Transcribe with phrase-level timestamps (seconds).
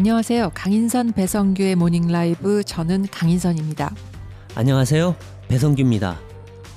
[0.00, 0.52] 안녕하세요.
[0.54, 3.94] 강인선 배성규의 모닝 라이브 저는 강인선입니다.
[4.54, 5.14] 안녕하세요.
[5.48, 6.18] 배성규입니다.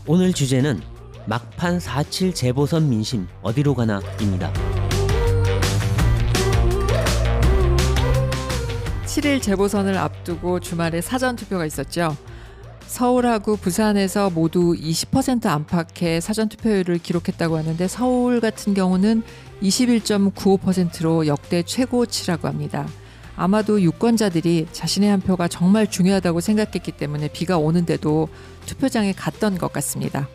[0.06, 0.82] 오늘 주제는
[1.26, 4.52] 막판 4.7 재보선 민심 어디로 가나입니다.
[9.06, 12.18] 7일 재보선을 앞두고 주말에 사전 투표가 있었죠.
[12.88, 19.24] 서울하고 부산에서 모두 20% 안팎의 사전 투표율을 기록했다고 하는데 서울 같은 경우는
[19.62, 22.86] 21.95%로 역대 최고치라고 합니다.
[23.36, 28.30] 아마도 유권자들이 자신의 한 표가 정말 중요하다고 생각했기 때문에 비가 오는데도
[28.66, 30.28] 투표장에 갔던 것 같습니다.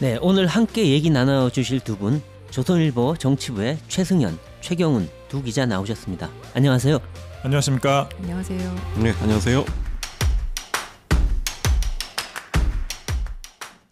[0.00, 6.28] 네, 오늘 함께 얘기 나눠 주실 두 분, 조선일보 정치부의 최승현, 최경훈 두 기자 나오셨습니다.
[6.54, 6.98] 안녕하세요.
[7.42, 8.08] 안녕하십니까?
[8.20, 8.74] 안녕하세요.
[9.02, 9.64] 네, 안녕하세요.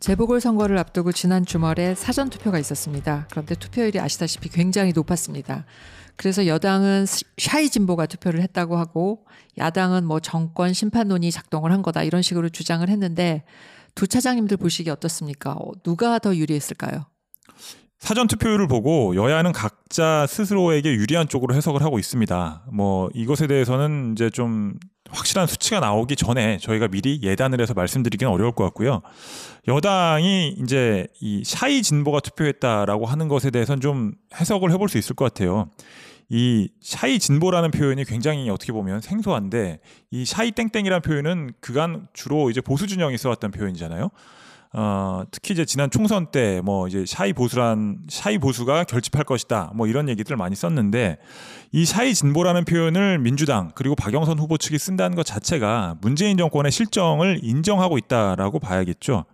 [0.01, 3.26] 재보궐 선거를 앞두고 지난 주말에 사전 투표가 있었습니다.
[3.30, 5.65] 그런데 투표율이 아시다시피 굉장히 높았습니다.
[6.21, 7.07] 그래서 여당은
[7.38, 9.24] 샤이 진보가 투표를 했다고 하고
[9.57, 13.43] 야당은 뭐 정권 심판론이 작동을 한 거다 이런 식으로 주장을 했는데
[13.95, 15.52] 두 차장님들 보시기 어떻습니까?
[15.52, 17.07] 어, 누가 더 유리했을까요?
[18.01, 22.65] 사전 투표율을 보고 여야는 각자 스스로에게 유리한 쪽으로 해석을 하고 있습니다.
[22.71, 24.74] 뭐 이것에 대해서는 이제 좀
[25.09, 29.01] 확실한 수치가 나오기 전에 저희가 미리 예단을 해서 말씀드리기는 어려울 것 같고요.
[29.68, 35.24] 여당이 이제 이 shy 진보가 투표했다라고 하는 것에 대해서는 좀 해석을 해볼 수 있을 것
[35.24, 35.71] 같아요.
[36.30, 39.80] 이 shy 진보라는 표현이 굉장히 어떻게 보면 생소한데
[40.12, 44.10] 이 shy 땡땡이라는 표현은 그간 주로 이제 보수 진영이 써왔던 표현이잖아요.
[44.73, 49.88] 어, 특히 이제 지난 총선 때 뭐 이제 shy 보수란 shy 보수가 결집할 것이다 뭐
[49.88, 51.18] 이런 얘기들을 많이 썼는데
[51.73, 57.40] 이 샤이 진보라는 표현을 민주당 그리고 박영선 후보 측이 쓴다는 것 자체가 문재인 정권의 실정을
[57.42, 59.24] 인정하고 있다라고 봐야겠죠.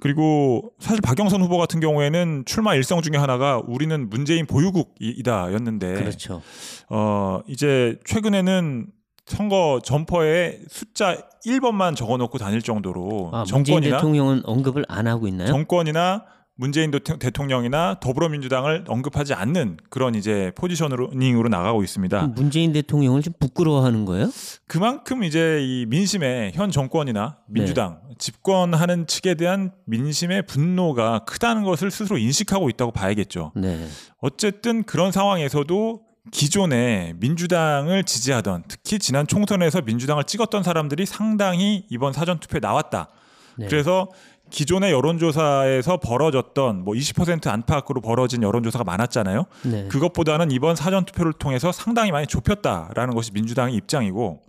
[0.00, 6.42] 그리고 사실 박영선 후보 같은 경우에는 출마 일성 중에 하나가 우리는 문재인 보유국이다였는데 그렇죠.
[6.90, 8.86] 어 이제 최근에는
[9.26, 15.48] 선거 점퍼에 숫자 1번만 적어놓고 다닐 정도로 아, 문재인 정권이나 대통령은 언급을 안 하고 있나요?
[15.48, 16.24] 정권이나
[16.56, 22.28] 문재인 대통- 대통령이나 더불어민주당을 언급하지 않는 그런 이제 포지셔닝으로 나가고 있습니다.
[22.28, 24.30] 문재인 대통령을 좀 부끄러워하는 거예요?
[24.68, 28.14] 그만큼 이제 이 민심의 현 정권이나 민주당 네.
[28.18, 33.50] 집권하는 측에 대한 민심의 분노가 크다는 것을 스스로 인식하고 있다고 봐야겠죠.
[33.56, 33.88] 네.
[34.18, 42.38] 어쨌든 그런 상황에서도 기존에 민주당을 지지하던 특히 지난 총선에서 민주당을 찍었던 사람들이 상당히 이번 사전
[42.38, 43.08] 투표에 나왔다.
[43.56, 43.66] 네.
[43.68, 44.08] 그래서
[44.54, 49.44] 기존의 여론조사에서 벌어졌던 뭐 20% 안팎으로 벌어진 여론조사가 많았잖아요.
[49.64, 49.88] 네.
[49.88, 54.42] 그것보다는 이번 사전 투표를 통해서 상당히 많이 좁혔다라는 것이 민주당의 입장이고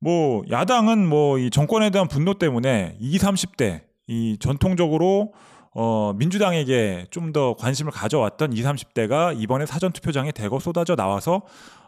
[0.00, 5.32] 뭐 야당은 뭐 이 정권에 대한 분노 때문에 20, 30대 이 전통적으로
[5.74, 11.42] 어 민주당에게 좀 더 관심을 가져왔던 20, 30대가 이번에 사전 투표장에 대거 쏟아져 나와서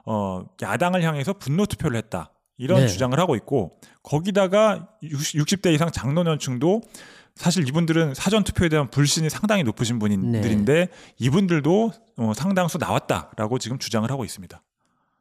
[0.06, 2.30] 어 야당을 향해서 분노 투표를 했다.
[2.60, 2.86] 이런 네.
[2.86, 6.82] 주장을 하고 있고 거기다가 60, 60 대 이상 장노년층도
[7.34, 10.88] 사실 이분들은 사전 투표에 대한 불신이 상당히 높으신 분들인데
[11.18, 14.62] 이분들도 어, 상당수 나왔다라고 지금 주장을 하고 있습니다.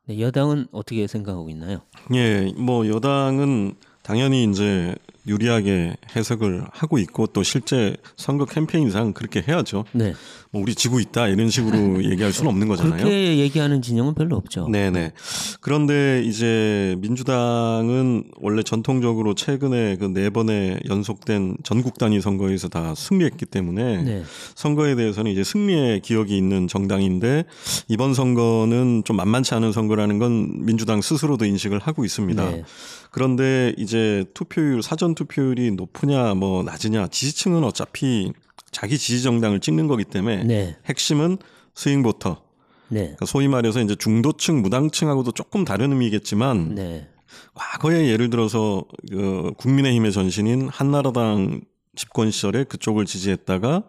[0.07, 1.79] 네, 여당은 어떻게 생각하고 있나요?
[2.13, 4.95] 예, 뭐 여당은 당연히 이제
[5.25, 9.85] 유리하게 해석을 하고 있고 또 실제 선거 캠페인상 그렇게 해야죠.
[9.93, 10.13] 네.
[10.51, 12.97] 뭐 우리 지고 있다 이런 식으로 얘기할 수는 없는 거잖아요.
[12.97, 14.67] 그렇게 얘기하는 진영은 별로 없죠.
[14.67, 15.13] 네네.
[15.61, 23.45] 그런데 이제 민주당은 원래 전통적으로 최근에 그 네 번의 연속된 전국 단위 선거에서 다 승리했기
[23.45, 24.23] 때문에 네.
[24.55, 27.45] 선거에 대해서는 이제 승리의 기억이 있는 정당인데
[27.87, 32.49] 이번 선거는 좀 만만치 않은 선거라는 건 민주당 스스로도 인식을 하고 있습니다.
[32.51, 32.63] 네.
[33.11, 38.31] 그런데 이제 투표율 사전 투표율이 높으냐 뭐 낮으냐 지지층은 어차피
[38.71, 40.77] 자기 지지 정당을 찍는 거기 때문에 네.
[40.85, 41.37] 핵심은
[41.75, 42.43] 스윙 보터
[42.89, 43.01] 네.
[43.01, 47.07] 그러니까 소위 말해서 이제 중도층 무당층하고도 조금 다른 의미겠지만 네.
[47.53, 51.61] 과거에 예를 들어서 그 국민의힘의 전신인 한나라당
[51.95, 53.83] 집권 시절에 그쪽을 지지했다가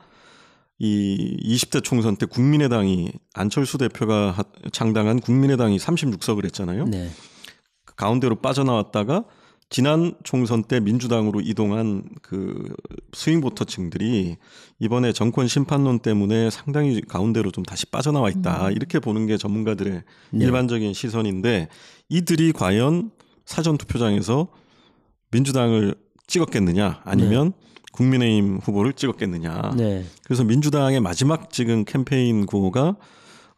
[0.79, 6.87] 이 20대 총선 때 국민의당이 안철수 대표가 하- 창당한 국민의당이 36석을 했잖아요.
[6.87, 7.11] 네.
[7.85, 9.25] 그 가운데로 빠져나왔다가
[9.71, 12.75] 지난 총선 때 민주당으로 이동한 그
[13.13, 14.37] 스윙 보터층들이
[14.81, 18.73] 이번에 정권 심판론 때문에 상당히 가운데로 좀 다시 빠져나와 있다.
[18.73, 20.45] 이렇게 보는 게 전문가들의 네.
[20.45, 21.69] 일반적인 시선인데
[22.09, 23.13] 이들이 과연
[23.47, 24.49] 사전 투표장에서
[25.31, 25.95] 민주당을
[26.27, 27.53] 찍었겠느냐 아니면
[27.93, 29.75] 국민의힘 후보를 찍었겠느냐.
[29.77, 30.05] 네.
[30.25, 32.97] 그래서 민주당의 마지막 지금 캠페인 구호가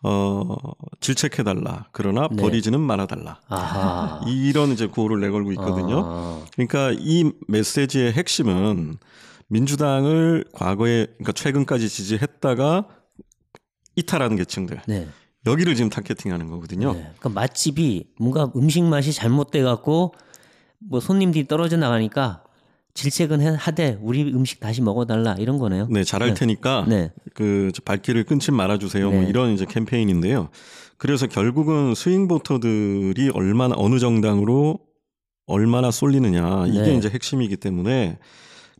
[0.04, 0.56] 어
[1.00, 2.42] 질책해달라 그러나 네.
[2.42, 4.20] 버리지는 말아달라 아하.
[4.26, 6.02] 이런 이제 구호를 내걸고 있거든요.
[6.04, 8.96] 아, 그러니까 이 메시지의 핵심은
[9.48, 12.86] 민주당을 과거에 그러니까 최근까지 지지했다가
[13.94, 15.08] 이탈하는 계층들 네.
[15.46, 16.92] 여기를 지금 타겟팅하는 거거든요.
[16.94, 17.00] 네.
[17.18, 20.14] 그러니까 맛집이 뭔가 음식 맛이 잘못돼 갖고
[20.78, 22.42] 뭐 손님들이 떨어져 나가니까
[22.94, 25.86] 질색은 해- 하되 우리 음식 다시 먹어달라 이런 거네요.
[25.90, 26.34] 네, 잘할 네.
[26.34, 27.10] 테니까 네.
[27.34, 29.10] 그 발길을 끊지 말아주세요.
[29.10, 29.28] 뭐 네.
[29.28, 30.48] 이런 이제 캠페인인데요.
[30.98, 34.78] 그래서 결국은 스윙 보터들이 얼마나 어느 정당으로
[35.46, 36.94] 얼마나 쏠리느냐 이게 네.
[36.96, 38.18] 이제 핵심이기 때문에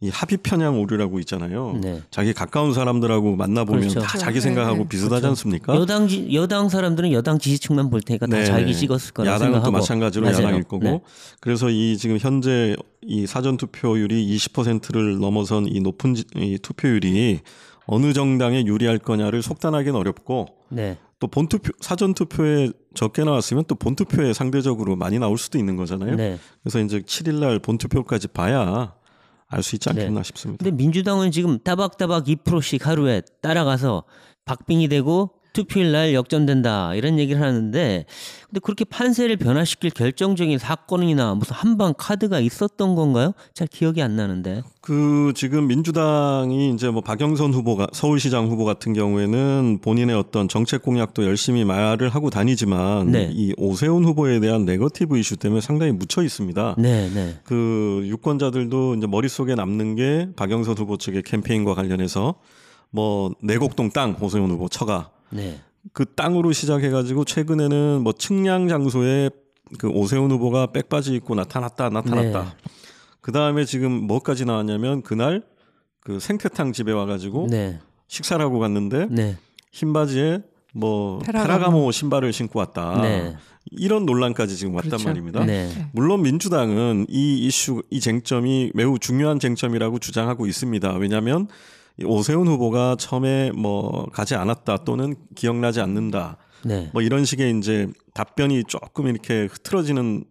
[0.02, 1.78] 이 합의 편향 오류라고 있잖아요.
[1.81, 2.02] 네.
[2.10, 4.00] 자기 가까운 사람들하고 만나보면 그렇죠.
[4.00, 4.88] 다 자기 네, 생각하고 네.
[4.88, 5.28] 비슷하지 그렇죠.
[5.28, 5.76] 않습니까?
[5.76, 8.44] 여당 지, 여당 사람들은 여당 지지층만 볼 테니까 다 네.
[8.44, 10.38] 자기 찍었을 거라 야당은 생각하고 또 마찬가지로 맞아요.
[10.38, 11.00] 야당일 거고 네.
[11.40, 17.40] 그래서 이 지금 현재 이 사전 투표율이 20%를 넘어선 이 높은 지- 이 투표율이
[17.87, 20.98] 어느 정당에 유리할 거냐를 속단하기는 어렵고 네.
[21.20, 26.16] 또 본투표 사전 투표에 적게 나왔으면 또 본투표에 상대적으로 많이 나올 수도 있는 거잖아요.
[26.16, 26.38] 네.
[26.64, 28.94] 그래서 이제 7일 날 본투표까지 봐야
[29.52, 30.25] 알 수 있지 않겠나 네.
[30.25, 30.64] 싶습니다.
[30.64, 34.04] 근데 민주당은 지금 따박따박 2%씩 하루에 따라가서
[34.44, 38.04] 박빙이 되고 투표일 날 역전된다 이런 얘기를 하는데
[38.52, 43.32] 근데 그렇게 판세를 변화시킬 결정적인 사건이나 무슨 한방 카드가 있었던 건가요?
[43.54, 44.62] 잘 기억이 안 나는데.
[44.82, 51.25] 그 지금 민주당이 이제 뭐 박영선 후보가 서울시장 후보 같은 경우에는 본인의 어떤 정책 공약도
[51.25, 53.31] 열심히 말을 하고 다니지만 네.
[53.32, 56.75] 이 오세훈 후보에 대한 네거티브 이슈 때문에 상당히 묻혀 있습니다.
[56.76, 57.38] 네, 네.
[57.44, 62.34] 그 유권자들도 이제 머릿속에 남는 게 박영선 후보 측의 캠페인과 관련해서
[62.90, 65.61] 뭐 내곡동 땅 오세훈 후보 처가 네.
[65.93, 69.31] 그 땅으로 시작해가지고 최근에는 뭐 측량 장소에
[69.79, 72.43] 그 오세훈 후보가 백바지 입고 나타났다 나타났다.
[72.43, 72.49] 네.
[73.20, 75.43] 그 다음에 지금 뭐까지 나왔냐면 그날
[76.00, 77.81] 그 생태탕 집에 와가지고 네.
[78.08, 79.37] 식사를 하고 갔는데 네.
[79.70, 80.43] 흰 바지에
[80.75, 81.46] 뭐 페라가모.
[81.46, 83.00] 페라가모 신발을 신고 왔다.
[83.00, 83.37] 네.
[83.70, 85.08] 이런 논란까지 지금 왔단 그렇죠.
[85.08, 85.44] 말입니다.
[85.44, 85.88] 네.
[85.93, 90.94] 물론 민주당은 이 이슈, 이 쟁점이 매우 중요한 쟁점이라고 주장하고 있습니다.
[90.94, 91.49] 왜냐하면 이
[92.05, 96.91] 오세훈 후보가 처음에 뭐 가지 않았다 또는 기억나지 않는다 네.
[96.93, 100.25] 뭐 이런 식의 이제 답변이 조금 이렇게 흐트러지는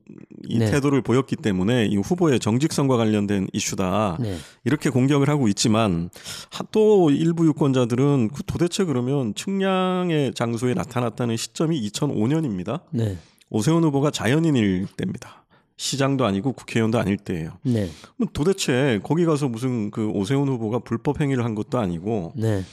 [0.48, 0.72] 이 네.
[0.72, 4.38] 태도를 보였기 때문에 이 후보의 정직성과 관련된 이슈다 네.
[4.64, 6.10] 이렇게 공격을 하고 있지만
[6.52, 12.82] 하- 또 일부 유권자들은 그 도대체 그러면 측량의 장소에 나타났다는 시점이 2005년입니다.
[12.92, 13.18] 네.
[13.50, 15.41] 오세훈 후보가 자연인일 때입니다.
[15.82, 17.58] 시장도 아니고 국회의원도 아닐 때예요.
[17.64, 17.90] 네.
[18.16, 22.64] 그럼 도대체 거기 가서 무슨 그 오세훈 후보가 불법 행위를 한 것도 아니고 네.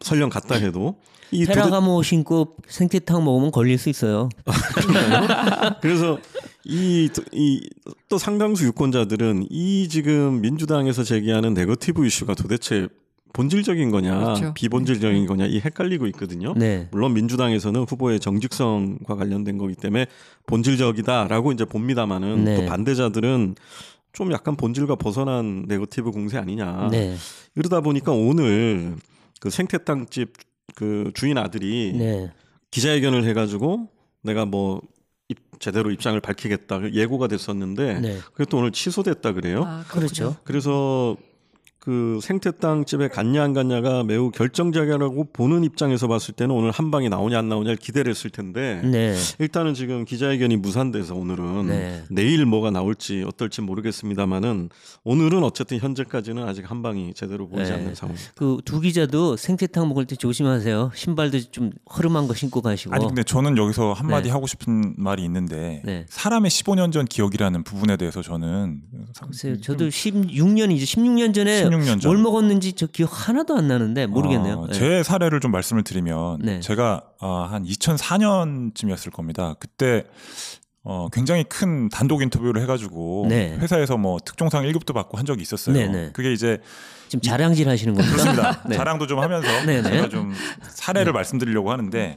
[0.00, 0.94] 설령 갔다 해도
[1.32, 1.54] 이 도대...
[1.54, 4.28] 페라가모 신고 생태탕 먹으면 걸릴 수 있어요.
[5.82, 6.20] 그래서
[6.64, 12.86] 이또 상당수 유권자들은 이 지금 민주당에서 제기하는 네거티브 이슈가 도대체
[13.32, 14.54] 본질적인 거냐 그렇죠.
[14.54, 16.52] 비본질적인 거냐 이 헷갈리고 있거든요.
[16.56, 16.88] 네.
[16.90, 20.06] 물론 민주당에서는 후보의 정직성과 관련된 거기 때문에
[20.46, 22.56] 본질적이다라고 이제 봅니다만은 네.
[22.56, 23.54] 또 반대자들은
[24.12, 26.88] 좀 약간 본질과 벗어난 네거티브 공세 아니냐.
[26.90, 27.16] 네.
[27.54, 28.96] 이러다 보니까 오늘
[29.40, 30.32] 그 생태탕집
[30.74, 32.30] 그 주인 아들이 네.
[32.70, 33.88] 기자회견을 해가지고
[34.22, 34.80] 내가 뭐
[35.28, 38.18] 입- 제대로 입장을 밝히겠다 예고가 됐었는데 네.
[38.32, 39.64] 그게 또 오늘 취소됐다 그래요.
[39.66, 40.36] 아, 그렇죠.
[40.44, 41.16] 그래서
[41.84, 46.92] 그 생태 땅 집에 갔냐 안 갔냐가 매우 결정적이라고 보는 입장에서 봤을 때는 오늘 한
[46.92, 49.16] 방이 나오냐 안 나오냐를 기대를 했을 텐데 네.
[49.40, 52.04] 일단은 지금 기자회견이 무산돼서 오늘은 네.
[52.08, 54.70] 내일 뭐가 나올지 어떨지 모르겠습니다만은
[55.02, 57.76] 오늘은 어쨌든 현재까지는 아직 한 방이 제대로 보이지 네.
[57.78, 58.32] 않는 상황입니다.
[58.34, 60.92] 그 두 기자도 생태탕 먹을 때 조심하세요.
[60.94, 62.94] 신발도 좀 허름한 거 신고 가시고.
[62.94, 64.30] 아니 근데 저는 여기서 한 마디 네.
[64.30, 66.06] 하고 싶은 말이 있는데 네.
[66.08, 68.82] 사람의 15년 전 기억이라는 부분에 대해서 저는
[69.20, 69.60] 글쎄요.
[69.60, 70.82] 저도 16년이죠.
[70.84, 74.54] 16년 전에 16년 전 뭘 먹었는지 저 기억 하나도 안 나는데 모르겠네요.
[74.58, 74.72] 어, 네.
[74.72, 76.60] 제 사례를 좀 말씀을 드리면 네.
[76.60, 79.54] 제가 어, 한 2004년쯤이었을 겁니다.
[79.58, 80.04] 그때
[80.84, 83.56] 어, 굉장히 큰 단독 인터뷰를 해가지고 네.
[83.58, 85.74] 회사에서 뭐 특종상 1급도 받고 한 적이 있었어요.
[85.76, 86.10] 네, 네.
[86.12, 86.58] 그게 이제
[87.08, 88.12] 지금 자랑질 하시는 겁니다.
[88.16, 88.62] 그렇습니다.
[88.68, 88.76] 네.
[88.76, 89.90] 자랑도 좀 하면서 네, 네.
[89.90, 90.32] 제가 좀
[90.68, 92.16] 사례를 말씀드리려고 하는데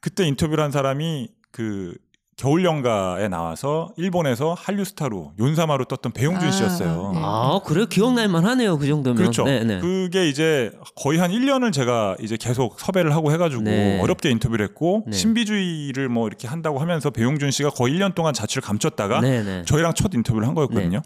[0.00, 1.94] 그때 인터뷰를 한 사람이 그
[2.36, 7.12] 겨울 연가에 나와서 일본에서 한류 스타로 윤사마로 떴던 배용준 아, 씨였어요.
[7.14, 7.20] 네.
[7.22, 7.86] 아, 그래요?
[7.86, 8.76] 기억날 만하네요.
[8.78, 9.16] 그 정도면.
[9.16, 9.44] 그렇죠.
[9.44, 9.78] 네, 네.
[9.78, 14.00] 그게 이제 거의 한 1년을 제가 이제 계속 섭외를 하고 해가지고 네.
[14.00, 15.16] 어렵게 인터뷰를 했고 네.
[15.16, 19.62] 신비주의를 뭐 이렇게 한다고 하면서 배용준 씨가 거의 1년 동안 자취를 감췄다가 네, 네.
[19.64, 21.02] 저희랑 첫 인터뷰를 한 거였거든요.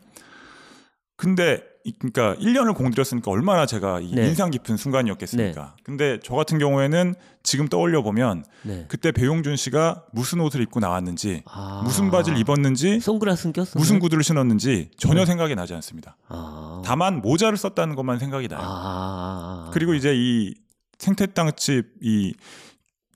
[1.19, 4.29] 근데 이- 그러니까 1년을 공들였으니까 얼마나 제가 이 네.
[4.29, 5.75] 인상 깊은 순간이었겠습니까?
[5.83, 8.85] 근데 저 같은 경우에는 지금 떠올려 보면 네.
[8.89, 11.81] 그때 배용준 씨가 무슨 옷을 입고 나왔는지 아.
[11.83, 13.79] 무슨 바지를 입었는지 선글라스 꼈어.
[13.81, 15.27] 무슨 구두를 신었는지 전혀 네.
[15.27, 16.17] 생각이 나지 않습니다.
[16.29, 16.83] 아.
[16.85, 18.61] 다만 모자를 썼다는 것만 생각이 나요.
[18.63, 19.71] 아.
[19.73, 20.55] 그리고 이제 이
[20.99, 22.35] 생태 땅집 이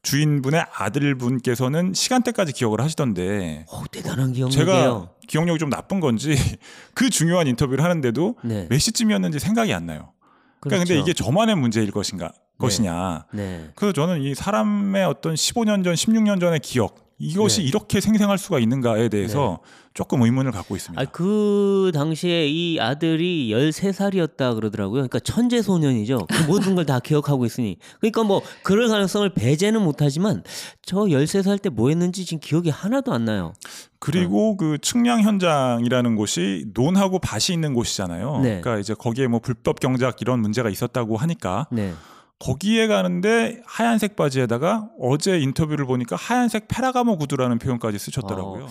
[0.02, 4.50] 주인분의 아들분께서는 시간대까지 기억을 하시던데 오, 대단한 기억력이에요.
[4.50, 6.34] 제가 기억력이 좀 나쁜 건지
[6.94, 8.66] 그 중요한 인터뷰를 하는데도 네.
[8.68, 10.12] 몇 시쯤이었는지 생각이 안 나요.
[10.60, 10.94] 그러니까 그렇죠.
[10.94, 12.32] 근데 이게 저만의 문제일 것인가?
[12.58, 13.26] 것이냐.
[13.32, 13.70] 네.
[13.74, 17.68] 그래서 저는 이 사람의 어떤 15년 전, 16년 전의 기억 이것이 네.
[17.68, 19.60] 이렇게 생생할 수가 있는가에 대해서
[19.94, 21.00] 조금 의문을 갖고 있습니다.
[21.00, 24.94] 아, 그 당시에 이 아들이 13살이었다 그러더라고요.
[25.08, 26.26] 그러니까 천재 소년이죠.
[26.28, 27.76] 그 모든 걸 다 기억하고 있으니.
[28.00, 30.42] 그러니까 뭐 그럴 가능성을 배제는 못 하지만
[30.84, 33.52] 저 13살 때 뭐 했는지 지금 기억이 하나도 안 나요.
[33.98, 38.40] 그리고 그 측량 현장이라는 곳이 논하고 밭이 있는 곳이잖아요.
[38.42, 38.60] 네.
[38.60, 41.92] 그러니까 이제 거기에 뭐 불법 경작 이런 문제가 있었다고 하니까 네.
[42.40, 48.66] 거기에 가는데 하얀색 바지에다가 어제 인터뷰를 보니까 하얀색 페라가모 구두라는 표현까지 쓰셨더라고요.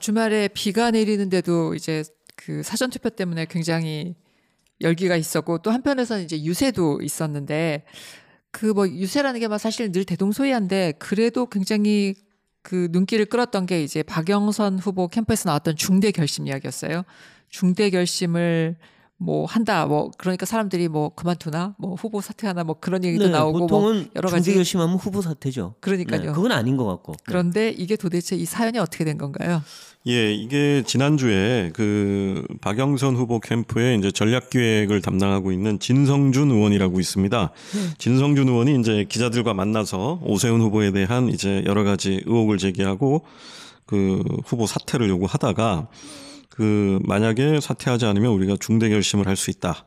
[0.00, 2.04] 주말에 비가 내리는데도 이제
[2.36, 4.14] 그 사전 투표 때문에 굉장히
[4.80, 7.84] 열기가 있었고 또 한편에서는 이제 유세도 있었는데
[8.50, 12.14] 그 뭐 유세라는 게 막 사실 늘 대동소이한데 그래도 굉장히
[12.62, 17.02] 그 눈길을 끌었던 게 이제 박영선 후보 캠프에서 나왔던 중대 결심 이야기였어요.
[17.48, 18.76] 중대 결심을
[19.20, 23.58] 뭐 한다 뭐 그러니까 사람들이 뭐 그만두나 뭐 후보 사퇴하나 뭐 그런 얘기도 네, 나오고
[23.58, 25.74] 뭐 보통은 여러 가지- 중대 결심하면 후보 사퇴죠.
[25.80, 26.20] 그러니까요.
[26.22, 27.14] 네, 그건 아닌 것 같고.
[27.24, 29.60] 그런데 이게 도대체 이 사연이 어떻게 된 건가요?
[30.06, 37.50] 예, 이게 지난주에 그 박영선 후보 캠프에 이제 전략 기획을 담당하고 있는 진성준 의원이라고 있습니다.
[37.98, 43.22] 진성준 의원이 이제 기자들과 만나서 오세훈 후보에 대한 이제 여러 가지 의혹을 제기하고
[43.84, 45.88] 그 후보 사퇴를 요구하다가
[46.48, 49.84] 그 만약에 사퇴하지 않으면 우리가 중대 결심을 할 수 있다.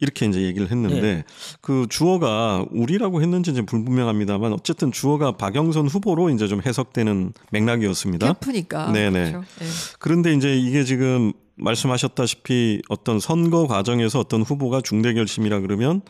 [0.00, 1.24] 이렇게 이제 얘기를 했는데 네.
[1.60, 8.26] 그 주어가 우리라고 했는지 이제 불분명합니다만 어쨌든 주어가 박영선 후보로 이제 좀 해석되는 맥락이었습니다.
[8.26, 8.90] 캠프니까.
[8.90, 9.30] 네네.
[9.32, 9.46] 그렇죠.
[9.62, 9.66] 예.
[10.00, 16.02] 그런데 이제 이게 지금 말씀하셨다시피 어떤 선거 과정에서 어떤 후보가 중대 결심이라 그러면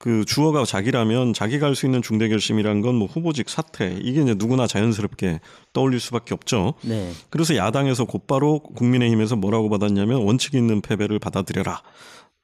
[0.00, 4.34] 그 주어가 자기라면 자기가 할 수 있는 중대 결심이란 건 뭐 후보직 사퇴 이게 이제
[4.34, 5.40] 누구나 자연스럽게
[5.74, 6.74] 떠올릴 수밖에 없죠.
[6.82, 7.12] 네.
[7.28, 11.82] 그래서 야당에서 곧바로 국민의힘에서 뭐라고 받았냐면 원칙 있는 패배를 받아들여라.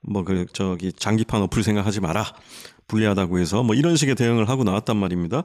[0.09, 2.27] 뭐 그 저기 장기판 어플 생각하지 마라.
[2.89, 5.43] 불리하다고 해서 뭐 이런 식의 대응을 하고 나왔단 말입니다.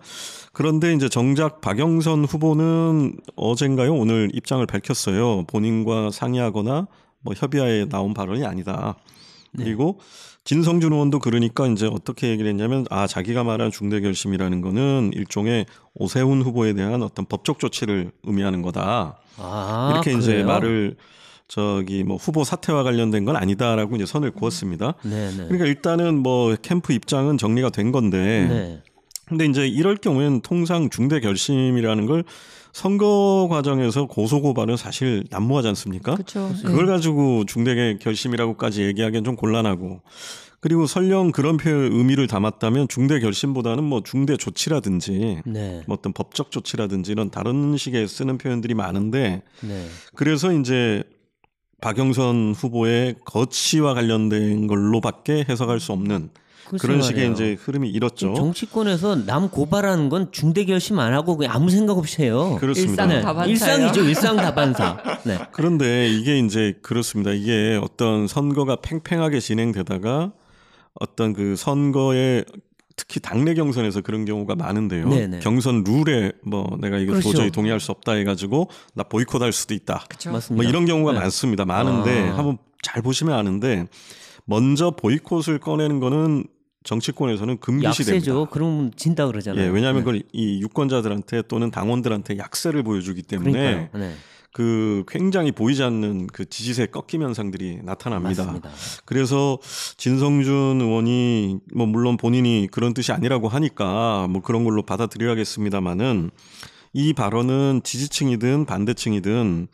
[0.53, 5.45] 그런데 이제 정작 박영선 후보는 어젠가요 오늘 입장을 밝혔어요.
[5.47, 6.87] 본인과 상의하거나
[7.21, 8.97] 뭐 협의하에 나온 발언이 아니다.
[9.57, 9.99] 그리고
[10.43, 16.41] 진성준 의원도 그러니까 이제 어떻게 얘기를 했냐면 아 자기가 말한 중대 결심이라는 거는 일종의 오세훈
[16.41, 19.19] 후보에 대한 어떤 법적 조치를 의미하는 거다.
[19.37, 20.47] 아, 이렇게 이제 그래요?
[20.47, 20.95] 말을
[21.47, 24.93] 저기 뭐 후보 사퇴와 관련된 건 아니다라고 이제 선을 그었습니다.
[25.03, 25.43] 네, 네.
[25.43, 28.83] 그러니까 일단은 뭐 캠프 입장은 정리가 된 건데 네.
[29.25, 32.23] 근데 이제 이럴 경우에는 통상 중대 결심이라는 걸
[32.73, 36.13] 선거 과정에서 고소 고발은 사실 난무하지 않습니까?
[36.15, 36.51] 그렇죠.
[36.63, 40.01] 그걸 가지고 중대 결심이라고까지 얘기하기엔 좀 곤란하고
[40.61, 45.81] 그리고 설령 그런 표현 의미를 담았다면 중대 결심보다는 뭐 중대 조치라든지 네.
[45.87, 49.87] 뭐 어떤 법적 조치라든지 이런 다른 식의 쓰는 표현들이 많은데 네.
[50.15, 51.03] 그래서 이제
[51.81, 56.29] 박영선 후보의 거치와 관련된 걸로밖에 해석할 수 없는
[56.79, 57.33] 그런 식의 말이에요.
[57.33, 58.33] 이제 흐름이 일었죠.
[58.33, 62.57] 정치권에서 남 고발하는 건 중대 결심 안 하고 그냥 아무 생각 없이 해요.
[62.59, 63.03] 그렇습니다.
[63.03, 63.21] 일상 네.
[63.21, 63.51] 다반사예요.
[63.51, 64.01] 일상이죠.
[64.07, 64.97] 일상 다반사.
[65.23, 65.39] 네.
[65.51, 67.31] 그런데 이게 이제 그렇습니다.
[67.31, 70.31] 이게 어떤 선거가 팽팽하게 진행되다가
[70.99, 72.43] 어떤 그 선거에
[72.95, 75.09] 특히 당내 경선에서 그런 경우가 많은데요.
[75.09, 75.39] 네네.
[75.39, 77.31] 경선 룰에 뭐 내가 이거 그렇죠.
[77.31, 80.05] 도저히 동의할 수 없다 해가지고 나 보이콧할 수도 있다.
[80.07, 80.31] 그렇죠.
[80.31, 80.61] 맞습니다.
[80.61, 81.19] 뭐 이런 경우가 네.
[81.19, 81.65] 많습니다.
[81.65, 82.37] 많은데 아.
[82.37, 83.87] 한번 잘 보시면 아는데
[84.45, 86.45] 먼저 보이콧을 꺼내는 거는
[86.83, 88.15] 정치권에서는 금기시됩니다.
[88.15, 88.47] 약세죠.
[88.51, 89.65] 그러면 진다 그러잖아요.
[89.65, 90.05] 예, 왜냐하면 네.
[90.05, 93.89] 그걸 이 유권자들한테 또는 당원들한테 약세를 보여주기 때문에.
[93.93, 94.15] 네.
[94.53, 98.43] 그 굉장히 보이지 않는 그 지지세 꺾임 현상들이 나타납니다.
[98.43, 98.69] 맞습니다.
[99.05, 99.57] 그래서
[99.95, 106.31] 진성준 의원이 뭐 물론 본인이 그런 뜻이 아니라고 하니까 뭐 그런 걸로 받아들여야겠습니다만은
[106.93, 109.69] 이 발언은 지지층이든 반대층이든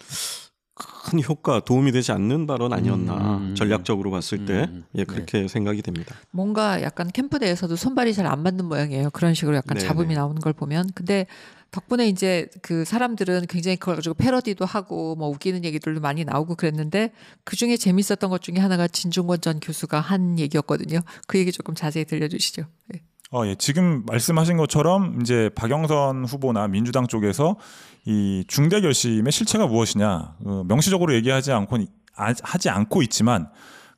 [0.78, 3.56] 큰 효과 도움이 되지 않는 발언 아니었나 음.
[3.56, 4.86] 전략적으로 봤을 때 음.
[4.96, 6.16] 예, 그렇게 생각이 됩니다.
[6.32, 9.10] 뭔가 약간 캠프 내에서도 손발이 잘 안 맞는 모양이에요.
[9.12, 9.88] 그런 식으로 약간 네네.
[9.88, 10.90] 잡음이 나오는 걸 보면.
[10.94, 11.26] 근데
[11.72, 17.12] 덕분에 이제 그 사람들은 굉장히 그걸 가지고 패러디도 하고 뭐 웃기는 얘기들도 많이 나오고 그랬는데
[17.44, 21.00] 그 중에 재밌었던 것 중에 하나가 진중권 전 교수가 한 얘기였거든요.
[21.28, 22.64] 그 얘기 조금 자세히 들려주시죠.
[22.88, 23.02] 네.
[23.32, 23.56] 어, 예.
[23.56, 27.58] 지금 말씀하신 것처럼 이제 박영선 후보나 민주당 쪽에서
[28.06, 31.78] 이 중대 결심의 실체가 무엇이냐 어, 명시적으로 얘기하지 않고
[32.16, 33.50] 아- 하지 않고 있지만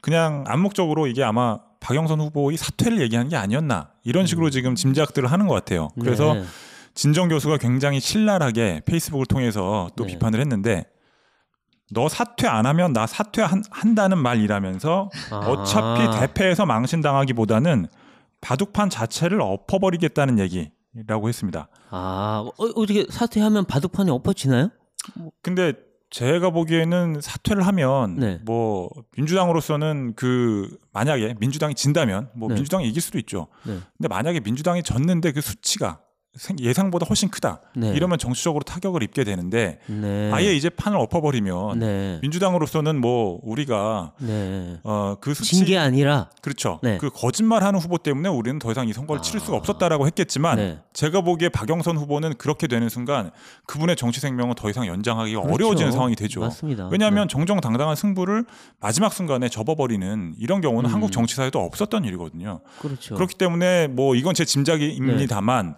[0.02, 5.48] 그냥 암묵적으로 이게 아마 박영선 후보의 사퇴를 얘기하는 게 아니었나 이런 식으로 지금 짐작들을 하는
[5.48, 5.90] 것 같아요.
[6.02, 6.44] 그래서 네.
[6.96, 10.14] 진정 교수가 굉장히 신랄하게 페이스북을 통해서 또 네.
[10.14, 10.86] 비판을 했는데
[11.92, 15.36] 너 사퇴 안 하면 나 사퇴한다는 말이라면서 아.
[15.38, 17.88] 어차피 대패해서 망신당하기보다는
[18.42, 21.68] 바둑판 자체를 엎어버리겠다는 얘기라고 했습니다.
[21.90, 24.70] 아, 어, 어떻게 사퇴하면 바둑판이 엎어지나요?
[25.42, 25.74] 근데
[26.10, 28.40] 제가 보기에는 사퇴를 하면 네.
[28.44, 32.56] 뭐 민주당으로서는 그 만약에 민주당이 진다면 뭐 네.
[32.56, 33.48] 민주당이 이길 수도 있죠.
[33.64, 33.78] 네.
[33.98, 36.00] 근데 만약에 민주당이 졌는데 그 수치가 생-
[36.60, 37.62] 예상보다 훨씬 크다.
[37.76, 37.90] 네.
[37.90, 40.32] 이러면 정치적으로 타격을 입게 되는데 네.
[40.34, 42.20] 아예 이제 판을 엎어버리면 네.
[42.22, 44.80] 민주당으로서는 뭐 우리가 네.
[44.84, 46.80] 어그 수치 진게 아니라 그렇죠.
[46.82, 46.98] 네.
[46.98, 49.60] 그 거짓말하는 후보 때문에 우리는 더 이상 이 선거를 치를 수가 아.
[49.60, 50.80] 없었다라고 했겠지만 네.
[50.94, 53.32] 제가 보기에 박영선 후보는 그렇게 되는 순간
[53.66, 55.54] 그분의 정치 생명은 더 이상 연장하기가 그렇죠.
[55.54, 56.40] 어려워지는 상황이 되죠.
[56.42, 56.88] 맞습니다.
[56.92, 58.46] 왜냐하면 정정당당한 승부를
[58.80, 60.94] 마지막 순간에 접어버리는 이런 경우는 음.
[60.94, 62.62] 한국 정치사에도 없었던 일이거든요.
[62.64, 62.82] 네.
[62.82, 63.16] 그렇죠.
[63.16, 65.76] 그렇기 때문에 뭐 이건 제 짐작입니다만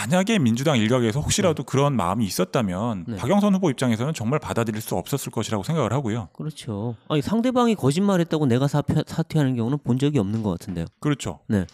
[0.00, 3.16] 만약에 민주당 일각에서 혹시라도 그런 마음이 있었다면 네.
[3.16, 6.28] 박영선 후보 입장에서는 정말 받아들일 수 없었을 것이라고 생각을 하고요.
[6.32, 6.96] 그렇죠.
[7.08, 10.86] 아니 상대방이 거짓말했다고 내가 사퇴, 사퇴하는 경우는 본 적이 없는 것 같은데요.
[11.00, 11.40] 그렇죠.
[11.48, 11.66] 네.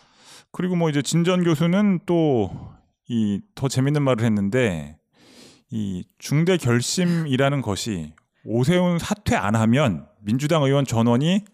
[0.52, 4.96] 그리고 뭐 이제 진전 교수는 또 이 더 재밌는 말을 했는데
[5.68, 11.44] 이 중대 결심이라는 것이 오세훈 사퇴 안 하면 민주당 의원 전원이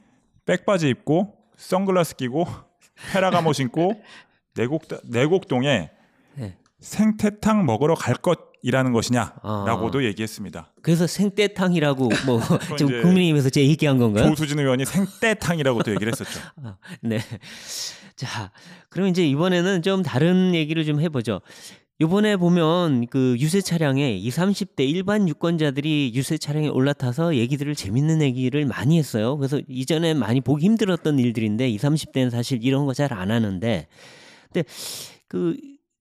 [0.44, 2.46] 백바지 입고 선글라스 끼고
[3.12, 3.94] 페라가모 신고
[4.54, 5.90] 내곡 내곡동에 네.
[6.80, 10.04] 생태탕 먹으러 갈 것이라는 것이냐라고도 아.
[10.04, 10.72] 얘기했습니다.
[10.82, 12.40] 그래서 생떼탕이라고 뭐
[12.78, 14.28] 좀 이제 국민의힘에서 제 얘기한 건가요?
[14.28, 16.40] 조수진 의원이 생떼탕이라고 또 얘기를 했었죠.
[16.62, 17.20] 아, 네.
[18.14, 18.50] 자,
[18.88, 21.40] 그럼 이제 이번에는 좀 다른 얘기를 좀 해보죠.
[21.98, 28.66] 이번에 보면 그 유세 차량에 20, 30대 일반 유권자들이 유세 차량에 올라타서 얘기들을 재밌는 얘기를
[28.66, 29.38] 많이 했어요.
[29.38, 33.86] 그래서 이전에 많이 보기 힘들었던 일들인데 20, 30대는 사실 이런 거 잘 안 하는데
[34.52, 34.68] 근데
[35.26, 35.56] 그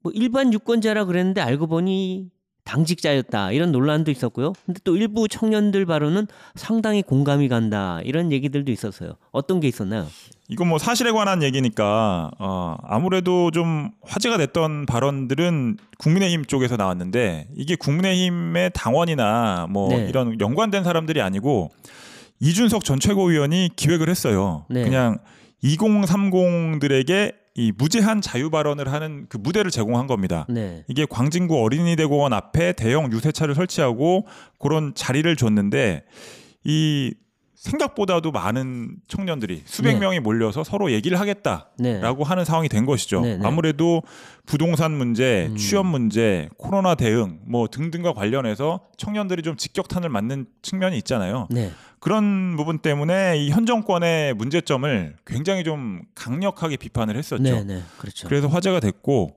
[0.05, 2.29] 뭐 일반 유권자라 그랬는데 알고 보니
[2.63, 4.53] 당직자였다 이런 논란도 있었고요.
[4.63, 9.13] 근데 또 일부 청년들 바로는 상당히 공감이 간다 이런 얘기들도 있었어요.
[9.31, 10.05] 어떤 게 있었나요?
[10.47, 17.75] 이건 뭐 사실에 관한 얘기니까 어, 아무래도 좀 화제가 됐던 발언들은 국민의힘 쪽에서 나왔는데 이게
[17.75, 20.05] 국민의힘의 당원이나 뭐 네.
[20.07, 21.71] 이런 연관된 사람들이 아니고
[22.39, 24.65] 이준석 전 최고위원이 기획을 했어요.
[24.69, 24.83] 네.
[24.83, 25.17] 그냥
[25.63, 30.46] 2030들에게 이 무제한 자유 발언을 하는 그 무대를 제공한 겁니다.
[30.50, 30.83] 네.
[30.89, 34.27] 이게 광진구 어린이대공원 앞에 대형 유세차를 설치하고
[34.59, 36.03] 그런 자리를 줬는데
[36.65, 37.13] 이
[37.55, 40.00] 생각보다도 많은 청년들이 수백 네.
[40.00, 42.01] 명이 몰려서 서로 얘기를 하겠다라고 네.
[42.24, 43.22] 하는 상황이 된 것이죠.
[43.22, 43.48] 네, 네.
[43.48, 44.03] 아무래도
[44.46, 45.55] 부동산 문제, 음.
[45.55, 51.48] 취업 문제, 코로나 대응 뭐 등등과 관련해서 청년들이 좀 직격탄을 맞는 측면이 있잖아요.
[52.05, 52.09] 네.
[52.09, 57.41] 그런 부분 때문에 이 현 정권의 문제점을 굉장히 좀 강력하게 비판을 했었죠.
[57.41, 57.81] 네, 네.
[57.98, 58.27] 그렇죠.
[58.27, 59.35] 그래서 화제가 됐고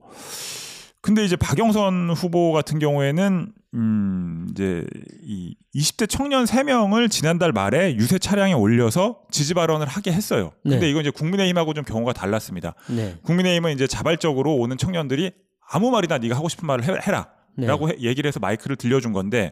[1.01, 4.85] 근데 이제 박영선 후보 같은 경우에는 음 이제
[5.23, 10.51] 이 20대 청년 3명을 지난달 말에 유세 차량에 올려서 지지 발언을 하게 했어요.
[10.63, 10.89] 근데 네.
[10.89, 12.73] 이건 이제 국민의힘하고 좀 경우가 달랐습니다.
[12.89, 13.15] 네.
[13.23, 15.31] 국민의힘은 이제 자발적으로 오는 청년들이
[15.71, 17.29] 아무 말이나 네가 하고 싶은 말을 해- 해라.
[17.57, 17.67] 네.
[17.67, 19.51] 라고 얘기를 해서 마이크를 들려준 건데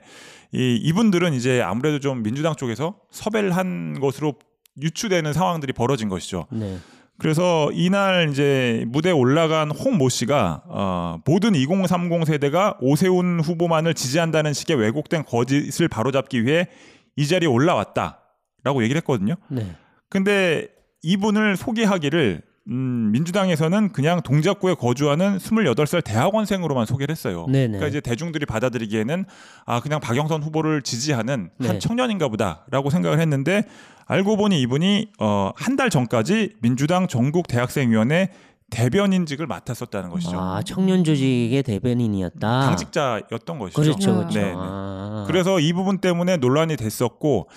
[0.51, 4.33] 이 이분들은 이제 아무래도 좀 민주당 쪽에서 섭외를 한 것으로
[4.81, 6.47] 유추되는 상황들이 벌어진 것이죠.
[6.51, 6.77] 네.
[7.19, 14.77] 그래서 이날 이제 무대에 올라간 홍모 씨가 어, 모든 2030 세대가 오세훈 후보만을 지지한다는 식의
[14.77, 16.67] 왜곡된 거짓을 바로잡기 위해
[17.15, 19.35] 이 자리에 올라왔다라고 얘기를 했거든요.
[19.49, 19.75] 네.
[20.09, 20.67] 근데
[21.01, 27.45] 이분을 소개하기를 음, 민주당에서는 그냥 동작구에 거주하는 28살 대학원생으로만 소개를 했어요.
[27.49, 27.67] 네네.
[27.67, 29.25] 그러니까 이제 대중들이 받아들이기에는
[29.65, 31.67] 아 그냥 박영선 후보를 지지하는 네.
[31.67, 33.63] 한 청년인가 보다라고 생각을 했는데
[34.05, 38.29] 알고 보니 이분이 어, 한 달 전까지 민주당 전국 대학생위원회
[38.69, 40.37] 대변인직을 맡았었다는 것이죠.
[40.37, 42.61] 아, 청년 조직의 대변인이었다.
[42.61, 43.81] 당직자였던 것이죠.
[43.81, 44.11] 그렇죠.
[44.11, 44.15] 아.
[44.15, 44.39] 그렇죠.
[44.39, 44.53] 네, 네.
[44.57, 45.06] 아.
[45.27, 47.49] 그래서 이 부분 때문에 논란이 됐었고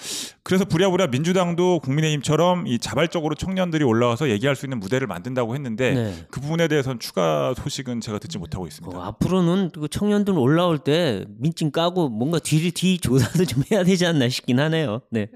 [0.43, 6.15] 그래서 부랴부랴 민주당도 국민의힘처럼 이 자발적으로 청년들이 올라와서 얘기할 수 있는 무대를 만든다고 했는데 네.
[6.31, 8.97] 그 부분에 대해서는 추가 소식은 제가 듣지 못하고 있습니다.
[8.97, 14.07] 그 앞으로는 그 청년들 올라올 때 민증 까고 뭔가 뒤를 뒤 조사도 좀 해야 되지
[14.07, 15.03] 않나 싶긴 하네요.
[15.11, 15.29] 네.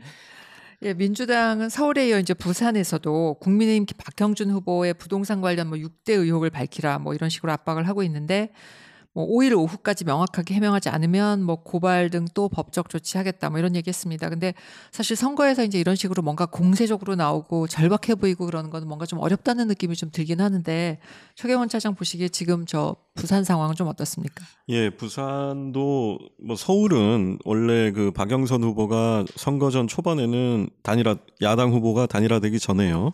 [0.83, 6.99] 예, 민주당은 서울에 이어 이제 부산에서도 국민의힘 박형준 후보의 부동산 관련 뭐 6대 의혹을 밝히라
[6.99, 8.51] 뭐 이런 식으로 압박을 하고 있는데
[9.15, 14.29] 뭐 5일 오후까지 명확하게 해명하지 않으면 뭐 고발 등 또 법적 조치하겠다 뭐 이런 얘기했습니다.
[14.29, 14.55] 근데
[14.91, 19.69] 사실 선거에서 이제 이런 식으로 뭔가 공세적으로 나오고 절박해 보이고 그러는 건 뭔가 좀 어렵다는
[19.69, 20.99] 느낌이 좀 들긴 하는데
[21.37, 24.45] 최경원 차장 보시기에 지금 저 부산 상황은 좀 어떻습니까?
[24.69, 32.59] 예, 부산도 뭐 서울은 원래 그 박영선 후보가 선거 전 초반에는 단일화 야당 후보가 단일화되기
[32.59, 33.13] 전에요.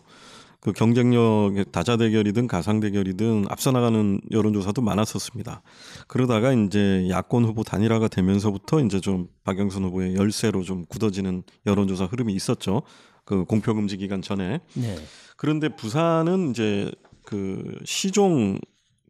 [0.61, 5.63] 그 경쟁력 다자 대결이든 가상 대결이든 앞서 나가는 여론조사도 많았었습니다.
[6.07, 12.33] 그러다가 이제 야권 후보 단일화가 되면서부터 이제 좀 박영선 후보의 열세로 좀 굳어지는 여론조사 흐름이
[12.33, 12.83] 있었죠.
[13.25, 14.59] 그 공표 금지 기간 전에.
[14.75, 14.95] 네.
[15.35, 16.91] 그런데 부산은 이제
[17.25, 18.59] 그 시종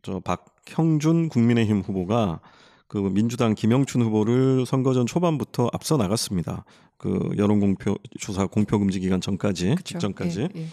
[0.04, 2.40] 저 박형준 국민의힘 후보가
[2.88, 6.64] 그 민주당 김영춘 후보를 선거 전 초반부터 앞서 나갔습니다.
[7.02, 9.94] 그 여론 공표 조사 공표 금지 기간 전까지 그쵸?
[9.94, 10.42] 직전까지.
[10.42, 10.68] 예, 예.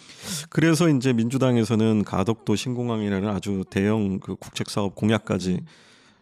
[0.51, 5.61] 그래서 이제 민주당에서는 가덕도 신공항이라는 아주 대형 그 국책 사업 공약까지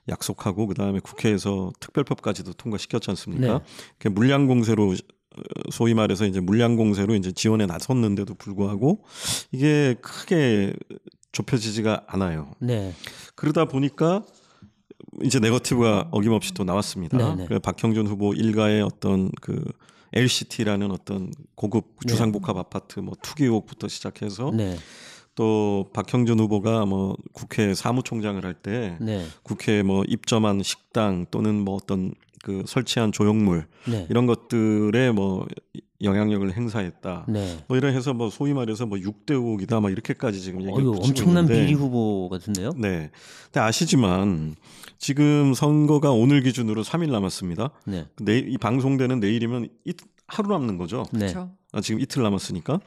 [0.08, 3.58] 약속하고 그다음에 국회에서 특별법까지도 통과시켰지 않습니까?
[3.58, 3.64] 네.
[3.98, 5.42] 그 물량 공세로 어,
[5.72, 9.02] 소위 말해서 이제 물량 공세로 이제 지원에 나섰는데도 불구하고
[9.50, 10.72] 이게 크게
[11.32, 12.52] 좁혀지지가 않아요.
[12.60, 12.94] 네.
[13.34, 14.22] 그러다 보니까
[15.24, 17.18] 이제 네거티브가 어김없이 또 나왔습니다.
[17.18, 17.46] 네, 네.
[17.48, 19.64] 그 박형준 후보 일가의 어떤 그
[20.12, 22.12] LCT라는 어떤 고급 네.
[22.12, 24.76] 주상복합 아파트 뭐 투기 의혹부터 시작해서 네.
[25.34, 29.24] 또 박형준 후보가 뭐 국회 사무총장을 할때 네.
[29.42, 34.06] 국회에 뭐 입점한 식당 또는 뭐 어떤 그 설치한 조형물 네.
[34.08, 35.46] 이런 것들에 뭐
[36.02, 37.26] 영향력을 행사했다.
[37.28, 37.58] 네.
[37.68, 41.44] 뭐 이런 해서 뭐 소위 말해서 뭐 6대 의혹이다 뭐 이렇게까지 지금 얘기를 붙이고 엄청난
[41.44, 42.72] 있는데 비리 후보 같은데요?
[42.76, 43.10] 네.
[43.44, 44.56] 근데 아시지만
[44.98, 47.70] 지금 선거가 오늘 기준으로 3일 남았습니다.
[47.86, 48.06] 네.
[48.20, 49.92] 내, 이 방송되는 내일이면 이,
[50.26, 51.04] 하루 남는 거죠.
[51.12, 51.32] 네.
[51.72, 52.80] 아, 지금 이틀 남았으니까.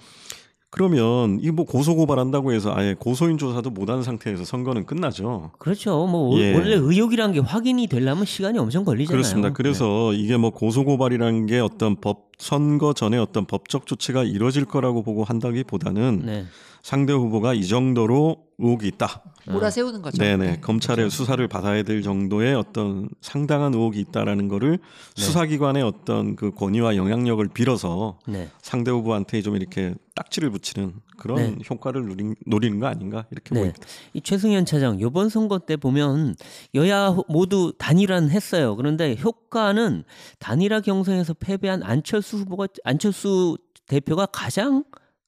[0.71, 5.51] 그러면 이 뭐 고소 고발한다고 해서 아예 고소인 조사도 못한 상태에서 선거는 끝나죠.
[5.57, 6.05] 그렇죠.
[6.05, 6.53] 뭐 예.
[6.53, 9.11] 원래 의혹이란 게 확인이 되려면 시간이 엄청 걸리잖아요.
[9.17, 9.53] 그렇습니다.
[9.53, 15.03] 그래서 이게 뭐 고소 고발이라는 게 어떤 법 선거 전에 어떤 법적 조치가 이뤄질 거라고
[15.03, 16.41] 보고 한다기보다는 네.
[16.41, 16.45] 네.
[16.81, 19.23] 상대 후보가 이 정도로 의혹이 있다.
[19.47, 20.17] 몰아세우는 거죠.
[20.17, 20.59] 네네 네.
[20.59, 24.79] 검찰의 수사를 받아야 될 정도의 어떤 상당한 의혹이 있다라는 거를
[25.15, 25.21] 네.
[25.21, 28.49] 수사기관의 어떤 그 권위와 영향력을 빌어서 네.
[28.61, 31.55] 상대 후보한테 좀 이렇게 딱지를 붙이는 그런 네.
[31.69, 33.61] 효과를 누린, 노리는 거 아닌가 이렇게 네.
[33.61, 33.87] 보입니다.
[34.13, 36.35] 이 최승현 차장 이번 선거 때 보면
[36.75, 38.75] 여야 모두 단일화는 했어요.
[38.75, 40.03] 그런데 효과는
[40.39, 44.83] 단일화 경선에서 패배한 안철수 후보가 안철수 대표가 가장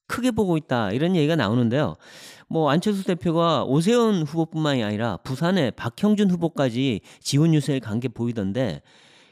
[0.08, 1.96] 크게 보고 있다 이런 얘기가 나오는데요.
[2.48, 8.82] 뭐 안철수 대표가 오세훈 후보뿐만이 아니라 부산의 박형준 후보까지 지원 유세를 간게 보이던데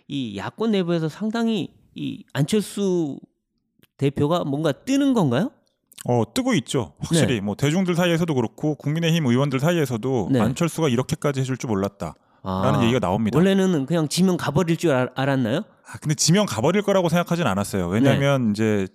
[0.08, 3.20] 이 야권 내부에서 상당히 이 안철수
[3.98, 5.52] 대표가 뭔가 뜨는 건가요?
[6.08, 6.94] 어 뜨고 있죠.
[7.00, 7.42] 확실히 네.
[7.42, 10.40] 뭐 대중들 사이에서도 그렇고 국민의힘 의원들 사이에서도 네.
[10.40, 13.38] 안철수가 이렇게까지 해줄 줄 몰랐다라는 아, 얘기가 나옵니다.
[13.38, 15.66] 원래는 그냥 지면 가버릴 줄 알, 알았나요?
[15.92, 17.88] 아, 근데 지명 가버릴 거라고 생각하진 않았어요.
[17.88, 18.52] 왜냐하면 네.
[18.52, 18.88] 이제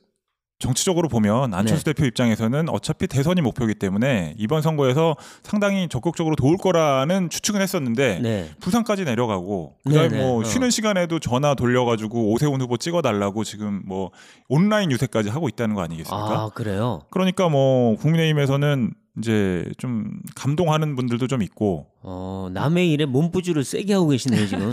[0.61, 7.29] 정치적으로 보면 안철수 대표 입장에서는 어차피 대선이 목표이기 때문에 이번 선거에서 상당히 적극적으로 도울 거라는
[7.29, 8.51] 추측은 했었는데 네.
[8.61, 10.23] 부산까지 내려가고 그다음에 네, 네.
[10.23, 10.45] 뭐 어.
[10.45, 14.11] 쉬는 시간에도 전화 돌려가지고 오세훈 후보 찍어달라고 지금 뭐
[14.49, 16.43] 온라인 유세까지 하고 있다는 거 아니겠습니까?
[16.45, 17.03] 아 그래요.
[17.11, 24.09] 그러니까 뭐 국민의힘에서는 이제 좀 감동하는 분들도 좀 있고 어 남의 일에 몸부주를 세게 하고
[24.09, 24.73] 계시네요 지금.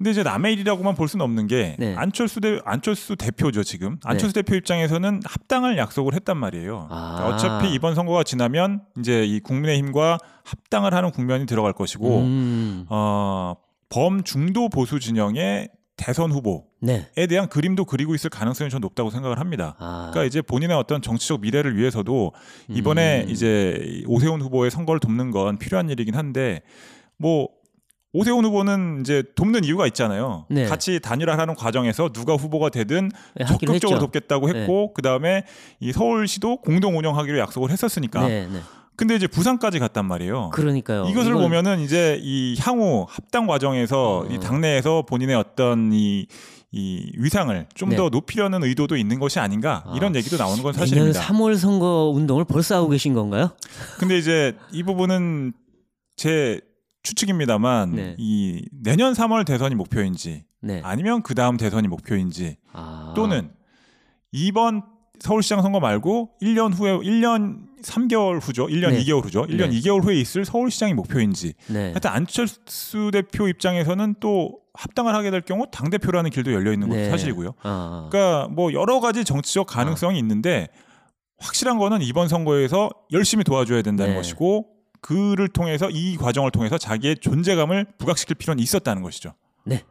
[0.00, 0.04] 네.
[0.04, 1.94] 근데 이제 남의 일이라고만 볼 수는 없는 게 네.
[1.94, 6.88] 안철수 대 안철수 대표죠 지금 안철수 대표 입장에서는 합당을 약속을 했단 말이에요.
[6.90, 7.16] 아.
[7.18, 13.54] 그러니까 어차피 이번 선거가 지나면 이제 이 국민의힘과 합당을 하는 국면이 들어갈 것이고 음, 어,
[13.90, 17.26] 범중도 보수 진영의 대선 후보에 네.
[17.28, 19.76] 대한 그림도 그리고 있을 가능성이 좀 높다고 생각을 합니다.
[19.78, 22.32] 아, 그러니까 이제 본인의 어떤 정치적 미래를 위해서도
[22.70, 23.30] 이번에 음.
[23.30, 26.62] 이제 오세훈 후보의 선거를 돕는 건 필요한 일이긴 한데
[27.18, 27.48] 뭐
[28.12, 30.44] 오세훈 후보는 이제 돕는 이유가 있잖아요.
[30.50, 30.66] 네.
[30.66, 33.98] 같이 단일화하는 과정에서 누가 후보가 되든 네, 적극적으로 했죠.
[34.00, 35.44] 돕겠다고 했고 그 다음에
[35.78, 38.26] 이 서울시도 공동 운영하기로 약속을 했었으니까.
[38.26, 38.60] 네, 네.
[38.96, 40.50] 근데 이제 부산까지 갔단 말이에요.
[40.52, 41.06] 그러니까요.
[41.08, 44.26] 이것을 이건- 보면은 이제 이 향후 합당 과정에서 어.
[44.26, 46.26] 이 당내에서 본인의 어떤 이,
[46.72, 47.96] 이 위상을 좀 네.
[47.96, 49.94] 더 높이려는 의도도 있는 것이 아닌가 아.
[49.96, 51.20] 이런 얘기도 나오는 건 사실입니다.
[51.22, 53.52] 3월 선거 운동을 벌써 하고 계신 건가요?
[53.98, 55.52] 근데 이제 이 부분은
[56.16, 56.60] 제
[57.02, 58.14] 추측입니다만 네.
[58.18, 60.80] 이 내년 3월 대선이 목표인지 네.
[60.84, 63.12] 아니면 그 다음 대선이 목표인지 아.
[63.16, 63.50] 또는
[64.32, 64.82] 이번
[65.20, 68.66] 서울시장 선거 말고 1년 후에 1년 3개월 후죠.
[68.66, 69.04] 1년 네.
[69.04, 69.42] 2개월 후죠.
[69.46, 69.80] 1년 네.
[69.80, 71.54] 2개월 후에 있을 서울시장이 목표인지.
[71.68, 71.88] 네.
[71.88, 77.00] 하여튼 안철수 대표 입장에서는 또 합당을 하게 될 경우 당 대표라는 길도 열려 있는 것도
[77.00, 77.10] 네.
[77.10, 77.54] 사실이고요.
[77.62, 78.08] 아.
[78.10, 80.68] 그러니까 뭐 여러 가지 정치적 가능성이 있는데
[81.38, 84.16] 확실한 거는 이번 선거에서 열심히 도와줘야 된다는 네.
[84.16, 84.68] 것이고
[85.00, 89.34] 그를 통해서 이 과정을 통해서 자기의 존재감을 부각시킬 필요는 있었다는 것이죠.
[89.64, 89.84] 네.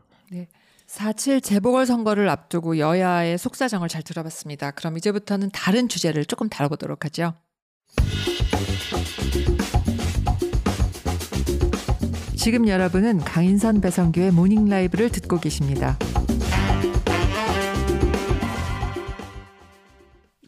[0.87, 4.71] 4.7 재보궐 선거를 앞두고 여야의 속사정을 잘 들어봤습니다.
[4.71, 7.33] 그럼 이제부터는 다른 주제를 조금 다뤄보도록 하죠.
[12.35, 15.99] 지금 여러분은 강인선 배성규의 모닝 라이브를 듣고 계십니다.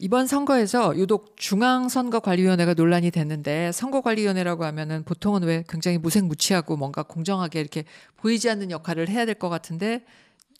[0.04, 7.84] 이번 선거에서 유독 중앙선거관리위원회가 논란이 됐는데 선거관리위원회라고 하면은 보통은 왜 굉장히 무색무취하고 뭔가 공정하게 이렇게
[8.16, 10.04] 보이지 않는 역할을 해야 될 것 같은데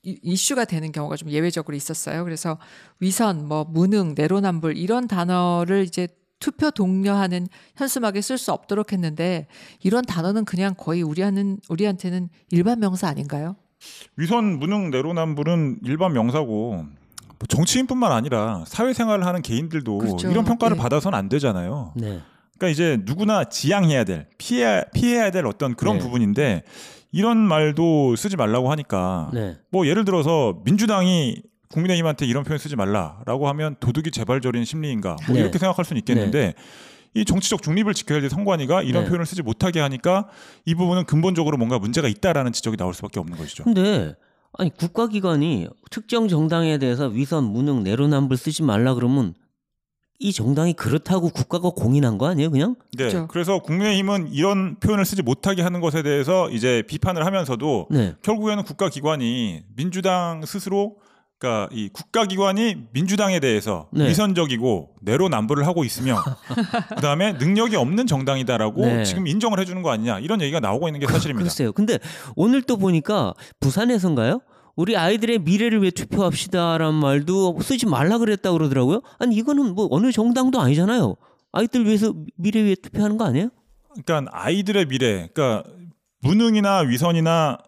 [0.05, 2.23] 이- 이슈가 되는 경우가 좀 예외적으로 있었어요.
[2.23, 2.57] 그래서
[3.01, 6.07] 위선, 뭐 무능, 내로남불 이런 단어를 이제
[6.39, 9.49] 투표 독려하는 현수막에 쓸 수 없도록 했는데
[9.83, 13.57] 이런 단어는 그냥 거의 우리하는 우리한테는 일반 명사 아닌가요?
[14.17, 16.85] 위선 무능 내로남불은 일반 명사고
[17.43, 20.31] 뭐 정치인뿐만 아니라 사회생활을 하는 개인들도 그렇죠.
[20.31, 20.83] 이런 평가를 네.
[20.83, 21.93] 받아서는 안 되잖아요.
[21.97, 22.21] 네.
[22.57, 26.05] 그러니까 이제 누구나 지양해야 될 피해 피해야 될 어떤 그런 네.
[26.05, 26.63] 부분인데
[27.11, 29.57] 이런 말도 쓰지 말라고 하니까 네.
[29.71, 35.41] 뭐 예를 들어서 민주당이 국민의힘한테 이런 표현 쓰지 말라라고 하면 도둑이 재발절인 심리인가 뭐 네.
[35.41, 36.55] 이렇게 생각할 수는 있겠는데
[37.15, 39.09] 이 정치적 중립을 지켜야 될 선관위가 이런 네.
[39.09, 40.29] 표현을 쓰지 못하게 하니까
[40.65, 43.65] 이 부분은 근본적으로 뭔가 문제가 있다라는 지적이 나올 수밖에 없는 것이죠.
[43.65, 44.15] 근데
[44.59, 49.35] 아니 국가기관이 특정 정당에 대해서 위선, 무능, 내로남불 쓰지 말라 그러면
[50.19, 52.77] 이 정당이 그렇다고 국가가 공인한 거 아니에요, 그냥?
[52.97, 53.09] 네.
[53.09, 53.27] 그렇죠.
[53.27, 58.15] 그래서 국민의힘은 이런 표현을 쓰지 못하게 하는 것에 대해서 이제 비판을 하면서도 네.
[58.23, 60.97] 결국에는 국가기관이 민주당 스스로
[61.43, 64.09] 그러니까 이 국가기관이 민주당에 대해서 네.
[64.09, 66.17] 위선적이고 내로남불을 하고 있으며
[66.95, 69.05] 그다음에 능력이 없는 정당이다라고 네.
[69.05, 71.49] 지금 인정을 해주는 거 아니냐 이런 얘기가 나오고 있는 게 사실입니다.
[71.49, 71.73] 글쎄요.
[71.73, 71.99] 근데
[72.37, 74.41] 오늘 또 보니까 부산에선가요?
[74.77, 79.03] 우리 아이들의 미래를 위해 투표합시다라는 말도 쓰지 말라 그랬다 그러더라고요.
[79.19, 81.17] 아니 이거는 뭐 어느 정당도 아니잖아요.
[81.51, 83.51] 아이들 위해서 미래 위해 투표하는 거 아니에요?
[84.05, 85.69] 그러니까 아이들의 미래, 그러니까
[86.21, 87.59] 무능이나 위선이나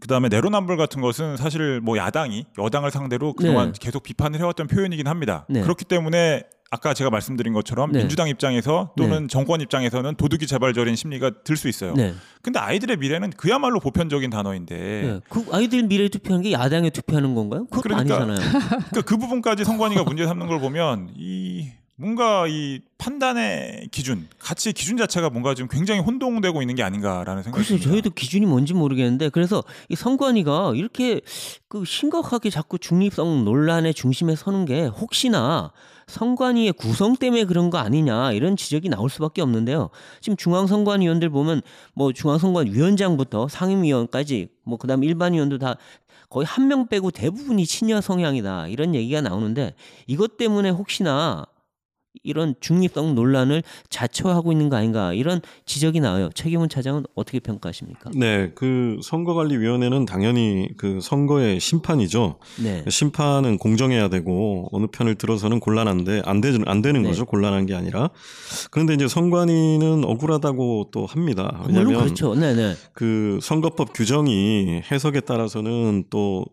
[0.00, 3.78] 그다음에 내로남불 같은 것은 사실 뭐 야당이 여당을 상대로 그동안 네.
[3.80, 5.46] 계속 비판을 해왔던 표현이긴 합니다.
[5.48, 5.60] 네.
[5.60, 7.98] 그렇기 때문에 아까 제가 말씀드린 것처럼 네.
[7.98, 11.92] 민주당 입장에서 또는 정권 입장에서는 도둑이 재발절인 심리가 들 수 있어요.
[11.92, 12.14] 네.
[12.40, 15.20] 근데 아이들의 미래는 그야말로 보편적인 단어인데 네.
[15.28, 17.66] 그 아이들 미래 투표하는 게 야당에 투표하는 건가요?
[17.66, 18.50] 그것도 그러니까 아니잖아요.
[18.70, 21.68] 그러니까 그 부분까지 선관위가 문제 삼는 걸 보면 이
[22.06, 27.64] 뭔가 이 판단의 기준, 가치 기준 자체가 뭔가 좀 굉장히 혼동되고 있는 게 아닌가라는 생각이
[27.64, 27.88] 듭니다.
[27.88, 31.20] 저희도 기준이 뭔지 모르겠는데 그래서 이 선관위가 이렇게
[31.68, 35.70] 그 심각하게 자꾸 중립성 논란의 중심에 서는 게 혹시나
[36.08, 39.90] 선관위의 구성 때문에 그런 거 아니냐 이런 지적이 나올 수밖에 없는데요.
[40.20, 41.62] 지금 중앙선관위원들 보면
[41.94, 45.76] 뭐 중앙선관위원장부터 상임위원까지 뭐 그다음 일반 위원도 다
[46.28, 49.74] 거의 한 명 빼고 대부분이 친여 성향이다 이런 얘기가 나오는데
[50.08, 51.46] 이것 때문에 혹시나
[52.24, 56.28] 이런 중립성 논란을 자초하고 있는 거 아닌가 이런 지적이 나와요.
[56.34, 58.10] 최경훈 차장은 어떻게 평가하십니까?
[58.14, 62.38] 네, 그 선거관리위원회는 당연히 그 선거의 심판이죠.
[62.62, 62.84] 네.
[62.88, 67.08] 심판은 공정해야 되고 어느 편을 들어서는 곤란한데 안 되는 안 되는 네.
[67.08, 67.24] 거죠.
[67.24, 68.10] 곤란한 게 아니라.
[68.70, 71.60] 그런데 이제 선관위는 억울하다고 또 합니다.
[71.62, 72.34] 물론 왜냐하면 그렇죠.
[72.34, 72.74] 네, 네.
[72.92, 76.44] 그 선거법 규정이 해석에 따라서는 또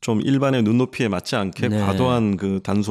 [0.00, 1.78] 좀 일반의 눈높이에 맞지 않게 네.
[1.80, 2.82] 과도한 그 단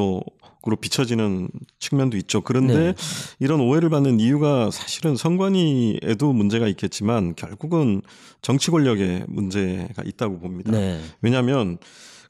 [0.64, 1.50] 속으로 비춰지는
[1.80, 2.42] 측면도 있죠.
[2.42, 2.94] 그런데 네.
[3.40, 8.02] 이런 오해를 받는 이유가 사실은 선관위에도 문제가 있겠지만 결국은
[8.42, 10.72] 정치 권력에 문제가 있다고 봅니다.
[10.72, 11.02] 네.
[11.22, 11.78] 왜냐하면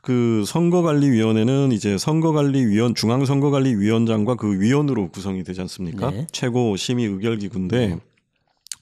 [0.01, 6.11] 그 선거관리위원회는 이제 선거관리위원 중앙선거관리위원장과 그 위원으로 구성이 되지 않습니까?
[6.11, 6.27] 네.
[6.31, 7.99] 최고 심의 의결기구인데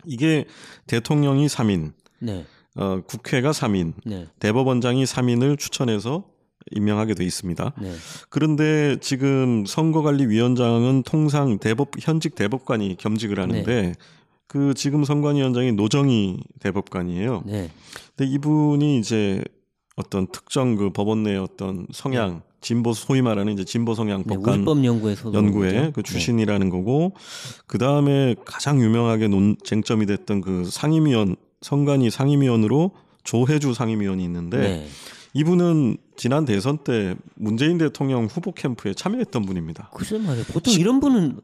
[0.05, 0.45] 이게
[0.87, 2.45] 대통령이 3인, 네.
[2.75, 4.27] 어, 국회가 3인, 네.
[4.39, 6.30] 대법원장이 3인을 추천해서
[6.71, 7.73] 임명하게 돼 있습니다.
[7.81, 7.91] 네.
[8.29, 13.93] 그런데 지금 선거관리위원장은 통상 대법 현직 대법관이 겸직을 하는데
[14.47, 17.43] 그 지금 선관위원장이 노정희 대법관이에요.
[17.45, 17.69] 네.
[18.15, 19.41] 근데 이분이 이제
[19.95, 24.35] 어떤 특정 그 법원 내 어떤 성향 진보 소위 말하는 이제 진보 성향 네.
[24.35, 27.13] 법관 우리법 연구에서 연구회 그 출신이라는 거고
[27.65, 32.91] 그 다음에 가장 유명하게 논 쟁점이 됐던 그 상임위원 선관위 상임위원으로
[33.23, 34.87] 조혜주 상임위원이 있는데 네.
[35.33, 39.89] 이분은 지난 대선 때 문재인 대통령 후보 캠프에 참여했던 분입니다.
[39.91, 40.45] 글쎄 말이에요.
[40.53, 41.39] 보통 이런 분은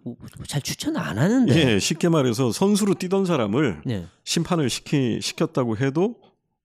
[0.45, 1.51] 잘 추천 안 하는데.
[1.55, 4.05] 예, 쉽게 말해서 선수로 뛰던 사람을 네.
[4.23, 6.17] 심판을 시키 시켰다고 해도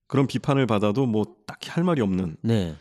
[0.08, 2.74] 그런 비판을 받아도 뭐 딱히 할 말이 없는 네.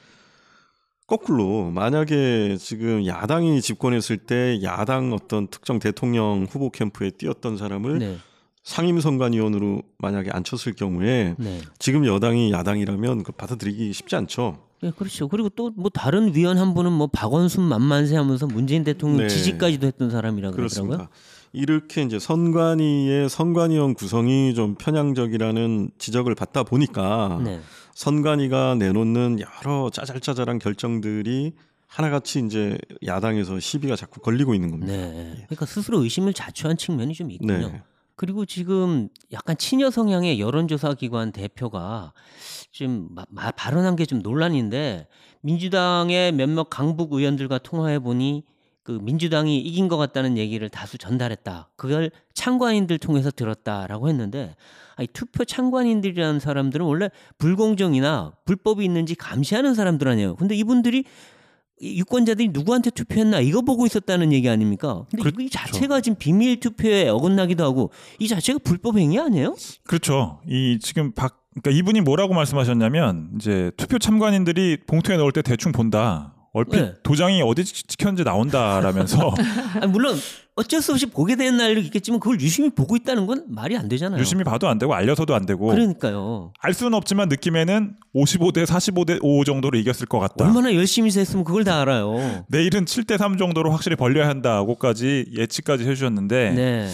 [1.08, 8.18] 거꾸로 만약에 지금 야당이 집권했을 때 야당 어떤 특정 대통령 후보 캠프에 뛰었던 사람을 네.
[8.64, 11.62] 상임선관위원으로 만약에 앉혔을 경우에 네.
[11.80, 14.71] 지금 여당이 야당이라면 그 받아들이기 쉽지 않죠.
[14.82, 15.28] 네, 그렇죠.
[15.28, 19.28] 그리고 또 뭐 다른 위원 한 분은 뭐 박원순 만만세 하면서 문재인 대통령 네.
[19.28, 20.88] 지지까지도 했던 사람이라 그러더라고요.
[20.98, 21.10] 그렇습니다.
[21.54, 27.60] 이렇게 이제 선관위의 선관위원 구성이 좀 편향적이라는 지적을 받다 보니까 네.
[27.94, 31.54] 선관위가 내놓는 여러 짜잘짜잘한 결정들이
[31.88, 34.94] 하나같이 이제 야당에서 시비가 자꾸 걸리고 있는 겁니다.
[34.94, 35.34] 네.
[35.48, 37.70] 그러니까 스스로 의심을 자초한 측면이 좀 있군요.
[37.70, 37.82] 네.
[38.16, 42.14] 그리고 지금 약간 친여 성향의 여론조사 기관 대표가
[42.72, 45.08] 좀 마- 마- 발언한 게 좀 논란인데
[45.42, 48.44] 민주당의 몇몇 강북 의원들과 통화해 보니
[48.84, 51.70] 그 민주당이 이긴 것 같다는 얘기를 다수 전달했다.
[51.76, 54.56] 그걸 참관인들 통해서 들었다라고 했는데
[54.96, 60.36] 아니, 투표 참관인들이라는 사람들은 원래 불공정이나 불법이 있는지 감시하는 사람들 아니에요.
[60.36, 61.04] 근데 이분들이
[61.80, 65.06] 이 유권자들이 누구한테 투표했나 이거 보고 있었다는 얘기 아닙니까?
[65.12, 69.56] 근데 이거 이 자체가 지금 비밀 투표에 어긋나기도 하고 이 자체가 불법 행위 아니에요?
[69.84, 70.42] 그렇죠.
[70.48, 76.34] 이 지금 박 그러니까 이분이 뭐라고 말씀하셨냐면 이제 투표 참관인들이 봉투에 넣을 때 대충 본다.
[76.54, 76.94] 얼핏 네.
[77.04, 79.34] 도장이 어디 찍- 찍혔는지 나온다라면서
[79.80, 80.18] 아니, 물론
[80.58, 84.20] 어쩔 수 없이 보게 되는 날도 있겠지만 그걸 유심히 보고 있다는 건 말이 안 되잖아요.
[84.20, 86.52] 유심히 봐도 안 되고 알려서도 안 되고 그러니까요.
[86.60, 90.44] 알 수는 없지만 느낌에는 55대 45대 5 정도로 이겼을 것 같다.
[90.46, 92.44] 얼마나 열심히 했으면 그걸 다 알아요.
[92.50, 96.90] 내일은 7대 3 정도로 확실히 벌려야 한다고까지 예측까지 해주셨는데 네.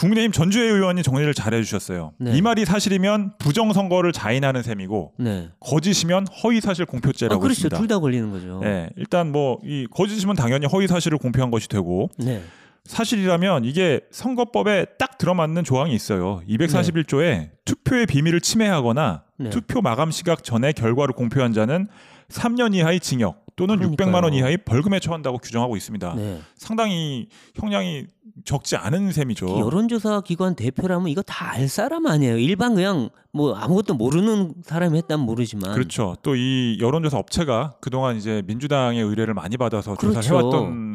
[0.00, 2.12] 국민의힘 전주혜 의원이 정리를 잘 해주셨어요.
[2.18, 2.32] 네.
[2.34, 5.50] 이 말이 사실이면 부정 선거를 자인하는 셈이고 네.
[5.60, 7.50] 거짓이면 허위 사실 아, 공표죄라고 그렇죠.
[7.52, 7.76] 했습니다.
[7.78, 8.60] 둘다 걸리는 거죠.
[8.62, 12.42] 네, 일단 뭐 이 거짓이면 당연히 허위 사실을 공표한 것이 되고 네.
[12.84, 16.40] 사실이라면 이게 선거법에 딱 들어맞는 조항이 있어요.
[16.48, 19.50] 241조에 투표의 비밀을 침해하거나 네.
[19.50, 21.88] 투표 마감 시각 전에 결과를 공표한 자는
[22.30, 24.10] 3년 이하의 징역 또는 그러니까요.
[24.10, 26.14] 600만 원 이하의 벌금에 처한다고 규정하고 있습니다.
[26.14, 26.40] 네.
[26.56, 28.06] 상당히 형량이
[28.44, 29.46] 적지 않은 셈이죠.
[29.46, 32.38] 이 여론조사 기관 대표라면 이거 다 알 사람 아니에요.
[32.38, 35.72] 일반 그냥 뭐 아무것도 모르는 사람이 했다면 모르지만.
[35.74, 36.16] 그렇죠.
[36.22, 40.28] 또 이 여론조사 업체가 그동안 이제 민주당의 의뢰를 많이 받아서 조사를 그렇죠.
[40.38, 40.89] 해왔던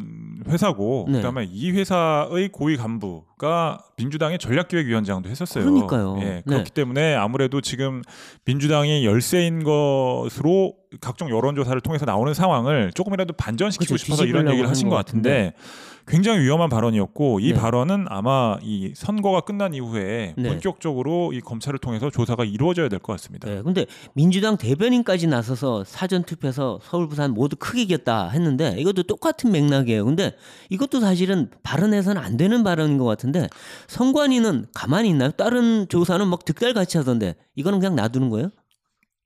[0.48, 1.18] 회사고 네.
[1.18, 5.64] 그다음에 이 회사의 고위 간부가 민주당의 전략기획위원장도 했었어요.
[5.64, 6.16] 그러니까요.
[6.20, 6.42] 예, 네.
[6.46, 8.02] 그렇기 때문에 아무래도 지금
[8.44, 14.04] 민주당이 열세인 것으로 각종 여론조사를 통해서 나오는 상황을 조금이라도 반전시키고 그렇죠.
[14.04, 15.52] 싶어서 이런 얘기를 하신 것것 같은데
[16.08, 17.54] 굉장히 위험한 발언이었고 이 네.
[17.54, 20.48] 발언은 아마 이 선거가 끝난 이후에 네.
[20.48, 23.48] 본격적으로 이 검찰을 통해서 조사가 이루어져야 될 것 같습니다.
[23.48, 29.50] 네, 근데 민주당 대변인까지 나서서 사전 투표에서 서울 부산 모두 크게 이겼다 했는데 이것도 똑같은
[29.50, 30.04] 맥락이에요.
[30.04, 30.36] 근데
[30.70, 33.48] 이것도 사실은 발언해서는 안 되는 발언인 것 같은데
[33.88, 35.30] 선관위는 가만히 있나요?
[35.32, 38.50] 다른 조사는 막 득달 같이 하던데 이거는 그냥 놔두는 거예요?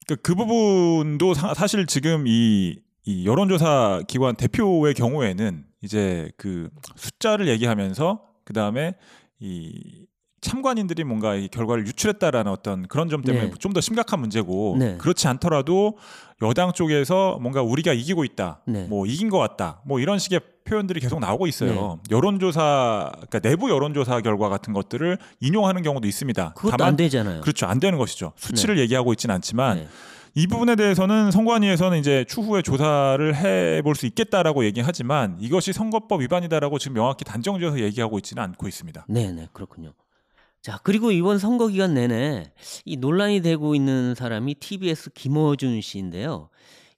[0.07, 7.49] 그, 그 부분도 사, 사실 지금 이, 이 여론조사 기관 대표의 경우에는 이제 그 숫자를
[7.49, 8.95] 얘기하면서 그 다음에
[9.39, 10.07] 이
[10.41, 13.55] 참관인들이 뭔가 이 결과를 유출했다라는 어떤 그런 점 때문에 네.
[13.59, 14.97] 좀더 심각한 문제고 네.
[14.97, 15.99] 그렇지 않더라도
[16.41, 18.87] 여당 쪽에서 뭔가 우리가 이기고 있다, 네.
[18.87, 21.99] 뭐 이긴 것 같다, 뭐 이런 식의 표현들이 계속 나오고 있어요.
[22.11, 26.55] 여론조사, 그러니까 내부 여론조사 결과 같은 것들을 인용하는 경우도 있습니다.
[26.55, 27.43] 그것도 안 되잖아요.
[27.43, 27.67] 그렇죠.
[27.67, 28.33] 안 되는 것이죠.
[28.37, 29.89] 수치를 얘기하고 있지는 않지만 네.
[30.35, 36.95] 이 부분에 대해서는 선관위에서는 이제 추후에 조사를 해볼 수 있겠다라고 얘기하지만 이것이 선거법 위반이다라고 지금
[36.95, 39.07] 명확히 단정지어서 얘기하고 있지는 않고 있습니다.
[39.09, 39.93] 네, 네, 그렇군요.
[40.63, 42.53] 자, 그리고 이번 선거 기간 내내
[42.85, 46.51] 이 논란이 되고 있는 사람이 TBS 김어준 씨인데요.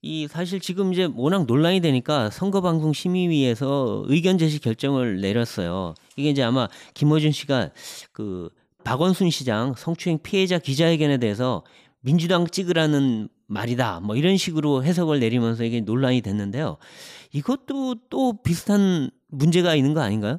[0.03, 5.95] 이 사실 지금 이제 워낙 논란이 되니까 선거방송 심의위에서 의견 제시 결정을 내렸어요.
[6.16, 7.71] 이게 이제 아마 김어준 씨가
[8.11, 8.51] 그
[8.83, 11.62] 박원순 시장 성추행 피해자 기자회견에 대해서
[12.03, 14.01] 민주당 찍으라는 말이다.
[14.01, 16.77] 뭐 이런 식으로 해석을 내리면서 이게 논란이 됐는데요.
[17.33, 20.38] 이것도 또 비슷한 문제가 있는 거 아닌가요?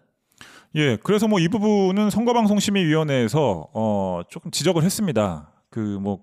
[0.75, 5.51] 예, 그래서 뭐 이 부분은 선거방송심의위원회에서 어 조금 지적을 했습니다.
[5.69, 6.19] 그 뭐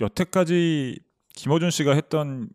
[0.00, 0.98] 여태까지
[1.36, 2.48] 김어준 씨가 했던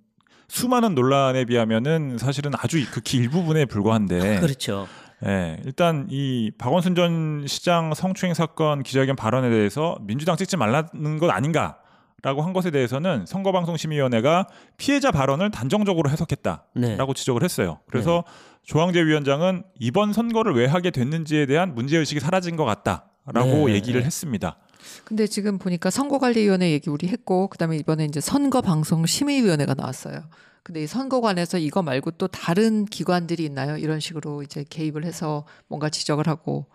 [0.48, 4.88] 수많은 논란에 비하면은 사실은 아주 극히 일부분에 불과한데 그렇죠.
[5.26, 11.30] 예, 일단 이 박원순 전 시장 성추행 사건 기자회견 발언에 대해서 민주당 찍지 말라는 것
[11.30, 11.78] 아닌가
[12.22, 16.98] 라고 한 것에 대해서는 선거방송심의위원회가 피해자 발언을 단정적으로 해석했다라고 네.
[17.16, 17.80] 지적을 했어요.
[17.90, 18.24] 그래서
[18.64, 23.74] 조항재 위원장은 이번 선거를 왜 하게 됐는지에 대한 문제 의식이 사라진 것 같다라고 네.
[23.74, 24.58] 얘기를 했습니다.
[25.06, 30.24] 근데 지금 보니까 선거관리위원회 얘기 우리 했고 그다음에 이번에 이제 선거방송심의위원회가 나왔어요.
[30.64, 33.78] 근데 이 선거관에서 이거 말고 또 다른 기관들이 있나요?
[33.78, 36.68] 이런 식으로 이제 개입을 해서 뭔가 지적을 하고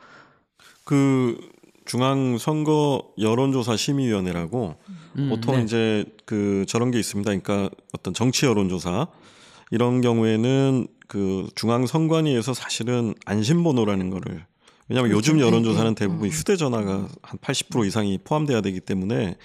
[0.85, 1.38] 그
[1.85, 4.77] 중앙 선거 여론조사 심의위원회라고
[5.18, 5.62] 음, 보통 네.
[5.64, 7.31] 이제 그 저런 게 있습니다.
[7.31, 9.09] 그러니까 어떤 정치 여론조사
[9.70, 14.44] 이런 경우에는 그 중앙 선관위에서 사실은 안심번호라는 거를
[14.88, 15.16] 왜냐하면 그렇죠.
[15.16, 16.05] 요즘 네, 여론조사는 네.
[16.07, 16.31] 대부분 음.
[16.31, 19.37] 휴대전화가 한 80% 이상이 포함돼야 되기 때문에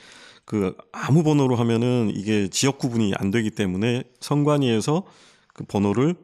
[0.45, 5.03] 그 아무 번호로 하면은 이게 지역 구분이 안 되기 때문에 선관위에서
[5.53, 6.15] 그 번호를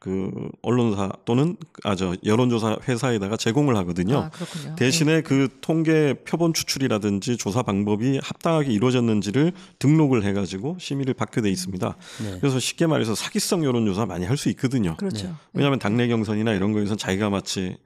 [0.00, 0.30] 그
[0.62, 4.16] 언론사 또는 아 저 여론조사 회사에다가 제공을 하거든요.
[4.18, 4.74] 아 그렇군요.
[4.74, 11.96] 대신에 그 통계 표본 추출이라든지 조사 방법이 합당하게 이루어졌는지를 등록을 해가지고 심의를 받게 돼 있습니다.
[12.24, 12.38] 네.
[12.40, 14.96] 그래서 쉽게 말해서 사기성 여론조사 많이 할 수 있거든요.
[14.96, 15.26] 그렇죠.
[15.26, 15.32] 네.
[15.52, 17.76] 왜냐하면 당내 경선이나 이런 거에서 자기가 마치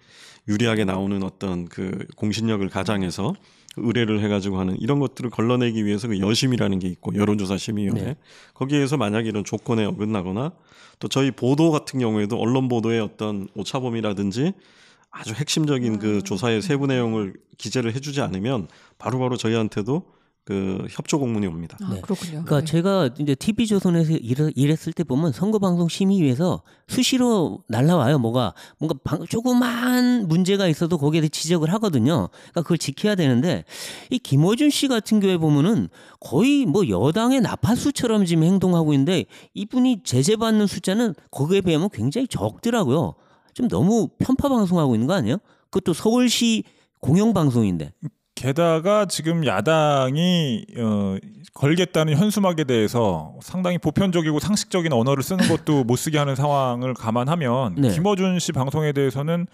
[0.46, 3.34] 유리하게 나오는 어떤 그 공신력을 가장해서
[3.76, 8.16] 의뢰를 해가지고 하는 이런 것들을 걸러내기 위해서 그 여심이라는 게 있고 여론조사 심의위원회 네.
[8.54, 10.52] 거기에서 만약 이런 조건에 어긋나거나
[10.98, 14.52] 또 저희 보도 같은 경우에도 언론 보도의 어떤 오차범위라든지
[15.10, 18.68] 아주 핵심적인 그 조사의 세부 내용을 기재를 해주지 않으면
[18.98, 20.04] 바로바로 저희한테도
[20.44, 21.78] 그 협조 공문이 옵니다.
[21.82, 22.00] 아, 네.
[22.02, 22.44] 그렇군요.
[22.44, 22.64] 그러니까 네.
[22.66, 28.18] 제가 이제 TV 조선에서 일을, 일했을 때 보면 선거 방송 심의위에서 수시로 날라와요.
[28.18, 32.28] 뭐가 뭔가 방, 조그만 문제가 있어도 거기에 대해 지적을 하거든요.
[32.30, 33.64] 그러니까 그걸 지켜야 되는데
[34.10, 35.88] 이 김어준 씨 같은 경우에 보면은
[36.20, 39.24] 거의 뭐 여당의 나파수처럼 지금 행동하고 있는데
[39.54, 43.14] 이분이 제재받는 숫자는 거기에 비하면 굉장히 적더라고요.
[43.54, 45.38] 좀 너무 편파 방송하고 있는 거 아니에요?
[45.70, 46.64] 그것도 서울시
[47.00, 47.92] 공영방송인데.
[48.34, 51.16] 게다가 지금 야당이 어,
[51.54, 57.90] 걸겠다는 현수막에 대해서 상당히 보편적이고 상식적인 언어를 쓰는 것도 못 쓰게 하는 상황을 감안하면 네.
[57.90, 59.46] 김어준 씨 방송에 대해서는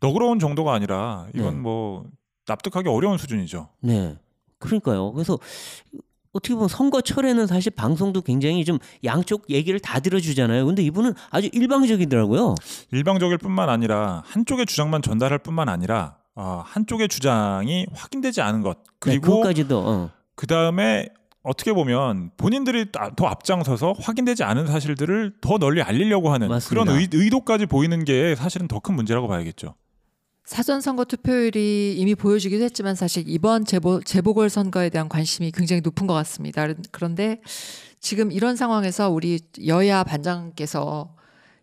[0.00, 1.60] 너그러운 정도가 아니라 이건 네.
[1.60, 2.04] 뭐
[2.46, 3.68] 납득하기 어려운 수준이죠.
[3.80, 4.16] 네.
[4.58, 5.12] 그러니까요.
[5.12, 5.38] 그래서
[6.32, 10.66] 어떻게 보면 선거철에는 사실 방송도 굉장히 좀 양쪽 얘기를 다 들어주잖아요.
[10.66, 12.54] 근데 이분은 아주 일방적이더라고요.
[12.92, 18.84] 일방적일 뿐만 아니라 한쪽의 주장만 전달할 뿐만 아니라 어, 한쪽의 주장이 확인되지 않은 것 네,
[19.00, 20.10] 그리고 그것까지도 어.
[20.36, 21.08] 그 다음에
[21.42, 26.84] 어떻게 보면 본인들이 아- 더 앞장서서 확인되지 않은 사실들을 더 널리 알리려고 하는 맞습니다.
[26.84, 29.74] 그런 의, 의도까지 보이는 게 사실은 더 큰 문제라고 봐야겠죠.
[30.44, 36.06] 사전 선거 투표율이 이미 보여주기도 했지만 사실 이번 재보, 재보궐 선거에 대한 관심이 굉장히 높은
[36.06, 36.66] 것 같습니다.
[36.92, 37.40] 그런데
[38.00, 41.16] 지금 이런 상황에서 우리 여야 반장께서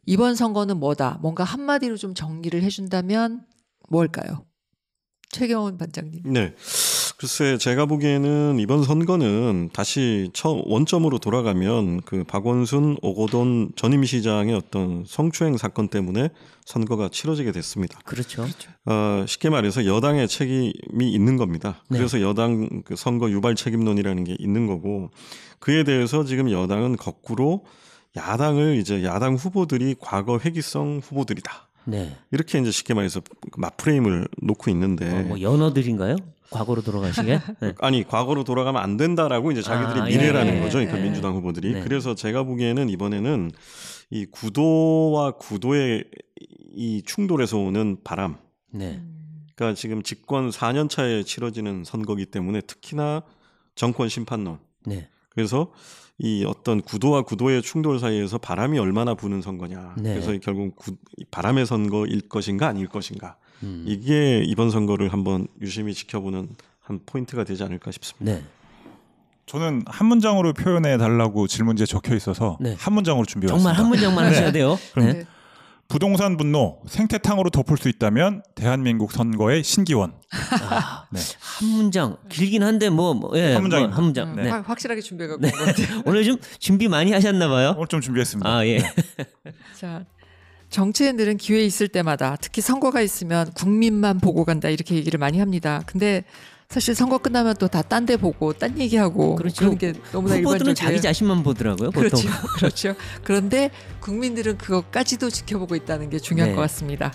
[0.05, 3.45] 이번 선거는 뭐다 뭔가 한마디로 좀 정리를 해준다면
[3.89, 4.43] 뭘까요?
[5.35, 6.21] 최경원 반장님.
[6.23, 6.53] 네.
[7.17, 15.03] 글쎄 제가 보기에는 이번 선거는 다시 처 원점으로 돌아가면 그 박원순 오고돈 전임 시장의 어떤
[15.05, 16.29] 성추행 사건 때문에
[16.65, 17.99] 선거가 치러지게 됐습니다.
[18.05, 18.45] 그렇죠.
[18.85, 21.83] 어, 쉽게 말해서 여당의 책임이 있는 겁니다.
[21.89, 21.97] 네.
[21.97, 25.09] 그래서 여당 그 선거 유발 책임론이라는 게 있는 거고
[25.59, 27.65] 그에 대해서 지금 여당은 거꾸로
[28.15, 31.64] 야당을 이제 야당 후보들이 과거 회기성 후보들이다.
[31.85, 32.15] 네.
[32.31, 33.21] 이렇게 이제 쉽게 말해서
[33.57, 36.17] 맞프레임을 놓고 있는데 어, 뭐 연어들인가요?
[36.49, 37.39] 과거로 돌아가시게?
[37.61, 37.73] 네.
[37.79, 40.79] 아니 과거로 돌아가면 안 된다라고 이제 자기들의 아, 미래라는 예, 거죠.
[40.79, 41.03] 예, 그러니까 예.
[41.03, 41.73] 민주당 후보들이.
[41.73, 41.81] 네.
[41.81, 43.51] 그래서 제가 보기에는 이번에는
[44.11, 46.05] 이 구도와 구도의
[46.73, 48.37] 이 충돌에서 오는 바람.
[48.71, 49.01] 네.
[49.55, 53.23] 그러니까 지금 집권 4년 차에 치러지는 선거기 때문에 특히나
[53.73, 54.59] 정권 심판론.
[54.85, 55.09] 네.
[55.29, 55.71] 그래서
[56.17, 59.95] 이 어떤 구도와 구도의 충돌 사이에서 바람이 얼마나 부는 선거냐.
[59.97, 60.13] 네.
[60.13, 63.35] 그래서 결국 구- 이 바람의 선거일 것인가 아닐 것인가.
[63.63, 63.83] 음.
[63.85, 66.49] 이게 이번 선거를 한번 유심히 지켜보는
[66.79, 68.31] 한 포인트가 되지 않을까 싶습니다.
[68.33, 68.43] 네.
[69.45, 72.75] 저는 한 문장으로 표현해 달라고 질문지에 적혀 있어서 네.
[72.79, 73.73] 한 문장으로 준비해 정말.
[73.75, 74.77] 한 문장만 하셔야 돼요.
[74.93, 75.25] 그럼 네.
[75.87, 80.13] 부동산 분노 생태탕으로 덮을 수 있다면 대한민국 선거의 신기원.
[80.69, 81.19] 아, 네.
[81.39, 83.87] 한 문장 길긴 한데 뭐, 뭐 예, 한 문장입니다.
[83.89, 84.29] 뭐, 한 문장.
[84.31, 84.49] 음, 네.
[84.49, 85.51] 확- 확실하게 준비해갖고 네.
[86.05, 87.73] 오늘 좀 준비 많이 하셨나 봐요.
[87.77, 88.49] 오늘 좀 준비했습니다.
[88.49, 88.79] 아 예.
[89.79, 90.05] 자,
[90.69, 95.83] 정치인들은 기회 있을 때마다 특히 선거가 있으면 국민만 보고 간다 이렇게 얘기를 많이 합니다.
[95.85, 96.23] 근데
[96.69, 99.57] 사실 선거 끝나면 또 다 딴 데 보고 딴 얘기하고 그렇죠.
[99.65, 100.73] 그런 게 너무나 일반적이에요.
[100.73, 101.91] 자기 자신만 보더라고요.
[101.91, 102.19] 보통.
[102.21, 102.95] 그렇죠, 그렇죠.
[103.23, 103.69] 그런데
[104.01, 106.55] 국민들은 그것까지도 지켜보고 있다는 게 중요한 네.
[106.55, 107.13] 것 같습니다.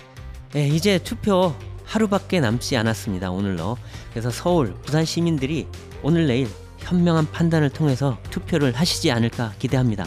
[0.53, 1.53] 네, 이제 투표
[1.85, 3.31] 하루밖에 남지 않았습니다.
[3.31, 3.77] 오늘로.
[4.11, 5.67] 그래서 서울, 부산 시민들이
[6.01, 6.47] 오늘 내일
[6.79, 10.05] 현명한 판단을 통해서 투표를 하시지 않을까 기대합니다.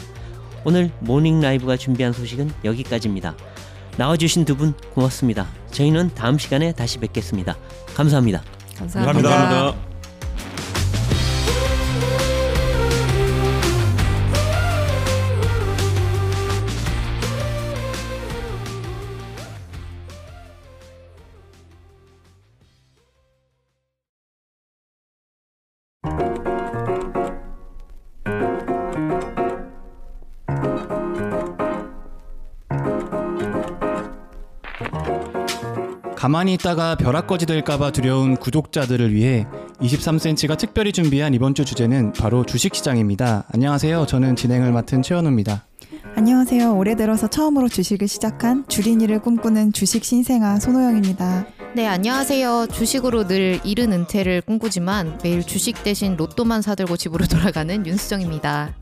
[0.64, 3.36] 오늘 모닝 라이브가 준비한 소식은 여기까지입니다.
[3.98, 5.46] 나와주신 두 분 고맙습니다.
[5.70, 7.56] 저희는 다음 시간에 다시 뵙겠습니다.
[7.94, 8.42] 감사합니다.
[8.74, 9.28] 감사합니다.
[9.28, 9.93] 감사합니다.
[36.24, 39.46] 가만히 있다가 벼락거지 될까봐 두려운 구독자들을 위해
[39.82, 43.44] 23cm가 특별히 준비한 이번 주 주제는 바로 주식시장입니다.
[43.52, 44.06] 안녕하세요.
[44.06, 45.66] 저는 진행을 맡은 최현우입니다.
[46.16, 46.78] 안녕하세요.
[46.78, 51.44] 올해 들어서 처음으로 주식을 시작한 주린이를 꿈꾸는 주식 신생아 손호영입니다.
[51.74, 52.68] 네, 안녕하세요.
[52.72, 58.74] 주식으로 늘 이른 은퇴를 꿈꾸지만 매일 주식 대신 로또만 사들고 집으로 돌아가는 윤수정입니다.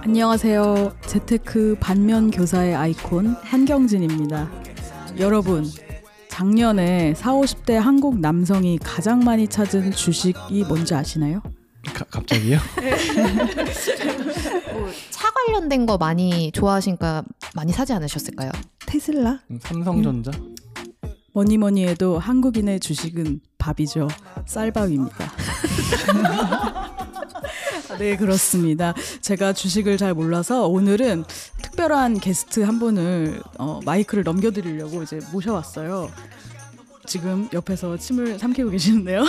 [0.00, 0.94] 안녕하세요.
[1.06, 4.50] 재테크 반면 교사의 아이콘 한경진입니다.
[5.18, 5.66] 여러분,
[6.44, 11.42] 작년에 4, 50대 한국 남성이 가장 많이 찾은 주식이 뭔지 아시나요?
[11.92, 12.58] 가- 갑자기요?
[14.72, 17.24] 뭐, 차 관련된 거 많이 좋아하시니까
[17.54, 18.50] 많이 사지 않으셨을까요?
[18.86, 19.40] 테슬라?
[19.50, 20.30] 음, 삼성전자?
[21.34, 24.08] 뭐니 뭐니 해도 한국인의 주식은 밥이죠.
[24.46, 25.30] 쌀밥입니다.
[27.98, 28.94] 네, 그렇습니다.
[29.20, 31.24] 제가 주식을 잘 몰라서 오늘은
[31.62, 36.10] 특별한 게스트 한 분을 어, 마이크를 넘겨드리려고 이제 모셔왔어요.
[37.06, 39.24] 지금 옆에서 침을 삼키고 계시는데요.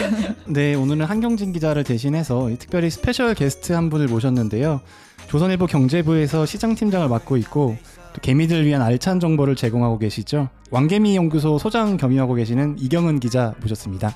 [0.46, 4.80] 네, 오늘은 한경진 기자를 대신해서 특별히 special 게스트 한 분을 모셨는데요.
[5.28, 7.76] 조선일보 경제부에서 시장팀장을 맡고 있고
[8.14, 10.48] 또 개미들 위한 알찬 정보를 제공하고 계시죠.
[10.70, 14.14] 왕개미 연구소 소장 겸임하고 계시는 이경은 기자 모셨습니다.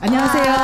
[0.00, 0.54] 안녕하세요.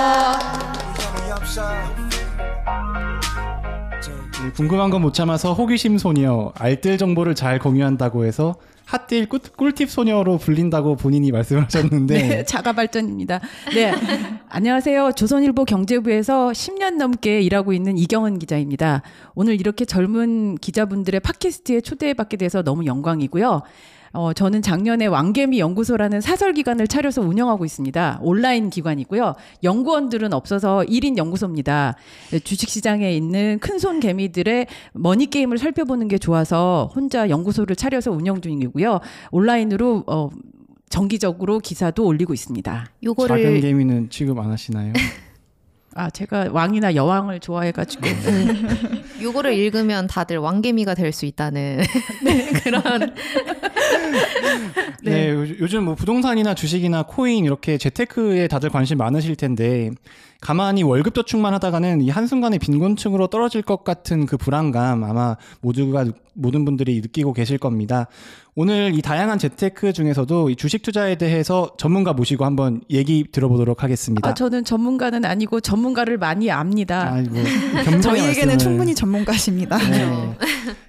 [4.46, 8.54] 네, 궁금한 건 못 참아서 호기심 소녀, 알뜰 정보를 잘 공유한다고 해서
[8.86, 13.40] 핫딜 꿀, 꿀팁 소녀로 불린다고 본인이 말씀하셨는데 네, 자가 발전입니다.
[13.74, 13.92] 네,
[14.48, 15.12] 안녕하세요.
[15.12, 19.02] 조선일보 경제부에서 10년 넘게 일하고 있는 이경은 기자입니다.
[19.34, 23.62] 오늘 이렇게 젊은 기자분들의 팟캐스트에 초대받게 돼서 너무 영광이고요.
[24.16, 28.20] 어, 저는 작년에 왕개미 연구소라는 사설 기관을 차려서 운영하고 있습니다.
[28.22, 29.34] 온라인 기관이고요.
[29.62, 31.96] 연구원들은 없어서 1인 연구소입니다.
[32.30, 39.00] 네, 주식시장에 있는 큰손 개미들의 머니 게임을 살펴보는 게 좋아서 혼자 연구소를 차려서 운영 중이고요.
[39.32, 40.30] 온라인으로 어,
[40.88, 42.72] 정기적으로 기사도 올리고 있습니다.
[42.72, 44.94] 작은 요거를 개미는 취급 안 하시나요?
[45.98, 48.02] 아, 제가 왕이나 여왕을 좋아해가지고.
[49.22, 51.80] 요거를 읽으면 다들 왕개미가 될 수 있다는
[52.62, 52.82] 그런
[55.02, 59.90] 네, 요- 요즘 뭐 부동산이나 주식이나 코인 이렇게 재테크에 다들 관심 많으실 텐데
[60.40, 66.12] 가만히 월급 저축만 하다가는 이 한순간에 빈곤층으로 떨어질 것 같은 그 불안감 아마 모두가 느-
[66.34, 68.06] 모든 분들이 느끼고 계실 겁니다.
[68.58, 74.26] 오늘 이 다양한 재테크 중에서도 이 주식 투자에 대해서 전문가 모시고 한번 얘기 들어보도록 하겠습니다.
[74.30, 77.12] 아, 저는 전문가는 아니고 전문가를 많이 압니다.
[77.12, 77.34] 아이고,
[77.84, 78.58] 겸손의 저희에게는 말씀을.
[78.58, 79.76] 충분히 전문가십니다.
[79.90, 80.34] 네.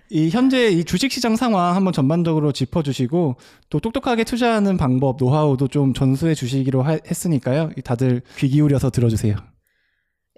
[0.09, 3.36] 이 현재 이 주식 시장 상황 한번 전반적으로 짚어주시고
[3.70, 7.72] 또 똑똑하게 투자하는 방법 노하우도 좀 전수해 주시기로 하- 했으니까요.
[7.84, 9.36] 다들 귀 기울여서 들어주세요.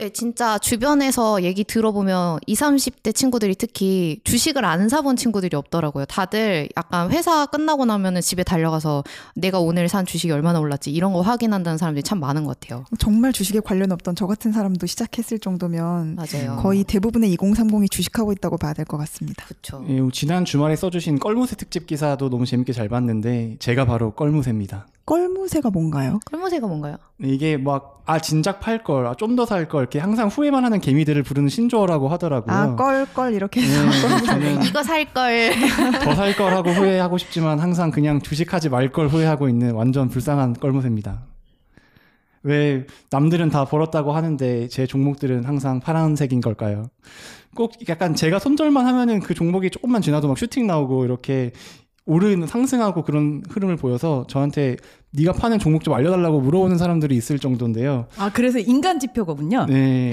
[0.02, 2.64] 예, 진짜 주변에서 얘기 들어보면 20,
[3.04, 6.06] 30대 친구들이 특히 주식을 안 사본 친구들이 없더라고요.
[6.06, 9.04] 다들 약간 회사 끝나고 나면은 집에 달려가서
[9.36, 12.86] 내가 오늘 산 주식이 얼마나 올랐지 이런 거 확인한다는 사람들이 참 많은 것 같아요.
[12.98, 16.56] 정말 주식에 관련 없던 저 같은 사람도 시작했을 정도면 맞아요.
[16.62, 19.46] 거의 대부분의 2030이 주식하고 있다고 봐야 될 것 같습니다.
[19.48, 19.86] 그렇죠.
[19.90, 24.88] 예, 지난 주말에 써주신 껄무새 특집 기사도 너무 재밌게 잘 봤는데 제가 바로 껄무새입니다.
[25.10, 26.20] 껄무새가 뭔가요?
[26.26, 26.98] 꿀무새가 뭔가요?
[27.24, 30.80] 이게 막 아 진작 팔 걸, 아, 좀 더 살 걸 이렇게 항상 후회만 하는
[30.82, 32.56] 개미들을 부르는 신조어라고 하더라고요.
[32.56, 34.26] 아, 껄껄 이렇게 해서 네.
[34.26, 35.52] 저는 이거 살 걸.
[36.04, 40.54] 더 살 걸 하고 후회하고 싶지만 항상 그냥 주식하지 말 걸 후회하고 있는 완전 불쌍한
[40.54, 41.22] 껄무새입니다.
[42.42, 46.90] 왜 남들은 다 벌었다고 하는데 제 종목들은 항상 파란색인 걸까요?
[47.56, 51.52] 꼭 약간 제가 손절만 하면은 그 종목이 조금만 지나도 막 슈팅 나오고 이렇게
[52.10, 54.78] 오르는 상승하고 그런 흐름을 보여서 저한테
[55.12, 58.08] 네가 파는 종목 좀 알려달라고 물어오는 사람들이 있을 정도인데요.
[58.18, 59.68] 아, 그래서 인간 지표거든요.
[59.68, 60.12] 네,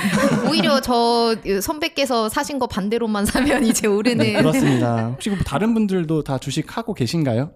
[0.50, 4.24] 오히려 저 선배께서 사신 거 반대로만 사면 이제 오르는.
[4.24, 5.08] 네 그렇습니다.
[5.08, 7.50] 혹시 뭐 다른 분들도 다 주식 하고 계신가요?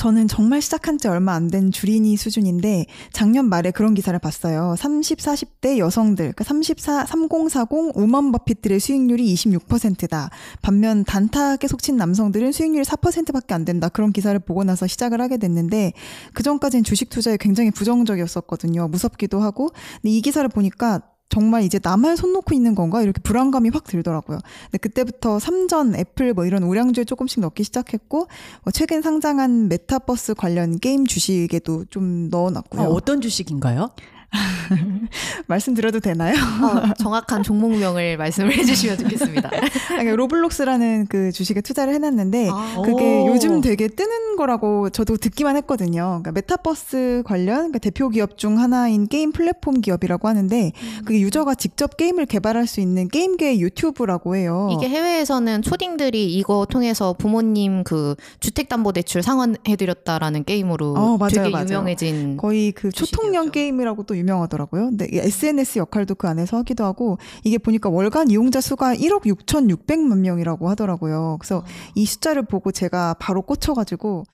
[0.00, 4.74] 저는 정말 시작한 지 얼마 안 된 주린이 수준인데 작년 말에 그런 기사를 봤어요.
[4.78, 10.30] 30, 40대 여성들, 그러니까 34, 3040 우먼 버핏들의 수익률이 26%다.
[10.62, 13.90] 반면 단타에 속친 남성들은 수익률이 4%밖에 안 된다.
[13.90, 15.92] 그런 기사를 보고 나서 시작을 하게 됐는데
[16.32, 18.88] 그 전까지는 주식 투자에 굉장히 부정적이었었거든요.
[18.88, 19.68] 무섭기도 하고.
[20.00, 24.40] 근데 이 기사를 보니까 정말 이제 나만 손 놓고 있는 건가 이렇게 불안감이 확 들더라고요.
[24.64, 28.26] 근데 그때부터 삼전, 애플 뭐 이런 우량주에 조금씩 넣기 시작했고
[28.64, 32.82] 어, 최근 상장한 메타버스 관련 게임 주식에도 좀 넣어놨고요.
[32.82, 33.90] 아, 어떤 주식인가요?
[35.46, 36.34] 말씀드려도 되나요?
[36.34, 39.50] 어, 정확한 종목명을 말씀을 해주시면 좋겠습니다.
[39.98, 43.28] 아니, 로블록스라는 그 주식에 투자를 해놨는데 아, 그게 오.
[43.28, 46.20] 요즘 되게 뜨는 거라고 저도 듣기만 했거든요.
[46.22, 50.72] 그러니까 메타버스 관련 그러니까 대표 기업 중 하나인 게임 플랫폼 기업이라고 하는데
[51.04, 54.68] 그게 유저가 직접 게임을 개발할 수 있는 게임계의 유튜브라고 해요.
[54.72, 61.66] 이게 해외에서는 초딩들이 이거 통해서 부모님 그 주택담보대출 상환해드렸다라는 게임으로 어, 맞아요, 되게 맞아요.
[61.66, 63.52] 유명해진 거의 그 초통령 주식이었죠.
[63.52, 64.90] 게임이라고 또 유명하더라고요.
[64.90, 70.18] 근데 이 SNS 역할도 그 안에서 하기도 하고 이게 보니까 월간 이용자 수가 1억 6,600만
[70.18, 71.38] 명이라고 하더라고요.
[71.40, 71.64] 그래서
[71.94, 74.24] 이 숫자를 보고 제가 바로 꽂혀가지고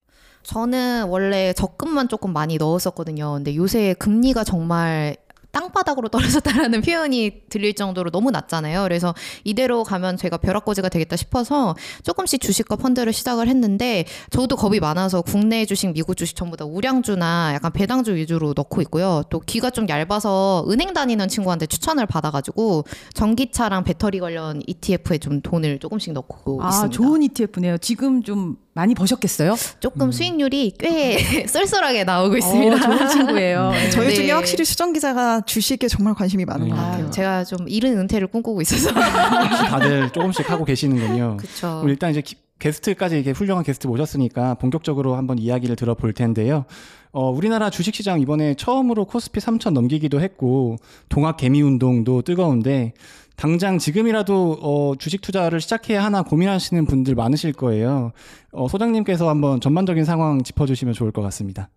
[0.43, 3.33] 저는 원래 적금만 조금 많이 넣었었거든요.
[3.35, 5.17] 근데 요새 금리가 정말
[5.57, 8.83] 땅바닥으로 떨어졌다라는 표현이 들릴 정도로 너무 낮잖아요.
[8.83, 15.23] 그래서 이대로 가면 제가 벼락거지가 되겠다 싶어서 조금씩 주식과 펀드를 시작을 했는데 저도 겁이 많아서
[15.23, 19.23] 국내 주식, 미국 주식 전부 다 우량주나 약간 배당주 위주로 넣고 있고요.
[19.31, 22.85] 또 귀가 좀 얇아서 은행 다니는 친구한테 추천을 받아가지고
[23.15, 26.93] 전기차랑 배터리 관련 ETF에 좀 돈을 조금씩 넣고 아, 있습니다.
[26.95, 27.79] 좋은 ETF네요.
[27.79, 29.57] 지금 좀 많이 버셨겠어요?
[29.81, 31.17] 조금 수익률이 꽤
[31.49, 32.77] 쏠쏠하게 나오고 있습니다.
[32.77, 33.73] 어, 좋은 친구예요.
[33.91, 34.15] 저희 네.
[34.15, 36.71] 중에 확실히 수정 기자가 주식에 정말 관심이 많은 네.
[36.75, 37.11] 것 아, 같아요.
[37.11, 38.93] 제가 좀 이른 은퇴를 꿈꾸고 있어서.
[38.93, 41.39] 다들 조금씩 하고 계시는군요.
[41.39, 41.81] 그쵸.
[41.83, 46.67] 우리 일단 이제 기- 게스트까지 이렇게 훌륭한 게스트 모셨으니까 본격적으로 한번 이야기를 들어볼 텐데요.
[47.13, 50.77] 어, 우리나라 주식시장 이번에 처음으로 코스피 3천 넘기기도 했고
[51.09, 52.93] 동학 개미 운동도 뜨거운데
[53.37, 58.13] 당장 지금이라도 어, 주식 투자를 시작해야 하나 고민하시는 분들 많으실 거예요.
[58.53, 61.69] 어, 소장님께서 한번 전반적인 상황 짚어주시면 좋을 것 같습니다.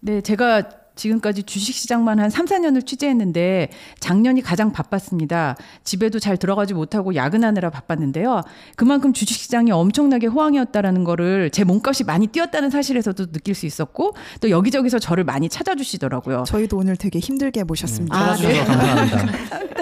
[0.00, 3.68] 네, 제가 지금까지 주식시장만 한 3, 4년을 취재했는데
[4.00, 5.56] 작년이 가장 바빴습니다.
[5.84, 8.42] 집에도 잘 들어가지 못하고 야근하느라 바빴는데요.
[8.74, 14.98] 그만큼 주식시장이 엄청나게 호황이었다라는 거를 제 몸값이 많이 뛰었다는 사실에서도 느낄 수 있었고 또 여기저기서
[14.98, 16.44] 저를 많이 찾아주시더라고요.
[16.46, 18.16] 저희도 오늘 되게 힘들게 모셨습니다.
[18.16, 19.26] 아, 찾아주셔서 감사합니다.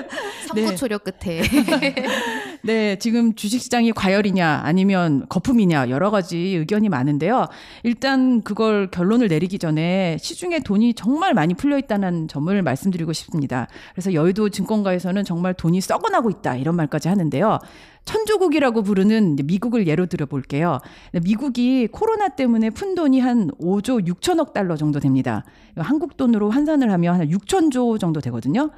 [0.49, 1.43] 삼구 초력 끝에
[2.67, 7.49] 네, 지금 주식시장이 과열이냐 아니면 거품이냐 여러 가지 의견이 많은데요.
[7.83, 13.69] 일단 그걸 결론을 내리기 전에 시중에 돈이 정말 많이 풀려 있다는 점을 말씀드리고 싶습니다.
[13.93, 17.59] 그래서 여의도 증권가에서는 정말 돈이 썩어나고 있다 이런 말까지 하는데요.
[18.07, 20.79] 천조국이라고 부르는 미국을 예로 들어 볼게요.
[21.23, 25.45] 미국이 코로나 때문에 푼 돈이 한 5조 6천억 달러 정도 됩니다.
[25.77, 28.71] 한국 돈으로 환산을 하면 한 6천조 정도 되거든요.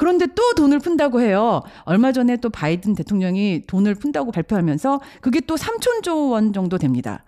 [0.00, 1.60] 그런데 또 돈을 푼다고 해요.
[1.84, 7.22] 얼마 전에 또 바이든 대통령이 돈을 푼다고 발표하면서 그게 또 3천조 원 정도 됩니다.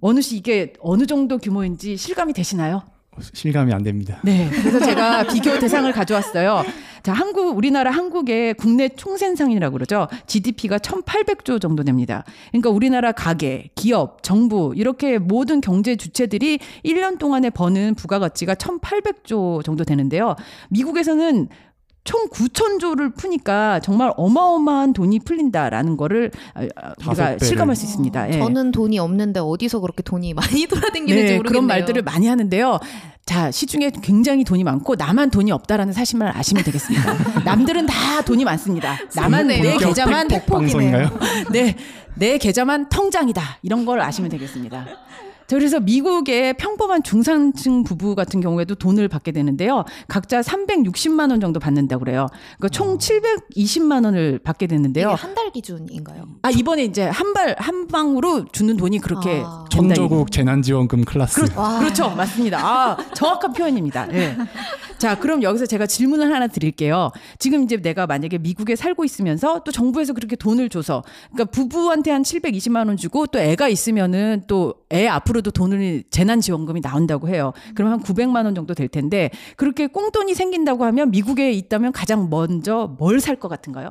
[0.00, 2.82] 어느 시 이게 어느 정도 규모인지 실감이 되시나요?
[3.32, 4.18] 실감이 안 됩니다.
[4.24, 4.50] 네.
[4.50, 6.64] 그래서 제가 비교 대상을 가져왔어요.
[7.04, 10.08] 자, 한국, 우리나라 한국의 국내 총생산이라고 그러죠.
[10.26, 12.24] GDP가 1,800조 정도 됩니다.
[12.50, 19.84] 그러니까 우리나라 가계, 기업, 정부, 이렇게 모든 경제 주체들이 1년 동안에 버는 부가가치가 1,800조 정도
[19.84, 20.34] 되는데요.
[20.70, 21.48] 미국에서는
[22.06, 27.36] 총 9천조를 푸니까 정말 어마어마한 돈이 풀린다라는 거를 아, 아, 우리가.
[27.38, 28.28] 실감할 수 있습니다.
[28.32, 28.38] 예.
[28.38, 31.42] 저는 돈이 없는데 어디서 그렇게 돈이 많이 돌아다니는지 네, 모르겠네요.
[31.42, 32.78] 그런 말들을 많이 하는데요.
[33.26, 37.42] 자, 시중에 굉장히 돈이 많고 나만 돈이 없다라는 사실만 아시면 되겠습니다.
[37.44, 38.96] 남들은 다 돈이 많습니다.
[39.14, 41.10] 나만 내 계좌만 방송인가요?
[41.50, 41.76] 네,
[42.14, 43.58] 내 계좌만 통장이다.
[43.62, 44.86] 이런 걸 아시면 되겠습니다.
[45.46, 49.84] 자, 그래서 미국의 평범한 중산층 부부 같은 경우에도 돈을 받게 되는데요.
[50.08, 52.26] 각자 360만 원 정도 받는다고 그래요.
[52.58, 55.10] 그러니까 총 720만 원을 받게 되는데요.
[55.10, 56.24] 한 달 기준인가요?
[56.42, 59.66] 아, 이번에 이제 한 발, 한 방으로 주는 돈이 그렇게 아.
[59.70, 61.52] 천조국 재난지원금 클래스.
[61.54, 61.78] 와.
[61.78, 62.08] 그렇죠.
[62.10, 62.58] 맞습니다.
[62.58, 64.08] 아, 정확한 표현입니다.
[64.14, 64.34] 예.
[64.96, 67.10] 자, 그럼 여기서 제가 질문을 하나 드릴게요.
[67.38, 71.02] 지금 이제 내가 만약에 미국에 살고 있으면서 또 정부에서 그렇게 돈을 줘서
[71.34, 76.40] 그러니까 부부한테 한 720만 원 주고 또 애가 있으면은 또 애 앞으로 도 돈을 재난
[76.40, 77.52] 지원금이 나온다고 해요.
[77.74, 82.94] 그럼 한 900만 원 정도 될 텐데 그렇게 꽁돈이 생긴다고 하면 미국에 있다면 가장 먼저
[82.98, 83.90] 뭘 살 것 같은가요?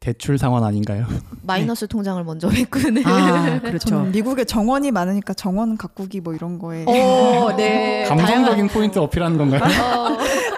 [0.00, 1.06] 대출 상환 아닌가요?
[1.44, 3.06] 마이너스 통장을 먼저 메꾸는.
[3.06, 4.02] 아, 그렇죠.
[4.02, 8.04] 미국에 정원이 많으니까 정원 가꾸기 뭐 이런 거에 어, 네.
[8.04, 9.62] 감성적인 포인트 어필하는 건가요?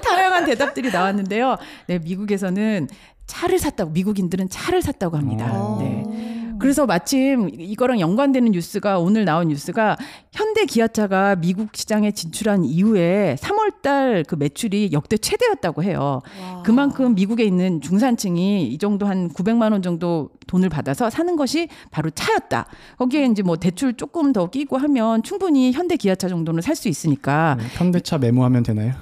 [0.03, 1.57] 다양한 대답들이 나왔는데요.
[1.87, 2.89] 네, 미국에서는
[3.27, 5.49] 차를 샀다고 미국인들은 차를 샀다고 합니다.
[5.53, 5.79] 어.
[5.81, 6.36] 네.
[6.59, 9.97] 그래서 마침 이거랑 연관되는 뉴스가 오늘 나온 뉴스가
[10.33, 16.23] 현대 기아차가 미국 시장에 진출한 이후에 3월달 그 매출이 역대 최대였다고 해요.
[16.41, 16.63] 와.
[16.63, 22.11] 그만큼 미국에 있는 중산층이 이 정도 한 900만 원 정도 돈을 받아서 사는 것이 바로
[22.11, 22.67] 차였다.
[22.99, 27.57] 거기에 이제 뭐 대출 조금 더 끼고 하면 충분히 현대 기아차 정도는 살 수 있으니까
[27.59, 28.93] 네, 현대차 메모하면 되나요?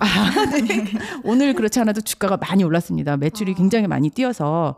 [1.25, 3.17] 오늘 그렇지 않아도 주가가 많이 올랐습니다.
[3.17, 4.77] 매출이 굉장히 많이 뛰어서.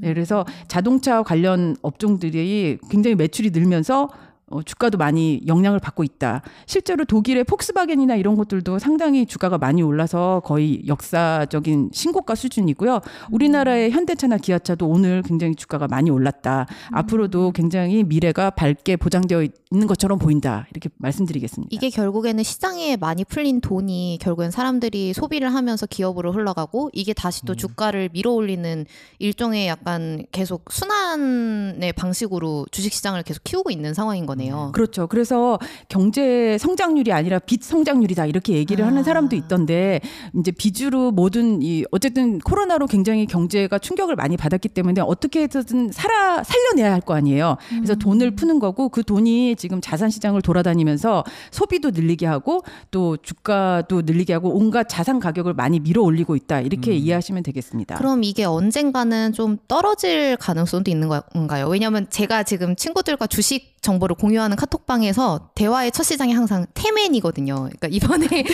[0.00, 4.08] 네, 그래서 자동차 관련 업종들이 굉장히 매출이 늘면서
[4.50, 6.42] 어, 주가도 많이 영향을 받고 있다.
[6.66, 13.00] 실제로 독일의 폭스바겐이나 이런 것들도 상당히 주가가 많이 올라서 거의 역사적인 신고가 수준이고요.
[13.30, 16.66] 우리나라의 현대차나 기아차도 오늘 굉장히 주가가 많이 올랐다.
[16.92, 20.66] 앞으로도 굉장히 미래가 밝게 보장되어 있는 것처럼 보인다.
[20.70, 21.68] 이렇게 말씀드리겠습니다.
[21.70, 27.54] 이게 결국에는 시장에 많이 풀린 돈이 결국엔 사람들이 소비를 하면서 기업으로 흘러가고 이게 다시 또
[27.54, 28.86] 주가를 밀어올리는
[29.18, 34.70] 일종의 약간 계속 순환의 방식으로 주식시장을 계속 키우고 있는 상황인 거네요.
[34.72, 35.06] 그렇죠.
[35.06, 35.58] 그래서
[35.90, 39.02] 경제 성장률이 아니라 빚 성장률이다 이렇게 얘기를 하는 아.
[39.02, 40.00] 사람도 있던데
[40.34, 46.42] 이제 빚으로 모든 이 어쨌든 코로나로 굉장히 경제가 충격을 많이 받았기 때문에 어떻게 해서든 살아
[46.42, 47.56] 살려내야 할 거 아니에요.
[47.68, 54.02] 그래서 돈을 푸는 거고 그 돈이 지금 자산 시장을 돌아다니면서 소비도 늘리게 하고 또 주가도
[54.02, 57.96] 늘리게 하고 온갖 자산 가격을 많이 밀어 올리고 있다 이렇게 이해하시면 되겠습니다.
[57.96, 61.68] 그럼 이게 언젠가는 좀 떨어질 가능성도 있는 건가요?
[61.68, 67.54] 왜냐하면 제가 지금 친구들과 주식 정보를 공유하는 카톡방에서 대화의 첫 시장이 항상 테맨이거든요.
[67.54, 68.26] 그러니까 이번에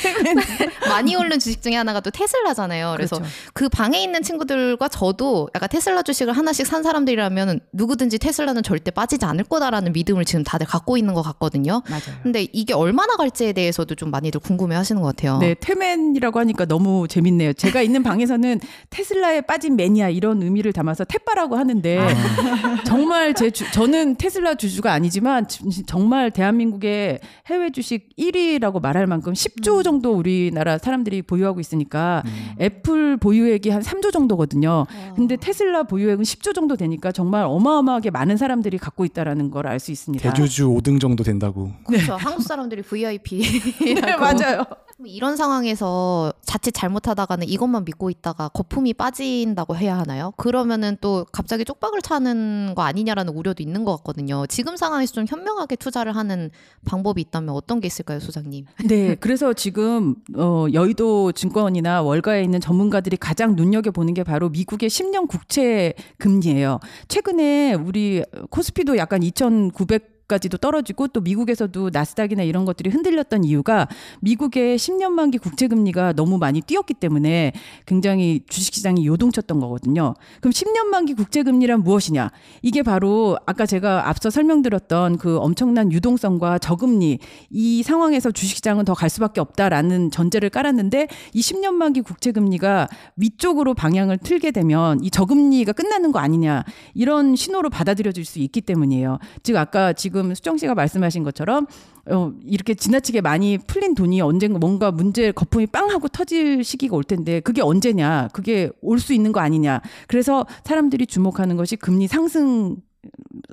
[0.88, 2.92] 많이 오른 주식 중에 하나가 또 테슬라잖아요.
[2.96, 3.32] 그래서 그렇죠.
[3.52, 9.24] 그 방에 있는 친구들과 저도 약간 테슬라 주식을 하나씩 산 사람들이라면 누구든지 테슬라는 절대 빠지지
[9.24, 11.82] 않을 거다라는 믿음을 지금 다들 갖고 믿고 있는 것 같거든요.
[11.90, 12.18] 맞아요.
[12.22, 15.38] 근데 이게 얼마나 갈지에 대해서도 좀 많이들 궁금해 하시는 것 같아요.
[15.38, 17.52] 네, 태맨이라고 하니까 너무 재밌네요.
[17.54, 21.98] 제가 있는 방에서는 테슬라에 빠진 매니아 이런 의미를 담아서 태빠라고 하는데
[22.86, 29.32] 정말 제 주, 저는 테슬라 주주가 아니지만 지- 정말 대한민국의 해외 주식 1위라고 말할 만큼
[29.32, 32.22] 10조 정도 우리나라 사람들이 보유하고 있으니까
[32.60, 34.86] 애플 보유액이 한 3조 정도거든요.
[35.16, 39.90] 근데 테슬라 보유액은 10조 정도 되니까 정말 어마어마하게 많은 사람들이 갖고 있다라는 걸 알 수
[39.92, 40.30] 있습니다.
[40.30, 41.72] 대주주 5등 정도 된다고.
[41.86, 42.14] 그렇죠.
[42.14, 43.40] 한국 사람들이 VIP.
[43.94, 44.64] 네, 맞아요.
[45.04, 50.32] 이런 상황에서 자칫 잘못하다가는 이것만 믿고 있다가 거품이 빠진다고 해야 하나요?
[50.36, 54.46] 그러면은 또 갑자기 쪽박을 차는 거 아니냐라는 우려도 있는 것 같거든요.
[54.46, 56.50] 지금 상황에서 좀 현명하게 투자를 하는
[56.84, 58.66] 방법이 있다면 어떤 게 있을까요, 소장님?
[58.86, 64.88] 네, 그래서 지금 어, 여의도 증권이나 월가에 있는 전문가들이 가장 눈여겨 보는 게 바로 미국의
[64.88, 66.78] 10년 국채 금리예요.
[67.08, 73.86] 최근에 우리 코스피도 약간 2,900 까지도 떨어지고 또 미국에서도 나스닥이나 이런 것들이 흔들렸던 이유가
[74.20, 77.52] 미국의 10년 만기 국채 금리가 너무 많이 뛰었기 때문에
[77.86, 80.14] 굉장히 주식 시장이 요동쳤던 거거든요.
[80.40, 82.30] 그럼 10년 만기 국채 금리란 무엇이냐?
[82.62, 87.18] 이게 바로 아까 제가 앞서 설명드렸던 그 엄청난 유동성과 저금리
[87.50, 92.88] 이 상황에서 주식 시장은 더 갈 수밖에 없다라는 전제를 깔았는데 이 10년 만기 국채 금리가
[93.16, 96.64] 위쪽으로 방향을 틀게 되면 이 저금리가 끝나는 거 아니냐
[96.94, 99.18] 이런 신호로 받아들여질 수 있기 때문이에요.
[99.42, 101.66] 즉 아까 지금 수정 씨가 말씀하신 것처럼
[102.10, 107.04] 어, 이렇게 지나치게 많이 풀린 돈이 언젠가 뭔가 문제 거품이 빵 하고 터질 시기가 올
[107.04, 108.28] 텐데 그게 언제냐?
[108.32, 109.80] 그게 올 수 있는 거 아니냐?
[110.08, 112.76] 그래서 사람들이 주목하는 것이 금리 상승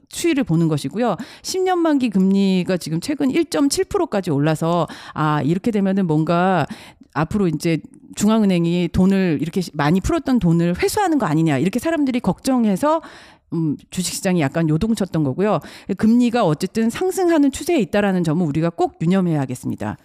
[0.10, 1.18] 추이를 보는 것이고요.
[1.42, 6.66] 10년 만기 금리가 지금 최근 1.7%까지 올라서 아 이렇게 되면은 뭔가
[7.14, 7.80] 앞으로 이제
[8.16, 11.58] 중앙은행이 돈을 이렇게 많이 풀었던 돈을 회수하는 거 아니냐?
[11.58, 13.02] 이렇게 사람들이 걱정해서
[13.54, 15.60] 음, 주식시장이 약간 요동쳤던 거고요.
[15.98, 19.98] 금리가 어쨌든 상승하는 추세에 있다라는 점은 우리가 꼭 유념해야겠습니다.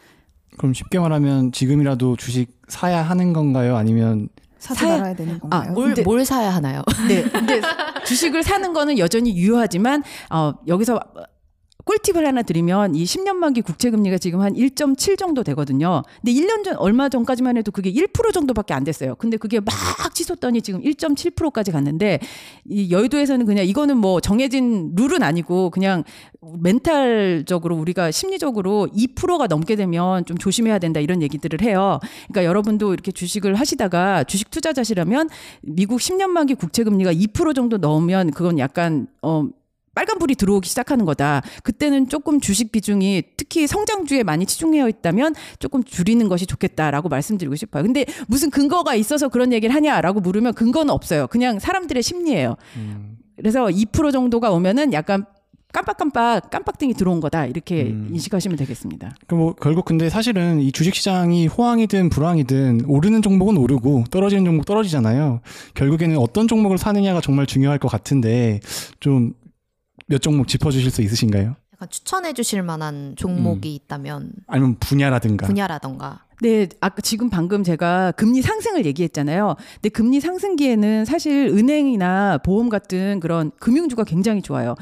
[0.58, 3.76] 그럼 쉽게 말하면 지금이라도 주식 사야 하는 건가요?
[3.76, 4.28] 아니면
[4.58, 5.72] 사지 사야- 말아야 되는 건가요?
[5.72, 6.82] 뭘, 근데- 뭘 사야 하나요?
[7.08, 7.22] 네.
[7.22, 7.60] 근데
[8.06, 10.98] 주식을 사는 거는 여전히 유효하지만 어 여기서
[11.86, 16.02] 꿀팁을 하나 드리면 이 10년 만기 국채 금리가 지금 한 1.7 정도 되거든요.
[16.20, 19.14] 근데 1년 전 얼마 전까지만 해도 그게 1% 정도밖에 안 됐어요.
[19.14, 19.72] 근데 그게 막
[20.12, 22.18] 치솟더니 지금 1.7%까지 갔는데
[22.68, 26.02] 이 여의도에서는 그냥 이거는 뭐 정해진 룰은 아니고 그냥
[26.58, 32.00] 멘탈적으로 우리가 심리적으로 2%가 넘게 되면 좀 조심해야 된다 이런 얘기들을 해요.
[32.28, 35.28] 그러니까 여러분도 이렇게 주식을 하시다가 주식 투자자시라면
[35.62, 39.46] 미국 10년 만기 국채 금리가 2% 정도 넘으면 그건 약간 어
[39.96, 41.42] 빨간불이 들어오기 시작하는 거다.
[41.62, 47.82] 그때는 조금 주식 비중이 특히 성장주에 많이 치중되어 있다면 조금 줄이는 것이 좋겠다라고 말씀드리고 싶어요.
[47.82, 51.26] 근데 무슨 근거가 있어서 그런 얘기를 하냐라고 물으면 근거는 없어요.
[51.28, 52.56] 그냥 사람들의 심리예요.
[53.36, 55.24] 그래서 2% 정도가 오면은 약간
[55.72, 58.08] 깜빡깜빡 깜빡등이 들어온 거다 이렇게 음.
[58.12, 59.14] 인식하시면 되겠습니다.
[59.26, 64.64] 그럼 뭐 결국 근데 사실은 이 주식 시장이 호황이든 불황이든 오르는 종목은 오르고 떨어지는 종목
[64.64, 65.40] 떨어지잖아요.
[65.74, 68.60] 결국에는 어떤 종목을 사느냐가 정말 중요할 것 같은데
[69.00, 69.34] 좀
[70.06, 71.56] 몇 종목 짚어주실 수 있으신가요?
[71.74, 75.46] 약간 추천해 주실 만한 종목이 있다면 아니면 분야라든가.
[75.46, 76.24] 분야라던가.
[76.42, 79.56] 네, 아까 지금 방금 제가 금리 상승을 얘기했잖아요.
[79.76, 84.74] 근데 금리 상승기에는 사실 은행이나 보험 같은 그런 금융주가 굉장히 좋아요.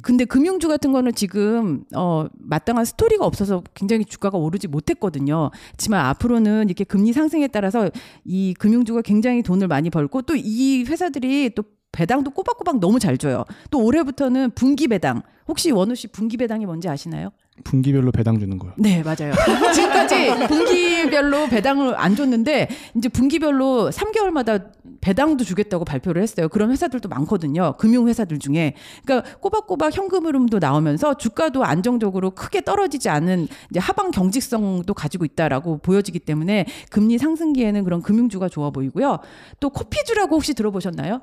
[0.00, 5.50] 근데 금융주 같은 거는 지금 어 마땅한 스토리가 없어서 굉장히 주가가 오르지 못했거든요.
[5.72, 7.90] 하지만 앞으로는 이렇게 금리 상승에 따라서
[8.24, 11.62] 이 금융주가 굉장히 돈을 많이 벌고 또 이 회사들이 또
[11.92, 13.44] 배당도 꼬박꼬박 너무 잘 줘요.
[13.70, 15.22] 또 올해부터는 분기 배당.
[15.46, 17.30] 혹시 원우 씨 분기 배당이 뭔지 아시나요?
[17.64, 18.72] 분기별로 배당 주는 거요.
[18.78, 19.34] 네, 맞아요.
[19.74, 24.70] 지금까지 분기별로 배당을 안 줬는데 이제 분기별로 3개월마다
[25.02, 26.48] 배당도 주겠다고 발표를 했어요.
[26.48, 27.74] 그런 회사들도 많거든요.
[27.76, 28.74] 금융 회사들 중에.
[29.04, 35.78] 그러니까 꼬박꼬박 현금 흐름도 나오면서 주가도 안정적으로 크게 떨어지지 않은 이제 하방 경직성도 가지고 있다라고
[35.78, 39.18] 보여지기 때문에 금리 상승기에는 그런 금융주가 좋아 보이고요.
[39.60, 41.20] 또 코피주라고 혹시 들어보셨나요?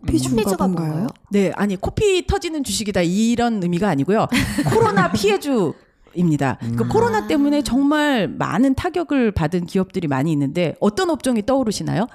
[0.00, 0.88] 코피 주가 코피주가 뭔가요?
[0.88, 1.06] 뭔가요?
[1.30, 4.26] 네, 아니 코피 터지는 주식이다 이런 의미가 아니고요.
[4.72, 5.74] 코로나 피해주.
[6.14, 6.58] 입니다.
[6.76, 12.06] 그 코로나 때문에 정말 많은 타격을 받은 기업들이 많이 있는데 어떤 업종이 떠오르시나요?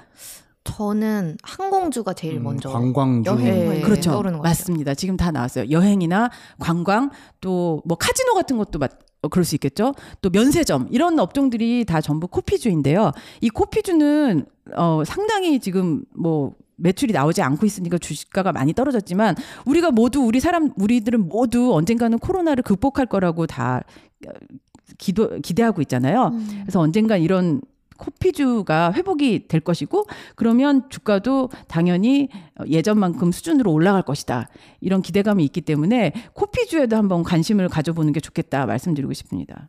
[0.62, 3.28] 저는 항공주가 제일 음, 먼저 관광주.
[3.30, 3.44] 여행.
[3.44, 4.10] 네, 네, 그렇죠.
[4.12, 4.50] 떠오르는 것 같아요.
[4.50, 4.94] 맞습니다.
[4.94, 5.70] 지금 다 나왔어요.
[5.70, 7.10] 여행이나 관광
[7.40, 9.94] 또 뭐 카지노 같은 것도 맞, 어, 그럴 수 있겠죠.
[10.22, 13.10] 또 면세점 이런 업종들이 다 전부 코피주인데요.
[13.40, 20.20] 이 코피주는 어, 상당히 지금 뭐 매출이 나오지 않고 있으니까 주식가가 많이 떨어졌지만 우리가 모두
[20.20, 23.82] 우리 사람 우리들은 모두 언젠가는 코로나를 극복할 거라고 다
[24.26, 24.30] 어,
[24.96, 26.28] 기도 기대하고 있잖아요.
[26.32, 26.60] 음.
[26.62, 27.60] 그래서 언젠가 이런
[27.98, 30.06] 코피주가 회복이 될 것이고
[30.36, 32.28] 그러면 주가도 당연히
[32.66, 34.48] 예전만큼 수준으로 올라갈 것이다.
[34.80, 39.68] 이런 기대감이 있기 때문에 코피주에도 한번 관심을 가져보는 게 좋겠다 말씀드리고 싶습니다.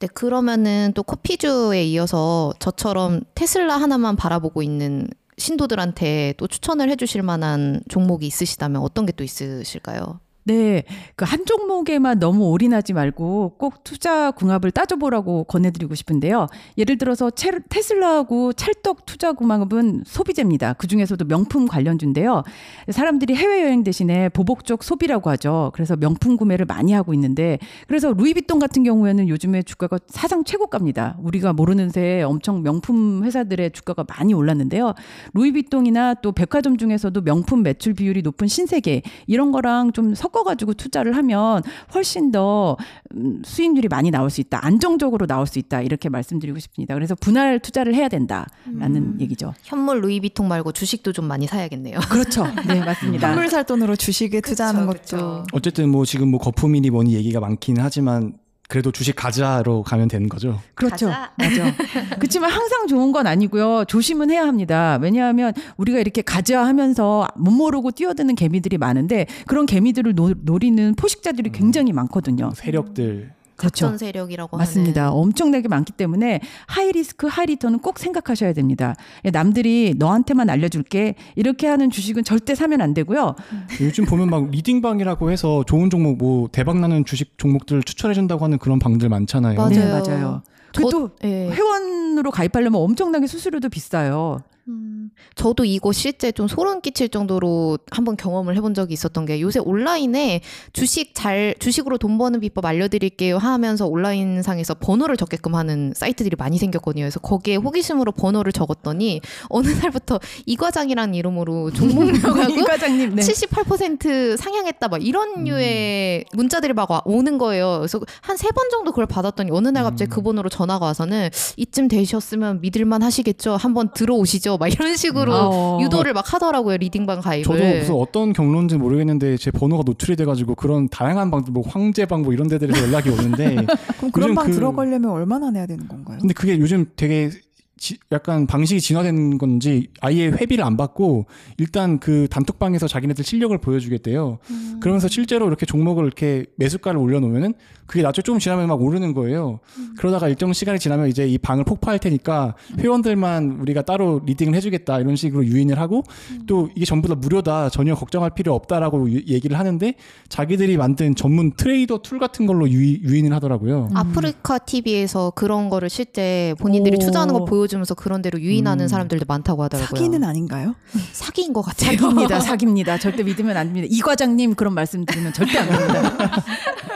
[0.00, 5.06] 네, 그러면은 또 커피주에 이어서 저처럼 테슬라 하나만 바라보고 있는
[5.40, 10.20] 신도들한테 또 추천을 해주실 만한 종목이 있으시다면 어떤 게 또 있으실까요?
[10.44, 10.84] 네,
[11.16, 16.48] 그 한 종목에만 너무 올인하지 말고 꼭 투자 궁합을 따져보라고 권해드리고 싶은데요.
[16.76, 20.72] 예를 들어서 채, 테슬라하고 찰떡 투자 궁합은 소비재입니다.
[20.72, 22.42] 그 중에서도 명품 관련주인데요.
[22.90, 25.70] 사람들이 해외 여행 대신에 보복적 소비라고 하죠.
[25.74, 31.18] 그래서 명품 구매를 많이 하고 있는데, 그래서 루이비통 같은 경우에는 요즘에 주가가 사상 최고가입니다.
[31.20, 34.94] 우리가 모르는 새에 엄청 명품 회사들의 주가가 많이 올랐는데요.
[35.34, 41.16] 루이비통이나 또 백화점 중에서도 명품 매출 비율이 높은 신세계 이런 거랑 좀 섞 어가지고 투자를
[41.16, 41.62] 하면
[41.94, 42.76] 훨씬 더
[43.16, 44.64] 음, 수익률이 많이 나올 수 있다.
[44.64, 45.82] 안정적으로 나올 수 있다.
[45.82, 46.94] 이렇게 말씀드리고 싶습니다.
[46.94, 49.18] 그래서 분할 투자를 해야 된다라는 음.
[49.20, 49.54] 얘기죠.
[49.62, 51.98] 현물 루이비통 말고 주식도 좀 많이 사야겠네요.
[52.10, 52.46] 그렇죠.
[52.66, 53.28] 네, 맞습니다.
[53.28, 55.44] 선물 살 돈으로 주식에 투자하는 것도 그쵸.
[55.52, 58.34] 어쨌든 뭐 지금 뭐 거품이니 뭐니 얘기가 많기는 하지만
[58.70, 60.60] 그래도 주식 가자로 가면 되는 거죠.
[60.74, 61.08] 그렇죠.
[61.08, 61.32] 가자.
[61.36, 61.74] 맞아.
[62.18, 63.84] 그렇지만 항상 좋은 건 아니고요.
[63.86, 64.96] 조심은 해야 합니다.
[65.02, 71.50] 왜냐하면 우리가 이렇게 가자 하면서 못 모르고 뛰어드는 개미들이 많은데 그런 개미들을 노, 노리는 포식자들이
[71.50, 72.52] 굉장히 많거든요.
[72.54, 73.86] 세력들 그렇죠.
[73.86, 75.02] 작전 세력이라고 맞습니다.
[75.02, 75.12] 하는.
[75.14, 78.94] 엄청나게 많기 때문에 high risk high return은 꼭 생각하셔야 됩니다.
[79.32, 83.34] 남들이 너한테만 알려줄게 이렇게 하는 주식은 절대 사면 안 되고요.
[83.80, 88.58] 요즘 보면 막 리딩방이라고 해서 좋은 종목 뭐 대박 나는 주식 종목들을 추천해 준다고 하는
[88.58, 89.56] 그런 방들 많잖아요.
[89.58, 89.70] 맞아요.
[89.70, 90.42] 네, 맞아요.
[90.72, 91.50] 저- 그 또 예.
[91.50, 94.40] 회원으로 가입하려면 엄청나게 수수료도 비싸요.
[94.70, 99.58] 음, 저도 이거 실제 좀 소름 끼칠 정도로 한번 경험을 해본 적이 있었던 게 요새
[99.58, 100.42] 온라인에
[100.72, 107.02] 주식 잘 주식으로 돈 버는 비법 알려드릴게요 하면서 온라인상에서 번호를 적게끔 하는 사이트들이 많이 생겼거든요.
[107.02, 113.22] 그래서 거기에 호기심으로 번호를 적었더니 어느 날부터 이 과장이라는 이름으로 종목명하고 이 과장님, 네.
[113.22, 117.78] 78% 상향했다 막 이런 류의 문자들이 막 와- 오는 거예요.
[117.80, 121.88] 그래서 한 세 번 정도 그걸 받았더니 어느 날 갑자기 그 번호로 전화가 와서는 이쯤
[121.88, 123.56] 되셨으면 믿을만 하시겠죠.
[123.56, 124.58] 한번 들어오시죠.
[124.60, 125.78] 막 이런 식으로 어.
[125.80, 126.76] 유도를 막 하더라고요.
[126.76, 127.44] 리딩방 가입을.
[127.44, 132.32] 저도 무슨 어떤 경로인지 모르겠는데 제 번호가 노출이 돼가지고 그런 다양한 방들 뭐 황제방 뭐
[132.34, 133.56] 이런 데들에서 연락이 오는데
[133.98, 136.18] 그럼 그런 방 그- 들어가려면 얼마나 내야 되는 건가요?
[136.20, 137.30] 근데 그게 요즘 되게
[137.78, 141.24] 지- 약간 방식이 진화된 건지 아예 회비를 안 받고
[141.56, 144.38] 일단 그 단톡방에서 자기네들 실력을 보여주겠대요.
[144.80, 147.54] 그러면서 실제로 이렇게 종목을 이렇게 매수가를 올려놓으면은
[147.90, 149.58] 그게 나중에 좀 지나면 막 오르는 거예요.
[149.98, 155.16] 그러다가 일정 시간이 지나면 이제 이 방을 폭파할 테니까 회원들만 우리가 따로 리딩을 해주겠다 이런
[155.16, 156.04] 식으로 유인을 하고
[156.46, 159.94] 또 이게 전부 다 무료다 전혀 걱정할 필요 없다라고 유- 얘기를 하는데
[160.28, 163.88] 자기들이 만든 전문 trader tool 같은 걸로 유, 유인을 하더라고요.
[163.92, 166.98] 아프리카 TV에서 그런 거를 실제 본인들이 오.
[167.00, 168.88] 투자하는 걸 보여주면서 그런 대로 유인하는 음.
[168.88, 169.88] 사람들도 많다고 하더라고요.
[169.98, 170.76] 사기는 아닌가요?
[171.10, 171.98] 사기인 것 같아요.
[171.98, 172.38] 사기입니다.
[172.38, 172.98] 사기입니다.
[173.02, 173.88] 절대 믿으면 안 됩니다.
[173.90, 176.44] 이 과장님 그런 말씀 드리면 절대 안 됩니다.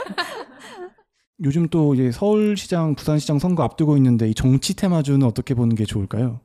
[1.44, 6.40] 요즘 또 이제 서울시장, 부산시장 선거 앞두고 있는데 이 정치 테마주는 어떻게 보는 게 좋을까요?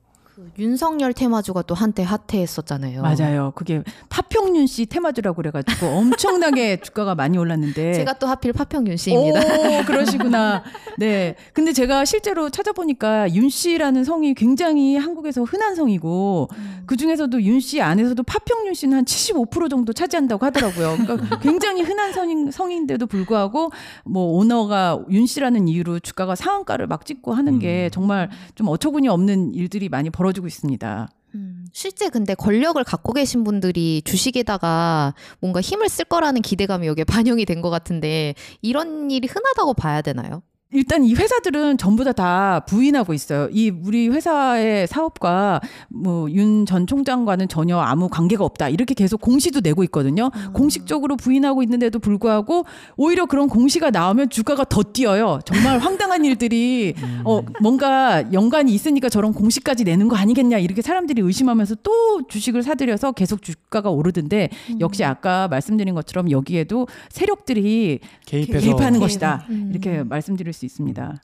[0.55, 3.01] 그 윤석열 테마주가 또 한때 핫해했었잖아요.
[3.01, 3.51] 맞아요.
[3.55, 7.93] 그게 파평윤 씨 테마주라고 그래가지고 엄청나게 주가가 많이 올랐는데.
[7.93, 9.39] 제가 또 하필 파평윤 씨입니다.
[9.39, 10.63] 오, 그러시구나.
[10.97, 11.35] 네.
[11.53, 16.49] 근데 제가 실제로 찾아보니까 윤 씨라는 성이 굉장히 한국에서 흔한 성이고
[16.85, 20.97] 그 중에서도 윤 씨 안에서도 파평윤 씨는 한 75% 정도 차지한다고 하더라고요.
[20.97, 23.71] 그러니까 굉장히 흔한 성인, 성인데도 불구하고
[24.05, 29.53] 뭐 오너가 윤 씨라는 이유로 주가가 상한가를 막 찍고 하는 게 정말 좀 어처구니 없는
[29.53, 31.09] 일들이 많이 벌어지고 있습니다.
[31.35, 37.03] 음, 실제 근데 권력을 갖고 계신 분들이 주식에다가 뭔가 힘을 쓸 거라는 기대감이 여기에
[37.37, 40.41] 반영이 된 것 같은데 이런 일이 흔하다고 봐야 되나요?
[40.71, 43.47] 일단 이 회사들은 전부 다 다 부인하고 있어요.
[43.51, 48.69] 이 우리 회사의 사업과 뭐 윤 전 총장과는 전혀 아무 관계가 없다.
[48.69, 50.29] 이렇게 계속 공시도 내고 있거든요.
[50.53, 52.65] 공식적으로 부인하고 있는데도 불구하고
[52.97, 55.39] 오히려 그런 공시가 나오면 주가가 더 뛰어요.
[55.45, 56.93] 정말 황당한 일들이
[57.23, 63.13] 어 뭔가 연관이 있으니까 저런 공시까지 내는 거 아니겠냐 이렇게 사람들이 의심하면서 또 주식을 사들여서
[63.13, 64.49] 계속 주가가 오르던데
[64.79, 69.45] 역시 아까 말씀드린 것처럼 여기에도 세력들이 개입해서 개입하는 것이다.
[69.49, 69.69] 음.
[69.71, 71.21] 이렇게 말씀드릴 수 있습니다.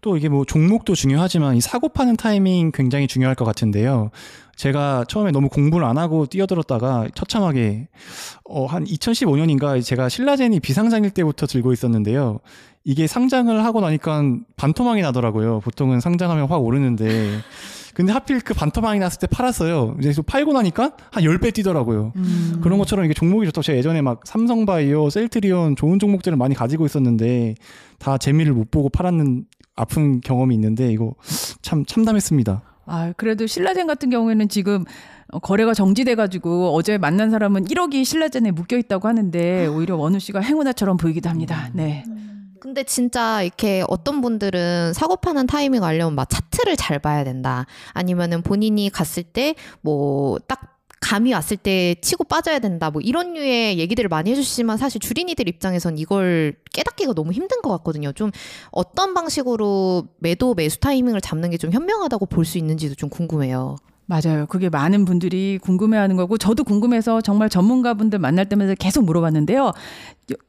[0.00, 4.10] 또 이게 뭐 종목도 중요하지만 이 사고 파는 타이밍 굉장히 중요할 것 같은데요.
[4.56, 7.88] 제가 처음에 너무 공부를 안 하고 뛰어들었다가 처참하게
[8.44, 12.40] 어, 한 2015년인가 제가 신라젠이 비상장일 때부터 들고 있었는데요.
[12.84, 14.22] 이게 상장을 하고 나니까
[14.56, 15.60] 반토막이 나더라고요.
[15.60, 17.40] 보통은 상장하면 확 오르는데.
[18.00, 19.96] 근데 하필 그 반토막이 났을 때 팔았어요.
[20.00, 22.12] 이제 또 팔고 나니까 한 10배 뛰더라고요.
[22.16, 22.60] 음.
[22.62, 27.56] 그런 것처럼 이게 종목이 좋다고 제가 예전에 막 삼성바이오, 셀트리온 좋은 종목들을 많이 가지고 있었는데
[27.98, 29.44] 다 재미를 못 보고 팔았는
[29.76, 31.14] 아픈 경험이 있는데 이거
[31.60, 32.62] 참 참담했습니다.
[32.86, 34.84] 아, 그래도 신라젠 같은 경우에는 지금
[35.28, 40.40] 어, 거래가 정지돼 가지고 어제 만난 사람은 1억이 신라젠에 묶여 있다고 하는데 오히려 원우 씨가
[40.40, 41.68] 행운아처럼 보이기도 합니다.
[41.74, 42.04] 네.
[42.60, 47.66] 근데 진짜 이렇게 어떤 분들은 사고 파는 타이밍 알려면 막 차트를 잘 봐야 된다.
[47.92, 52.90] 아니면은 본인이 갔을 때 뭐 딱 감이 왔을 때 치고 빠져야 된다.
[52.90, 58.12] 뭐 이런 류의 얘기들을 많이 해주시지만 사실 주린이들 입장에선 이걸 깨닫기가 너무 힘든 것 같거든요.
[58.12, 58.30] 좀
[58.70, 63.76] 어떤 방식으로 매도 매수 타이밍을 잡는 게 좀 현명하다고 볼 수 있는지도 좀 궁금해요.
[64.10, 64.46] 맞아요.
[64.46, 69.70] 그게 많은 분들이 궁금해하는 거고 저도 궁금해서 정말 전문가분들 만날 때마다 계속 물어봤는데요.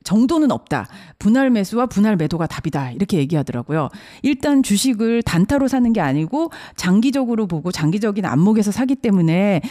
[0.04, 0.88] 정도는 없다.
[1.20, 2.90] 분할 매수와 분할 매도가 답이다.
[2.94, 3.90] 이렇게 얘기하더라고요.
[4.24, 9.62] 일단 주식을 단타로 사는 게 아니고 장기적으로 보고 장기적인 안목에서 사기 때문에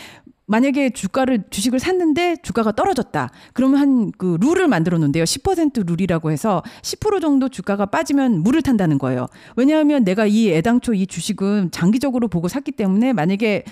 [0.50, 3.30] 만약에 주가를 주식을 샀는데 주가가 떨어졌다.
[3.54, 5.24] 그러면 한 그 룰을 만들어 놓은데요.
[5.24, 9.28] 10% 룰이라고 해서 10% 정도 주가가 빠지면 물을 탄다는 거예요.
[9.56, 13.64] 왜냐하면 내가 이 애당초 이 주식은 장기적으로 보고 샀기 때문에 만약에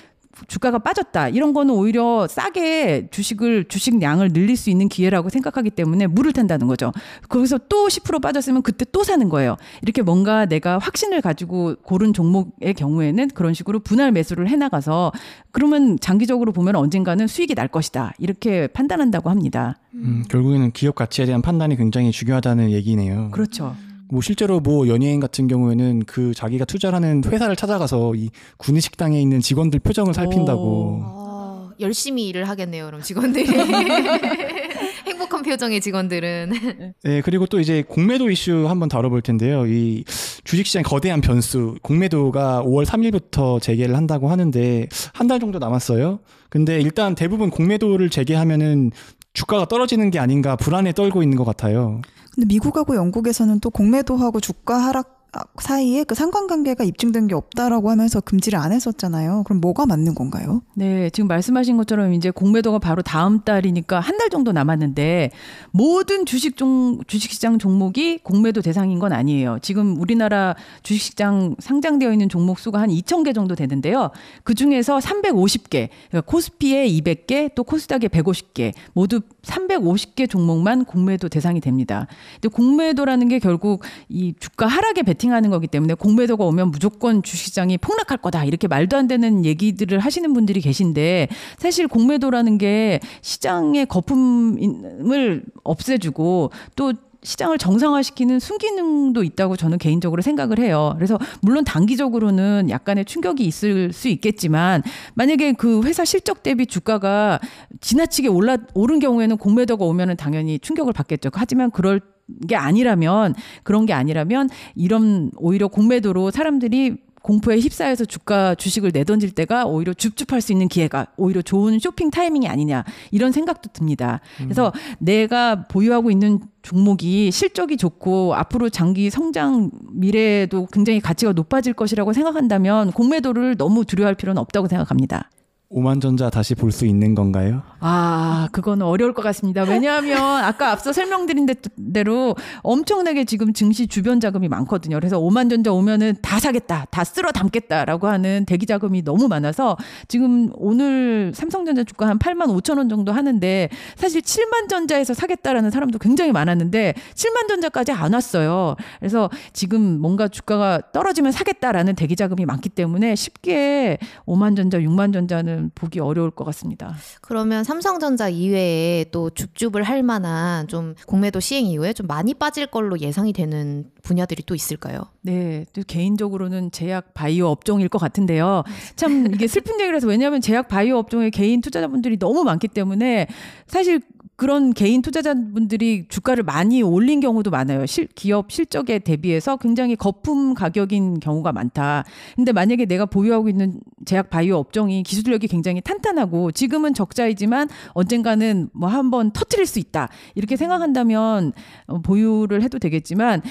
[0.46, 1.28] 주가가 빠졌다.
[1.30, 6.92] 이런 거는 오히려 싸게 주식을 주식량을 늘릴 수 있는 기회라고 생각하기 때문에 물을 탄다는 거죠.
[7.28, 9.56] 거기서 또 10% 빠졌으면 그때 또 사는 거예요.
[9.82, 15.12] 이렇게 뭔가 내가 확신을 가지고 고른 종목의 경우에는 그런 식으로 분할 매수를 해 나가서
[15.50, 18.12] 그러면 장기적으로 보면 언젠가는 수익이 날 것이다.
[18.18, 19.76] 이렇게 판단한다고 합니다.
[19.94, 23.30] 음, 결국에는 기업 가치에 대한 판단이 굉장히 중요하다는 얘기네요.
[23.30, 23.74] 그렇죠.
[24.10, 29.80] 뭐 실제로 뭐 연예인 같은 경우에는 그 자기가 투자하는 회사를 찾아가서 이 구내식당에 있는 직원들
[29.80, 31.00] 표정을 살핀다고.
[31.04, 33.46] 아, 열심히 일을 하겠네요, 그럼 직원들이.
[35.06, 36.52] 행복한 표정의 직원들은.
[37.04, 39.66] 네, 그리고 또 이제 공매도 이슈 한번 다뤄볼 텐데요.
[39.66, 40.04] 이
[40.44, 46.20] 주식시장 거대한 변수, 공매도가 5월 3일부터 재개를 한다고 하는데 한 달 정도 남았어요.
[46.48, 48.90] 근데 일단 대부분 공매도를 재개하면은
[49.34, 52.00] 주가가 떨어지는 게 아닌가 불안에 떨고 있는 것 같아요.
[52.38, 55.17] 근데 미국하고 영국에서는 또 공매도하고 주가 하락
[55.60, 59.42] 사이에 그 상관관계가 입증된 게 없다라고 하면서 금지를 안 했었잖아요.
[59.44, 60.62] 그럼 뭐가 맞는 건가요?
[60.74, 65.30] 네, 지금 말씀하신 것처럼 이제 공매도가 바로 다음 달이니까 한 달 정도 남았는데
[65.70, 69.58] 모든 주식 종 주식시장 종목이 공매도 대상인 건 아니에요.
[69.62, 74.10] 지금 우리나라 주식시장 상장되어 있는 종목 수가 한 2,000개 정도 되는데요.
[74.42, 82.08] 그 중에서 350개, 그러니까 코스피에 200개, 또 코스닥에 150개, 모두 350개 종목만 공매도 대상이 됩니다.
[82.40, 88.18] 근데 공매도라는 게 결국 이 주가 하락에 베팅하는 거기 때문에 공매도가 오면 무조건 주식시장이 폭락할
[88.18, 96.52] 거다 이렇게 말도 안 되는 얘기들을 하시는 분들이 계신데 사실 공매도라는 게 시장의 거품을 없애주고
[96.76, 96.92] 또
[97.24, 100.92] 시장을 정상화시키는 순기능도 있다고 저는 개인적으로 생각을 해요.
[100.96, 104.82] 그래서 물론 단기적으로는 약간의 충격이 있을 수 있겠지만
[105.14, 107.40] 만약에 그 회사 실적 대비 주가가
[107.80, 111.30] 지나치게 올라 오른 경우에는 공매도가 오면은 당연히 충격을 받겠죠.
[111.34, 112.00] 하지만 그럴
[112.46, 119.66] 게 아니라면 그런 게 아니라면 이런 오히려 공매도로 사람들이 공포에 휩싸여서 주가 주식을 내던질 때가
[119.66, 124.20] 오히려 줍줍할 수 있는 기회가 오히려 좋은 쇼핑 타이밍이 아니냐 이런 생각도 듭니다.
[124.38, 132.12] 그래서 내가 보유하고 있는 종목이 실적이 좋고 앞으로 장기 성장 미래에도 굉장히 가치가 높아질 것이라고
[132.12, 135.28] 생각한다면 공매도를 너무 두려워할 필요는 없다고 생각합니다.
[135.70, 137.62] 오만전자 다시 볼 수 있는 건가요?
[137.80, 139.64] 아, 그거는 어려울 것 같습니다.
[139.64, 141.46] 왜냐하면 아까 앞서 설명드린
[141.92, 144.96] 대로 엄청나게 지금 증시 주변 자금이 많거든요.
[144.96, 149.76] 그래서 오만전자 오면은 다 사겠다, 다 쓸어 담겠다라고 하는 대기 자금이 너무 많아서
[150.08, 155.98] 지금 오늘 삼성전자 주가 한 8만 5천 원 정도 하는데 사실 7만 전자에서 사겠다라는 사람도
[155.98, 158.76] 굉장히 많았는데 7만 전자까지 안 왔어요.
[159.00, 165.57] 그래서 지금 뭔가 주가가 떨어지면 사겠다라는 대기 자금이 많기 때문에 쉽게 5만 전자, 6만 전자는
[165.74, 166.94] 보기 어려울 것 같습니다.
[167.20, 172.98] 그러면 삼성전자 이외에 또 줍줍을 할 만한 좀 공매도 시행 이후에 좀 많이 빠질 걸로
[173.00, 175.02] 예상이 되는 분야들이 또 있을까요?
[175.22, 178.62] 네, 또 개인적으로는 제약 바이오 업종일 것 같은데요.
[178.96, 183.26] 참 이게 슬픈 얘기라서 왜냐하면 제약 바이오 업종에 개인 투자자분들이 너무 많기 때문에
[183.66, 184.00] 사실
[184.38, 187.86] 그런 개인 투자자분들이 주가를 많이 올린 경우도 많아요.
[187.86, 192.04] 실, 기업 실적에 대비해서 굉장히 거품 가격인 경우가 많다.
[192.36, 198.88] 근데 만약에 내가 보유하고 있는 제약 바이오 업종이 기술력이 굉장히 탄탄하고 지금은 적자이지만 언젠가는 뭐
[198.88, 200.08] 한번 터트릴 수 있다.
[200.36, 201.52] 이렇게 생각한다면
[201.88, 203.42] 어, 보유를 해도 되겠지만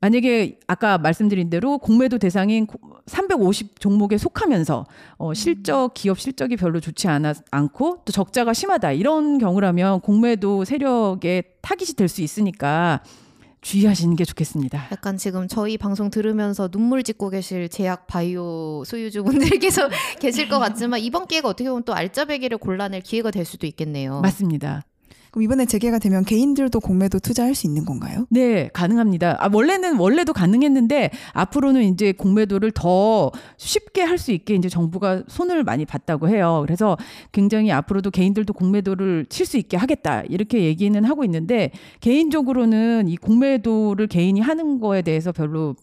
[0.00, 2.66] 만약에 아까 말씀드린 대로 공매도 대상인
[3.06, 4.86] 350 종목에 속하면서
[5.18, 11.44] 어, 실적 기업 실적이 별로 좋지 않아, 않고 또 적자가 심하다 이런 경우라면 공매도 세력의
[11.60, 13.02] 타깃이 될 수 있으니까
[13.60, 14.88] 주의하시는 게 좋겠습니다.
[14.90, 19.88] 약간 지금 저희 방송 들으면서 눈물 짓고 계실 제약 바이오 소유주분들께서
[20.18, 24.20] 계실 것 같지만 이번 기회가 어떻게 보면 또 알짜배기를 골라낼 기회가 될 수도 있겠네요.
[24.22, 24.82] 맞습니다.
[25.30, 28.26] 그럼 이번에 재개가 되면 개인들도 공매도 투자할 수 있는 건가요?
[28.30, 29.36] 네, 가능합니다.
[29.40, 35.64] 아, 원래는 원래도 가능했는데 앞으로는 이제 공매도를 더 쉽게 할 수 있게 이제 정부가 손을
[35.64, 36.62] 많이 봤다고 해요.
[36.66, 36.98] 그래서
[37.32, 41.70] 굉장히 앞으로도 개인들도 공매도를 칠 수 있게 하겠다 이렇게 얘기는 하고 있는데
[42.00, 45.74] 개인적으로는 이 공매도를 개인이 하는 거에 대해서 별로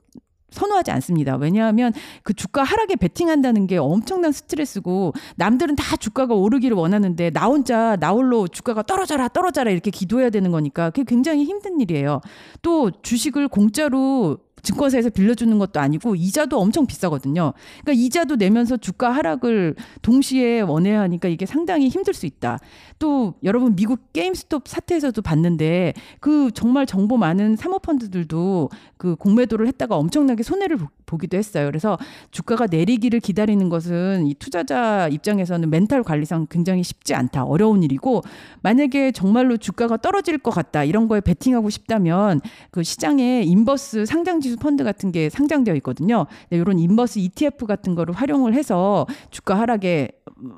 [0.52, 1.36] 선호하지 않습니다.
[1.36, 1.94] 왜냐하면
[2.24, 8.12] 그 주가 하락에 베팅한다는 게 엄청난 스트레스고 남들은 다 주가가 오르기를 원하는데 나 혼자 나
[8.12, 12.22] 홀로 주가가 떨어져라 떨어져라 이렇게 기도해야 되는 거니까 그게 굉장히 힘든 일이에요.
[12.62, 17.54] 또 주식을 공짜로 증권사에서 빌려주는 것도 아니고 이자도 엄청 비싸거든요.
[17.82, 22.60] 그러니까 이자도 내면서 주가 하락을 동시에 원해야 하니까 이게 상당히 힘들 수 있다.
[23.00, 30.44] 또 여러분 미국 게임스톱 사태에서도 봤는데 그 정말 정보 많은 사모펀드들도 그 공매도를 했다가 엄청나게
[30.44, 30.78] 손해를
[31.08, 31.66] 보기도 했어요.
[31.66, 31.98] 그래서
[32.30, 37.46] 주가가 내리기를 기다리는 것은 이 투자자 입장에서는 멘탈 관리상 굉장히 쉽지 않다.
[37.46, 38.22] 어려운 일이고
[38.62, 40.84] 만약에 정말로 주가가 떨어질 것 같다.
[40.84, 46.28] 이런 거에 베팅하고 싶다면 그 시장에 인버스 상장 지수 펀드 같은 게 상장되어 있거든요.
[46.50, 50.10] 네, 이런 인버스 ETF 같은 거를 활용을 해서 주가 하락에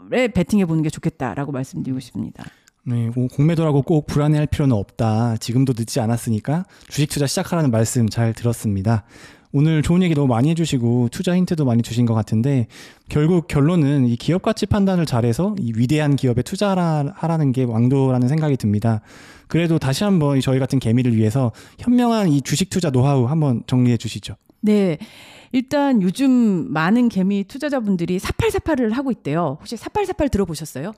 [0.09, 2.43] 베팅해 보는 게 좋겠다라고 말씀드리고 싶습니다.
[2.83, 5.37] 네, 뭐 공매도라고 꼭 불안해할 필요는 없다.
[5.37, 9.03] 지금도 늦지 않았으니까 주식 투자 시작하라는 말씀 잘 들었습니다.
[9.51, 12.67] 오늘 좋은 얘기 너무 많이 해주시고 투자 힌트도 많이 주신 것 같은데
[13.09, 19.01] 결국 결론은 이 기업 가치 판단을 잘해서 이 위대한 기업에 투자하라는 게 왕도라는 생각이 듭니다.
[19.47, 24.35] 그래도 다시 한번 저희 같은 개미를 위해서 현명한 이 주식 투자 노하우 한번 정리해 주시죠.
[24.61, 24.99] 네.
[25.51, 29.57] 일단 요즘 많은 개미 투자자분들이 4848을 하고 있대요.
[29.59, 30.93] 혹시 4848 들어보셨어요?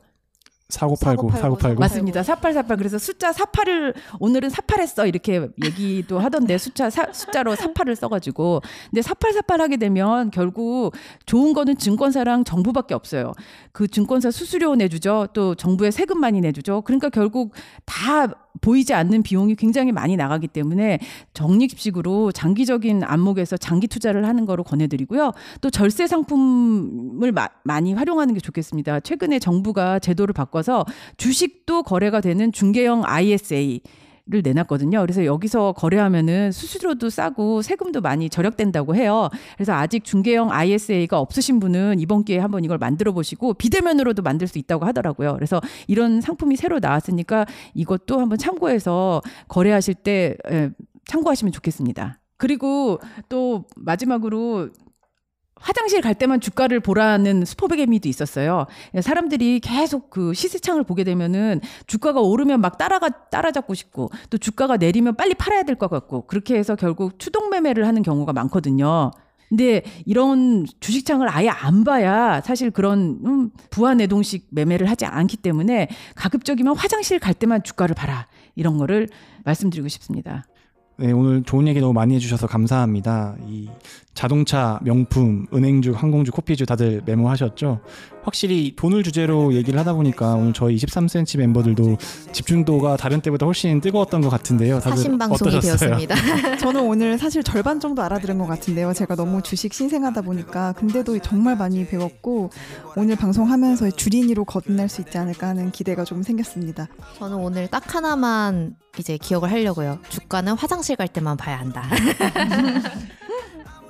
[0.71, 1.79] 4989, 4989.
[1.79, 2.23] 맞습니다.
[2.23, 2.77] 4848.
[2.77, 9.01] 그래서 숫자 48을 오늘은 48했어 이렇게 얘기도 하던데 숫자 사, 숫자로 48을 써 가지고 근데
[9.01, 10.91] 4848 하게 되면 결국
[11.25, 13.33] 좋은 거는 증권사랑 정부밖에 없어요.
[13.71, 15.27] 그 증권사 수수료 내주죠.
[15.33, 16.81] 또 정부의 세금 많이 내주죠.
[16.81, 17.53] 그러니까 결국
[17.85, 18.27] 다
[18.59, 20.99] 보이지 않는 비용이 굉장히 많이 나가기 때문에
[21.33, 25.31] 적립식으로 장기적인 안목에서 장기 투자를 하는 거로 권해드리고요.
[25.61, 28.99] 또 절세 상품을 마, 많이 활용하는 게 좋겠습니다.
[29.01, 30.85] 최근에 정부가 제도를 바꿔 서
[31.17, 33.81] 주식도 거래가 되는 중개형 ISA
[34.27, 35.01] 를 내놨거든요.
[35.01, 39.29] 그래서 여기서 거래하면은 수수료도 싸고 세금도 많이 절약된다고 해요.
[39.57, 44.59] 그래서 아직 중개형 ISA가 없으신 분은 이번 기회에 한번 이걸 만들어 보시고 비대면으로도 만들 수
[44.59, 45.33] 있다고 하더라고요.
[45.33, 50.37] 그래서 이런 상품이 새로 나왔으니까 이것도 한번 참고해서 거래하실 때
[51.07, 52.19] 참고하시면 좋겠습니다.
[52.37, 54.69] 그리고 또 마지막으로
[55.61, 58.65] 화장실 갈 때만 주가를 보라는 스포베개미도 있었어요.
[59.01, 65.15] 사람들이 계속 그 시세창을 보게 되면은 주가가 오르면 막 따라가 따라잡고 싶고 또 주가가 내리면
[65.15, 69.11] 빨리 팔아야 될 것 같고 그렇게 해서 결국 추동 매매를 하는 경우가 많거든요.
[69.49, 75.89] 근데 이런 주식창을 아예 안 봐야 사실 그런 음, 부하 내동식 매매를 하지 않기 때문에
[76.15, 79.09] 가급적이면 화장실 갈 때만 주가를 봐라 이런 거를
[79.43, 80.45] 말씀드리고 싶습니다.
[81.01, 83.35] 네, 오늘 좋은 얘기 너무 많이 해주셔서 감사합니다.
[83.47, 83.67] 이
[84.13, 87.79] 자동차, 명품, 은행주, 항공주, 커피주 다들 메모하셨죠?
[88.23, 91.97] 확실히 돈을 주제로 얘기를 하다 보니까 오늘 저희 23cm 멤버들도
[92.31, 94.79] 집중도가 다른 때보다 훨씬 뜨거웠던 것 같은데요.
[94.79, 96.15] 사신 방송이 되었습니다.
[96.57, 98.93] 저는 오늘 사실 절반 정도 알아들은 것 같은데요.
[98.93, 102.51] 제가 너무 주식 신생하다 보니까 근데도 정말 많이 배웠고
[102.95, 106.87] 오늘 방송하면서 주린이로 거듭날 수 있지 않을까 하는 기대가 좀 생겼습니다.
[107.17, 109.99] 저는 오늘 딱 하나만 이제 기억을 하려고요.
[110.09, 111.89] 주가는 화장실 갈 때만 봐야 한다.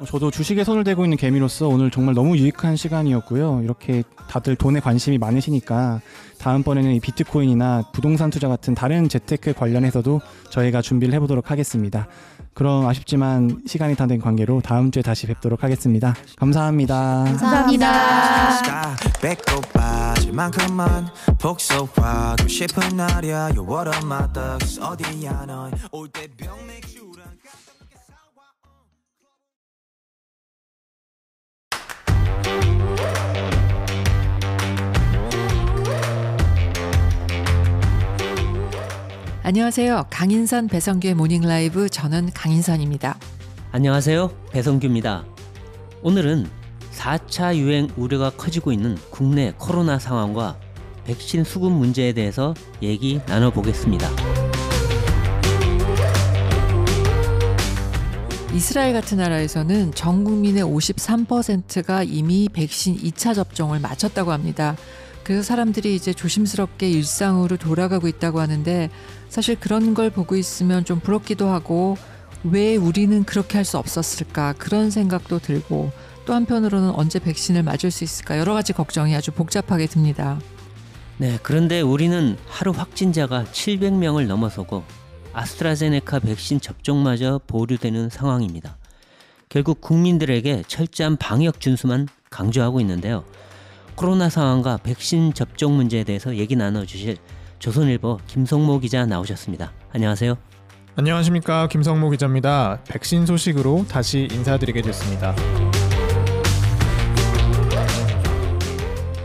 [0.07, 3.61] 저도 주식에 손을 대고 있는 개미로서 오늘 정말 너무 유익한 시간이었고요.
[3.63, 6.01] 이렇게 다들 돈에 관심이 많으시니까
[6.39, 12.07] 다음번에는 이 비트코인이나 부동산 투자 같은 다른 재테크 관련해서도 저희가 준비를 해보도록 하겠습니다.
[12.53, 16.15] 그럼 아쉽지만 시간이 다 된 관계로 다음 주에 다시 뵙도록 하겠습니다.
[16.35, 17.23] 감사합니다.
[17.25, 18.95] 감사합니다.
[39.43, 40.05] 안녕하세요.
[40.11, 43.17] 강인선 배성규의 모닝 라이브 저는 강인선입니다.
[43.71, 44.31] 안녕하세요.
[44.51, 45.25] 배성규입니다.
[46.03, 46.47] 오늘은
[46.93, 50.59] 4차 유행 우려가 커지고 있는 국내 코로나 상황과
[51.05, 52.53] 백신 수급 문제에 대해서
[52.83, 54.07] 얘기 나눠보겠습니다.
[58.53, 64.75] 이스라엘 같은 나라에서는 전 국민의 53%가 이미 백신 2차 접종을 마쳤다고 합니다.
[65.23, 68.89] 그래서 사람들이 이제 조심스럽게 일상으로 돌아가고 있다고 하는데
[69.31, 71.95] 사실 그런 걸 보고 있으면 좀 부럽기도 하고
[72.43, 75.89] 왜 우리는 그렇게 할 수 없었을까 그런 생각도 들고
[76.25, 80.37] 또 한편으로는 언제 백신을 맞을 수 있을까 여러 가지 걱정이 아주 복잡하게 듭니다.
[81.17, 84.83] 네, 그런데 우리는 하루 확진자가 700명을 넘어서고
[85.31, 88.75] 아스트라제네카 백신 접종마저 보류되는 상황입니다.
[89.47, 93.23] 결국 국민들에게 철저한 방역 준수만 강조하고 있는데요.
[93.95, 97.15] 코로나 상황과 백신 접종 문제에 대해서 얘기 나눠 주실
[97.61, 99.71] 조선일보 김성모 기자 나오셨습니다.
[99.91, 100.35] 안녕하세요.
[100.95, 102.83] 안녕하십니까 김성모 기자입니다.
[102.89, 105.35] 백신 소식으로 다시 인사드리게 됐습니다.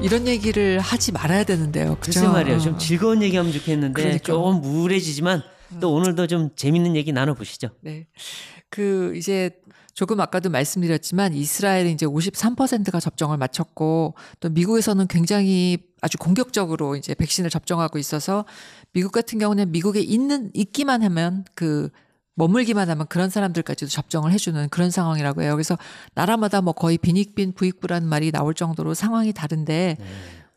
[0.02, 1.96] 이런 얘기를 하지 말아야 되는데요.
[1.98, 2.20] 그죠?
[2.20, 2.60] 글쎄 말이에요.
[2.60, 2.76] 좀 어.
[2.76, 4.22] 즐거운 얘기하면 좋겠는데 그러니까.
[4.22, 5.42] 조금 우울해지지만
[5.80, 7.70] 또 오늘도 좀 재밌는 얘기 나눠보시죠.
[7.80, 8.06] 네.
[8.68, 9.52] 그 이제
[9.96, 17.48] 조금 아까도 말씀드렸지만 이스라엘은 이제 53%가 접종을 마쳤고 또 미국에서는 굉장히 아주 공격적으로 이제 백신을
[17.48, 18.44] 접종하고 있어서
[18.92, 21.88] 미국 같은 경우는 미국에 있는 있기만 하면 그
[22.34, 25.54] 머물기만 하면 그런 사람들까지도 접종을 해주는 그런 상황이라고 해요.
[25.54, 25.78] 그래서
[26.12, 29.96] 나라마다 뭐 거의 빈익빈 부익부라는 말이 나올 정도로 상황이 다른데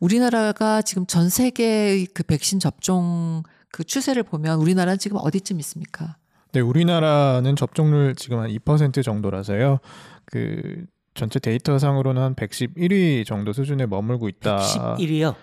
[0.00, 3.42] 우리나라가 지금 전 세계의 그 백신 접종
[3.72, 6.18] 그 추세를 보면 우리나라는 지금 어디쯤 있습니까?
[6.52, 9.78] 네, 우리나라는 접종률 지금 한 2% 정도라서요.
[10.24, 15.34] 그 전체 데이터상으로는 한 111위 정도 수준에 머물고 있다고 11위요.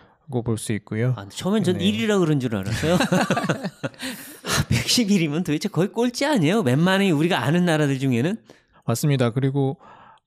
[0.44, 1.14] 볼수 있고요.
[1.16, 1.86] 아, 처음엔 전 네.
[1.86, 2.96] 1위라 그런 줄 알았어요.
[3.00, 6.60] 아, 111이면 도대체 거의 꼴찌 아니에요?
[6.62, 8.38] 웬만히 우리가 아는 나라들 중에는
[8.86, 9.30] 맞습니다.
[9.30, 9.78] 그리고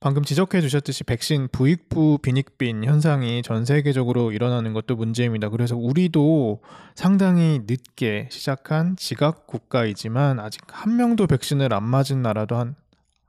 [0.01, 5.51] 방금 지적해 주셨듯이 백신 부익부 빈익빈 현상이 전 세계적으로 일어나는 것도 문제입니다.
[5.51, 6.63] 그래서 우리도
[6.95, 12.77] 상당히 늦게 시작한 지각 국가이지만 아직 한 명도 백신을 안 맞은 나라도 한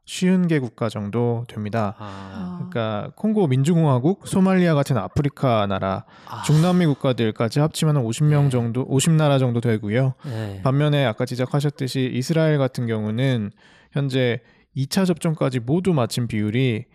[0.06, 1.96] 쉬운 개 국가 정도 됩니다.
[2.00, 8.88] 아, 그러니까 콩고 민주공화국, 소말리아 같은 아프리카 나라, 아, 중남미 국가들까지 합치면 한 50명 정도,
[8.88, 10.14] 50나라 정도 되고요.
[10.26, 10.62] 네.
[10.64, 13.52] 반면에 아까 지적하셨듯이 이스라엘 같은 경우는
[13.92, 14.40] 현재
[14.76, 16.86] 2차 접종까지 모두 마친 비율이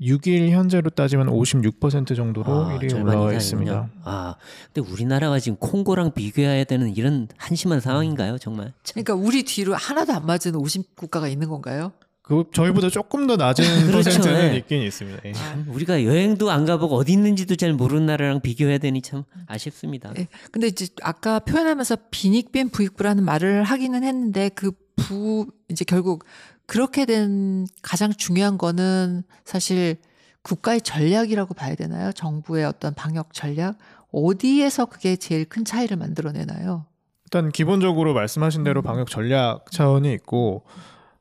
[0.00, 3.32] 6일 현재로 따지면 56% 정도로 아, 1위 절반 올라와.
[3.34, 3.90] 있습니다.
[4.04, 4.36] 아,
[4.72, 8.72] 근데 우리나라가 지금 콩고랑 비교해야 되는 이런 한심한 상황인가요, 정말?
[8.92, 11.92] 그러니까 우리 뒤로 하나도 안 맞은 50 국가가 있는 건가요?
[12.22, 14.56] 그 저희보다 조금 더 낮은 그렇죠, 퍼센트는 네.
[14.58, 15.20] 있긴 있습니다.
[15.24, 15.32] 예.
[15.32, 20.12] 참, 우리가 여행도 안 가보고 어디 있는지도 잘 모르는 나라랑 비교해야 되니 참 아쉽습니다.
[20.16, 20.28] 예.
[20.52, 24.70] 근데 이제 아까 표현하면서 빈익빈 부익부라는 말을 하기는 했는데 그
[25.00, 26.24] 부 이제 결국
[26.68, 29.96] 그렇게 된 가장 중요한 거는 사실
[30.42, 32.12] 국가의 전략이라고 봐야 되나요?
[32.12, 33.78] 정부의 어떤 방역 전략
[34.12, 36.84] 어디에서 그게 제일 큰 차이를 만들어내나요?
[37.24, 38.64] 일단 기본적으로 말씀하신 음.
[38.64, 40.66] 대로 방역 전략 차원이 있고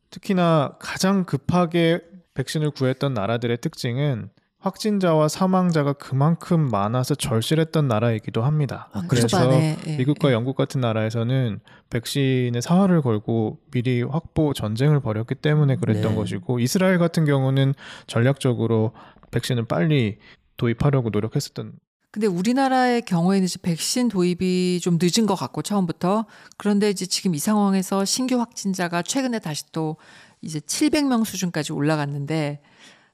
[0.10, 2.02] 특히나 가장 급하게
[2.34, 4.30] 백신을 구했던 나라들의 특징은
[4.68, 8.90] 확진자와 사망자가 그만큼 많아서 절실했던 나라이기도 합니다.
[8.94, 10.34] 아, 그래서 초반에, 예, 미국과 예.
[10.34, 16.16] 영국 같은 나라에서는 백신의 사활을 걸고 미리 확보 전쟁을 벌였기 때문에 그랬던 네.
[16.16, 17.74] 것이고 이스라엘 같은 경우는
[18.08, 18.92] 전략적으로
[19.32, 20.18] 백신을 빨리
[20.58, 21.74] 도입하려고 노력했었던
[22.12, 26.26] 근데 우리나라의 경우에는 이제 백신 도입이 좀 늦은 것 같고 처음부터
[26.58, 29.98] 그런데 이제 지금 이 상황에서 신규 확진자가 최근에 다시 또
[30.42, 32.62] 이제 700명 수준까지 올라갔는데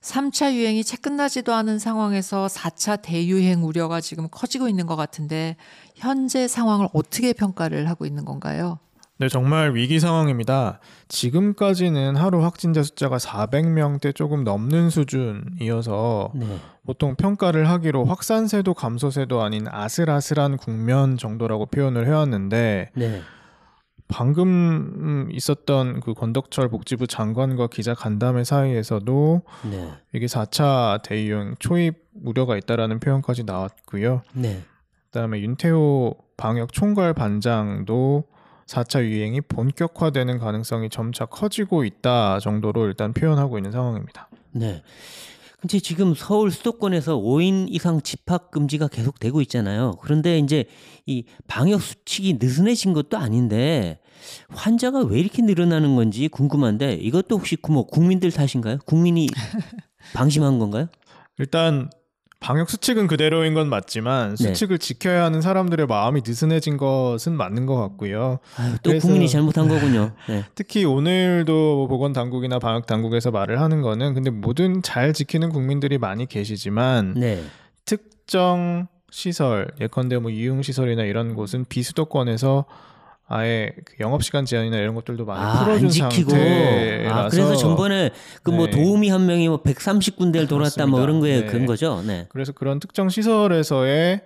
[0.03, 5.55] 3차 유행이 채 끝나지도 않은 상황에서 4차 대유행 우려가 지금 커지고 있는 것 같은데
[5.95, 8.80] 현재 상황을 어떻게 평가를 하고 있는 건가요?
[9.17, 10.80] 네, 정말 위기 상황입니다.
[11.07, 16.57] 지금까지는 하루 확진자 숫자가 400명대 조금 넘는 수준이어서 네.
[16.85, 23.21] 보통 평가를 하기로 확산세도 감소세도 아닌 아슬아슬한 국면 정도라고 표현을 해왔는데 네.
[24.07, 29.91] 방금 음, 있었던 그 권덕철 복지부 장관과 기자 간담회 사이에서도 네.
[30.13, 34.21] 이게 4차 대유행 초입 우려가 있다라는 표현까지 나왔고요.
[34.34, 34.63] 네.
[35.05, 38.25] 그다음에 윤태호 방역 총괄 반장도
[38.65, 44.30] 4차 유행이 본격화되는 가능성이 점차 커지고 있다 정도로 일단 표현하고 있는 상황입니다.
[44.51, 44.84] 네.
[45.64, 49.94] 근데 지금 서울 수도권에서 5인 이상 집합 금지가 계속 되고 있잖아요.
[50.02, 50.65] 그런데 이제
[51.06, 54.02] 이 방역 수칙이 느슨해진 것도 아닌데
[54.49, 58.80] 환자가 왜 이렇게 늘어나는 건지 궁금한데 이것도 혹시 뭐 국민들 탓인가요?
[58.85, 59.30] 국민이
[60.14, 60.90] 방심한 건가요?
[61.38, 61.90] 일단
[62.44, 64.48] 방역 수칙은 그대로인 건 맞지만 네.
[64.48, 68.40] 수칙을 지켜야 하는 사람들의 마음이 느슨해진 것은 맞는 것 같고요.
[68.57, 70.11] 아유, 또 국민이 잘못한 거군요.
[70.28, 70.44] 네.
[70.53, 76.26] 특히 오늘도 보건 당국이나 방역 당국에서 말을 하는 거는 근데 모든 잘 지키는 국민들이 많이
[76.26, 77.41] 계시지만 네.
[77.86, 82.65] 특정 시설 예컨대 뭐 유흥 시설이나 이런 곳은 비수도권에서
[83.28, 86.32] 아예 그 영업 시간 제한이나 이런 것들도 많이 아, 풀어준 안 지키고.
[86.32, 88.12] 상태라서 아, 그래서 전번에
[88.44, 88.72] 그 뭐 네.
[88.72, 91.00] 도우미 한 명이 뭐 130군데를 돌았다 뭐.
[91.00, 91.45] 그런 거에 네.
[91.48, 92.04] 근 거죠.
[92.06, 92.28] 네.
[92.30, 94.22] 그래서 그런 특정 시설에서의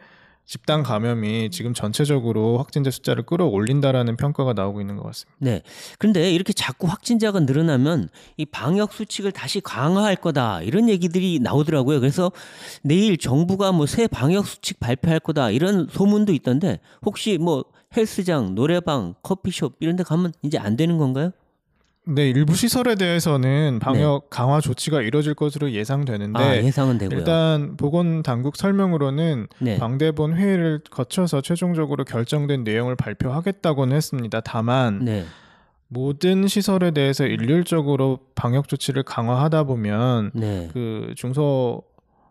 [0.50, 5.38] 집단 감염이 지금 전체적으로 확진자 숫자를 끌어올린다라는 평가가 나오고 있는 것 같습니다.
[5.40, 5.62] 네.
[6.00, 8.08] 그런데 이렇게 자꾸 확진자가 늘어나면
[8.38, 12.00] 이 방역 수칙을 다시 강화할 거다 이런 얘기들이 나오더라고요.
[12.00, 12.32] 그래서
[12.82, 17.66] 내일 정부가 뭐 새 방역 수칙 발표할 거다 이런 소문도 있던데 혹시 뭐
[17.96, 21.32] 헬스장, 노래방, 커피숍 이런 데 가면 이제 안 되는 건가요?
[22.10, 27.20] 네, 일부 시설에 대해서는 방역 강화 조치가 이뤄질 것으로 예상되는데 아, 예상은 되고요.
[27.20, 29.78] 일단 보건 당국 설명으로는 네.
[29.78, 34.40] 방대본 회의를 거쳐서 최종적으로 결정된 내용을 발표하겠다고는 했습니다.
[34.40, 35.26] 다만 네.
[35.90, 40.70] 모든 시설에 대해서 일률적으로 방역 조치를 강화하다 보면 네.
[40.72, 41.84] 그 중소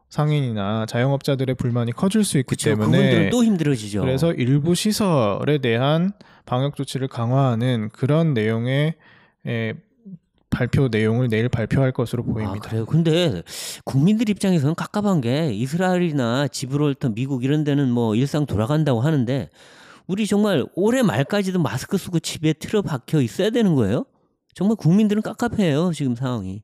[0.08, 2.70] 상인이나 자영업자들의 불만이 커질 수 있기 그렇죠.
[2.70, 4.00] 때문에 그분들은 또 힘들어지죠.
[4.00, 6.12] 그래서 일부 시설에 대한
[6.44, 8.94] 방역 조치를 강화하는 그런 내용의
[9.46, 9.74] 에,
[10.48, 12.64] 발표 내용을 내일 발표할 것으로 보입니다.
[12.64, 12.86] 아, 그래요.
[12.86, 13.42] 근데
[13.84, 19.50] 국민들 입장에서는 깝깝한 게 이스라엘이나 지브롤터, 미국 이런 데는 뭐 일상 돌아간다고 하는데
[20.06, 24.06] 우리 정말 올해 말까지도 마스크 쓰고 집에 틀어 박혀 있어야 되는 거예요?
[24.54, 25.92] 정말 국민들은 깝깝해요.
[25.92, 26.62] 지금 상황이.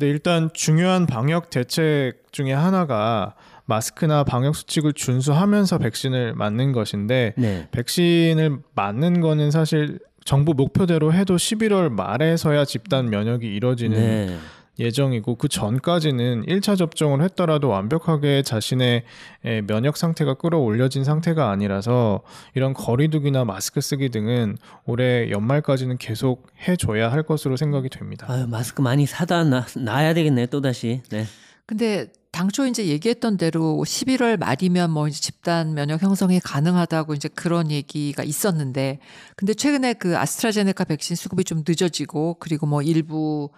[0.00, 3.34] 네, 일단 중요한 방역 대책 중에 하나가
[3.66, 7.68] 마스크나 방역 수칙을 준수하면서 백신을 맞는 것인데 네.
[7.70, 14.38] 백신을 맞는 거는 사실 정부 목표대로 해도 11월 말에서야 집단 면역이 이뤄지는 네.
[14.80, 19.04] 예정이고 그 전까지는 1차 접종을 했더라도 완벽하게 자신의
[19.44, 22.22] 에, 면역 상태가 끌어올려진 상태가 아니라서
[22.54, 28.26] 이런 거리두기나 마스크 쓰기 등은 올해 연말까지는 계속 해줘야 할 것으로 생각이 됩니다.
[28.28, 31.02] 아유, 마스크 많이 사다 놔, 놔야 되겠네, 또 다시.
[31.10, 31.26] 네.
[31.66, 37.70] 근데 당초 이제 얘기했던 대로 11월 말이면 뭐 이제 집단 면역 형성이 가능하다고 이제 그런
[37.70, 38.98] 얘기가 있었는데
[39.36, 43.50] 근데 최근에 그 아스트라제네카 백신 수급이 좀 늦어지고 그리고 뭐 일부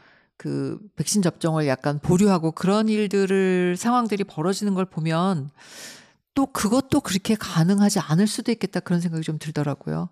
[0.43, 5.51] 그 백신 접종을 약간 보류하고 그런 일들을 상황들이 벌어지는 걸 보면
[6.35, 10.09] 또 그것도 그렇게 가능하지 않을 수도 있겠다 그런 생각이 좀 들더라고요.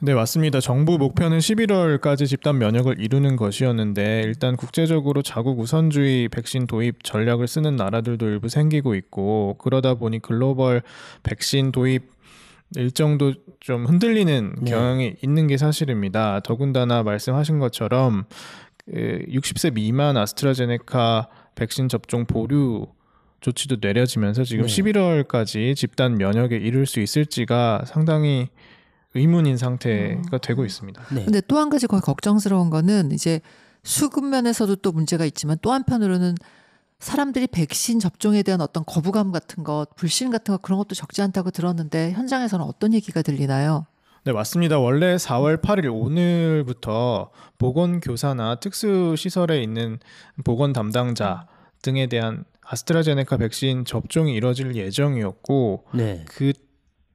[0.00, 0.60] 네, 맞습니다.
[0.60, 7.76] 정부 목표는 11월까지 집단 면역을 이루는 것이었는데 일단 국제적으로 자국 우선주의 백신 도입 전략을 쓰는
[7.76, 10.80] 나라들도 일부 생기고 있고 그러다 보니 글로벌
[11.22, 12.16] 백신 도입
[12.74, 14.70] 일정도 좀 흔들리는 네.
[14.70, 16.40] 경향이 있는 게 사실입니다.
[16.40, 22.86] 더군다나 말씀하신 것처럼 그 60세 미만 아스트라제네카 백신 접종 보류
[23.40, 24.72] 조치도 내려지면서 지금 네.
[24.82, 28.48] 11월까지 집단 면역에 이를 수 있을지가 상당히
[29.14, 31.02] 의문인 상태가 되고 있습니다.
[31.14, 31.24] 네.
[31.24, 33.40] 근데 또 한 가지 거의 걱정스러운 거는 이제
[33.82, 36.34] 수급 면에서도 또 문제가 있지만 또 한편으로는
[36.98, 41.50] 사람들이 백신 접종에 대한 어떤 거부감 같은 것, 불신 같은 것 그런 것도 적지 않다고
[41.50, 43.86] 들었는데 현장에서는 어떤 얘기가 들리나요?
[44.26, 44.80] 네, 맞습니다.
[44.80, 50.00] 원래 4월 8일 오늘부터 보건교사나 특수시설에 있는
[50.42, 51.46] 보건 담당자
[51.82, 56.24] 등에 대한 아스트라제네카 백신 접종이 이뤄질 예정이었고 네.
[56.26, 56.52] 그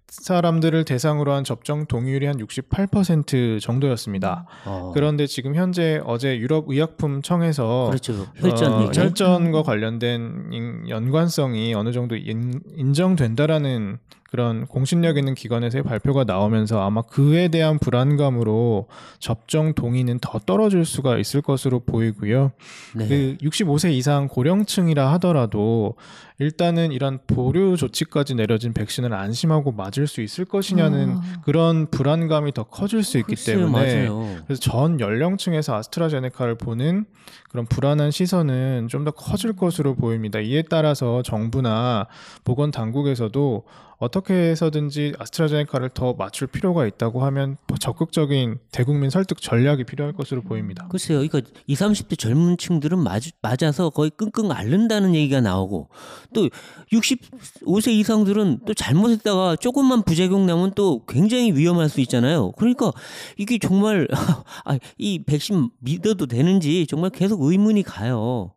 [0.08, 4.46] 사람들을 대상으로 한 접종 동의율이 한 68% 정도였습니다.
[4.66, 8.26] 어, 그런데 지금 현재 어제 유럽 의약품 청에서 그렇죠.
[8.38, 8.92] 혈전 어.
[8.94, 14.00] 혈전과 관련된 인- 연관성이 어느 정도 인, 인정된다라는
[14.32, 18.88] 그런 공신력 있는 기관에서의 발표가 나오면서 아마 그에 대한 불안감으로
[19.20, 22.54] 접종 동의는 더 떨어질 수가 있을 것으로 보이고요.
[22.96, 23.08] 네.
[23.10, 25.96] 그 65세 이상 고령층이라 하더라도
[26.40, 31.42] 일단은 이런 보류 조치까지 내려진 백신을 안심하고 맞을 수 있을 것이냐는 아.
[31.44, 34.38] 그런 불안감이 더 커질 수 있기 글쎄요, 때문에 맞아요.
[34.46, 37.06] 그래서 전 연령층에서 아스트라제네카를 보는
[37.50, 40.40] 그런 불안한 시선은 좀 더 커질 것으로 보입니다.
[40.40, 42.08] 이에 따라서 정부나
[42.44, 43.64] 보건 당국에서도
[44.02, 50.88] 어떻게 해서든지 아스트라제네카를 더 맞출 필요가 있다고 하면 적극적인 대국민 설득 전략이 필요할 것으로 보입니다.
[50.90, 55.90] 글쎄요, 이거 20, 30대 젊은 층들은 맞, 맞아서 거의 끙끙 앓는다는 얘기가 나오고
[56.34, 56.50] 또
[56.92, 62.54] 65세 이상들은 또 잘못했다가 조금만 부작용 나면 또 굉장히 위험할 수 있잖아요.
[62.54, 62.92] 그러니까
[63.38, 64.08] 이게 정말
[64.66, 68.56] 아, 이 백신 믿어도 되는지 정말 계속 의문이 가요.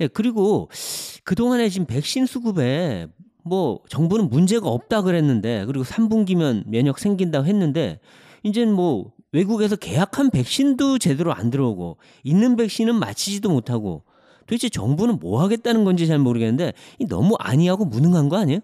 [0.00, 0.68] 예, 그리고
[1.22, 3.06] 그동안에 지금 백신 수급에
[3.50, 7.98] 뭐 정부는 문제가 없다 그랬는데 그리고 3분기면 면역 생긴다고 했는데
[8.44, 14.04] 이제는 뭐 외국에서 계약한 백신도 제대로 안 들어오고 있는 백신은 맞히지도 못하고
[14.46, 18.60] 도대체 정부는 뭐 하겠다는 건지 잘 모르겠는데 이 너무 아니하고 무능한 거 아니에요?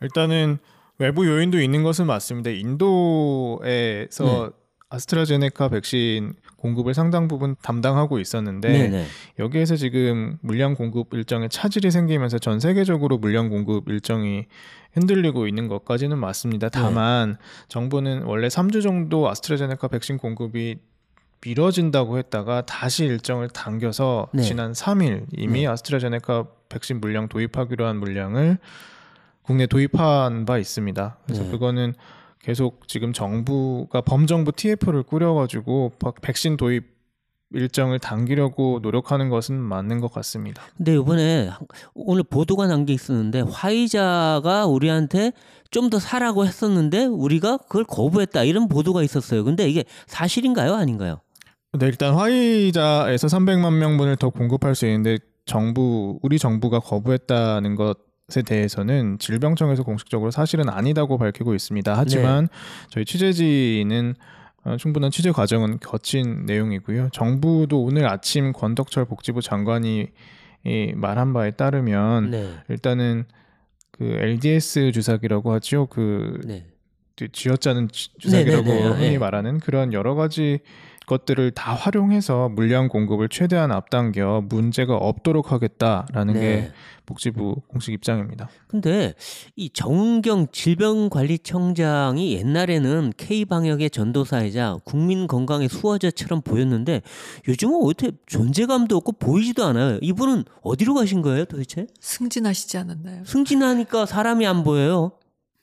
[0.00, 0.58] 일단은
[0.98, 2.50] 외부 요인도 있는 것은 맞습니다.
[2.50, 4.50] 인도에서 네.
[4.90, 9.06] 아스트라제네카 백신 공급을 상당 부분 담당하고 있었는데 네네.
[9.38, 14.46] 여기에서 지금 물량 공급 일정에 차질이 생기면서 전 세계적으로 물량 공급 일정이
[14.92, 16.68] 흔들리고 있는 것까지는 맞습니다.
[16.68, 16.80] 네.
[16.80, 17.38] 다만
[17.68, 20.78] 정부는 원래 3주 정도 아스트라제네카 백신 공급이
[21.42, 24.42] 미뤄진다고 했다가 다시 일정을 당겨서 네.
[24.42, 25.68] 지난 3일 이미 네.
[25.68, 28.58] 아스트라제네카 백신 물량 도입하기로 한 물량을
[29.42, 31.18] 국내 도입한 바 있습니다.
[31.24, 31.50] 그래서 네.
[31.50, 31.94] 그거는
[32.42, 36.98] 계속 지금 정부가 범정부 TF를 꾸려가지고 박- 백신 도입
[37.52, 40.62] 일정을 당기려고 노력하는 것은 맞는 것 같습니다.
[40.76, 45.32] 근데 이번에 한- 오늘 보도가 난 게 있었는데 화이자가 우리한테
[45.72, 49.44] 좀 더 사라고 했었는데 우리가 그걸 거부했다 이런 보도가 있었어요.
[49.44, 51.20] 근데 이게 사실인가요, 아닌가요?
[51.78, 57.98] 네, 일단 화이자에서 300만 명분을 더 공급할 수 있는데 정부 우리 정부가 거부했다는 것
[58.36, 61.96] 에 대해서는 질병청에서 공식적으로 사실은 아니다고 밝히고 있습니다.
[61.96, 62.48] 하지만
[62.88, 64.14] 저희 취재진은
[64.64, 67.08] 어, 충분한 취재 과정은 거친 내용이고요.
[67.12, 70.08] 정부도 오늘 아침 권덕철 복지부 장관이
[70.64, 73.24] 이 말한 바에 따르면 네, 일단은
[73.90, 75.86] 그 LDS 주사기라고 하죠.
[75.86, 76.66] 그 네,
[77.32, 79.18] 쥐어짜는 주- 주사기라고 네, 네, 네, 흔히 네.
[79.18, 80.60] 말하는 그런 여러 가지
[81.10, 86.40] 것들을 다 활용해서 물량 공급을 최대한 앞당겨 문제가 없도록 하겠다라는 네.
[86.40, 86.72] 게
[87.04, 88.48] 복지부 공식 입장입니다.
[88.68, 89.14] 근데
[89.56, 97.02] 이 정은경 질병관리청장이 옛날에는 K 방역의 전도사이자 국민 건강의 수호자처럼 보였는데
[97.48, 99.98] 요즘은 어떻게 존재감도 없고 보이지도 않아요.
[100.02, 101.88] 이분은 어디로 가신 거예요, 도대체?
[101.98, 103.24] 승진하시지 않았나요?
[103.24, 105.10] 승진하니까 사람이 안 보여요.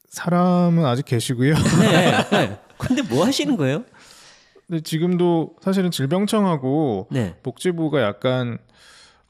[0.10, 1.54] 사람은 아직 계시고요.
[1.80, 2.30] 네.
[2.32, 2.60] 네.
[2.78, 3.86] 근데 뭐 하시는 거예요?
[4.68, 7.36] 근데 지금도 사실은 질병청하고 네.
[7.42, 8.58] 복지부가 약간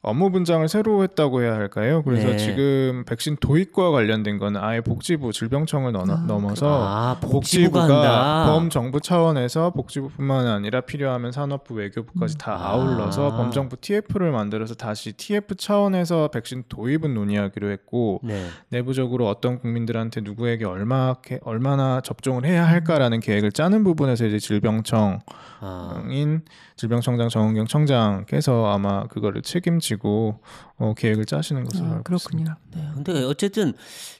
[0.01, 2.01] 업무 분장을 새로 했다고 해야 할까요?
[2.03, 2.37] 그래서 네.
[2.37, 8.45] 지금 백신 도입과 관련된 거는 아예 복지부 질병청을 넘, 아, 넘어서 아, 복지부가 복지부가.
[8.45, 12.69] 범정부 차원에서 복지부뿐만 아니라 필요하면 산업부, 외교부까지 다 아.
[12.69, 18.45] 아울러서 범정부 TF를 만들어서 다시 TF 차원에서 백신 도입은 논의하기로 했고 네.
[18.69, 25.19] 내부적으로 어떤 국민들한테 누구에게 얼마 얼마나 접종을 해야 할까라는 계획을 짜는 부분에서 이제 질병청
[26.11, 26.51] 인 아.
[26.75, 30.39] 질병청장 정은경 청장께서 아마 그거를 책임지고
[30.77, 32.43] 어, 계획을 짜시는 것으로 아, 알고 그렇군요.
[32.43, 32.57] 있습니다.
[32.75, 32.91] 네.
[32.93, 33.73] 근데 어쨌든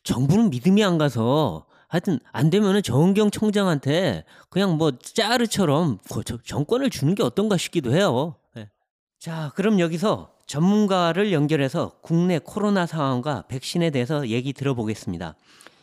[0.04, 6.00] 정부는 믿음이 안 가서 하여튼 안 되면은 정은경 총장한테 그냥 뭐 짜르처럼
[6.44, 8.36] 정권을 주는 게 어떤가 싶기도 해요.
[8.56, 8.70] 네.
[9.20, 15.36] 자, 그럼 여기서 전문가를 연결해서 국내 코로나 상황과 백신에 대해서 얘기 들어보겠습니다.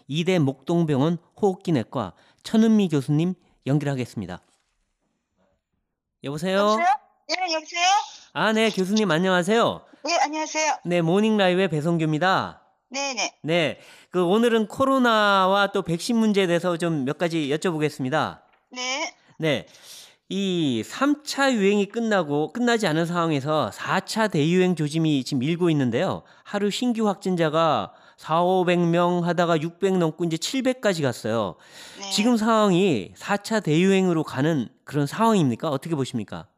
[0.08, 2.12] 이대 목동병원 호흡기내과
[2.42, 3.34] 천은미 교수님
[3.66, 4.40] 연결하겠습니다.
[6.24, 6.58] 여보세요?
[6.58, 6.86] 여보세요?
[7.30, 7.82] 예, 여보세요?
[8.32, 9.80] 아, 네, 교수님 안녕하세요.
[10.08, 10.76] 예, 안녕하세요.
[10.86, 12.62] 네, 모닝 라이브의 배성규입니다.
[12.90, 13.34] 네네.
[13.42, 13.78] 네,
[14.10, 18.40] 그 오늘은 코로나와 또 백신 문제에 대해서 좀 몇 가지 여쭤보겠습니다.
[18.70, 19.14] 네.
[19.38, 19.66] 네,
[20.30, 26.22] 이 3차 유행이 끝나고 끝나지 않은 상황에서 4차 대유행 조짐이 지금 일고 있는데요.
[26.44, 31.56] 하루 신규 확진자가 4, 500명 하다가 600 넘고 이제 700까지 갔어요.
[32.00, 32.10] 네.
[32.10, 35.68] 지금 상황이 4차 대유행으로 가는 그런 상황입니까?
[35.68, 36.48] 어떻게 보십니까?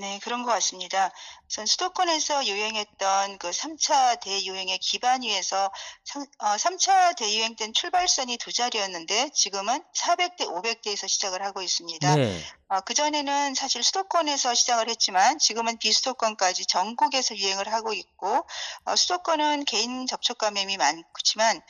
[0.00, 1.12] 네, 그런 것 같습니다.
[1.46, 5.70] 우선 수도권에서 유행했던 그 3차 대유행의 기반 위에서
[6.04, 12.14] 상, 어, 3차 대유행 땐 출발선이 두 자리였는데 지금은 400대, 500대에서 시작을 하고 있습니다.
[12.14, 12.40] 네.
[12.68, 18.46] 어, 그전에는 사실 수도권에서 시작을 했지만 지금은 비수도권까지 전국에서 유행을 하고 있고
[18.84, 21.60] 어, 수도권은 개인 접촉 감염이 많지만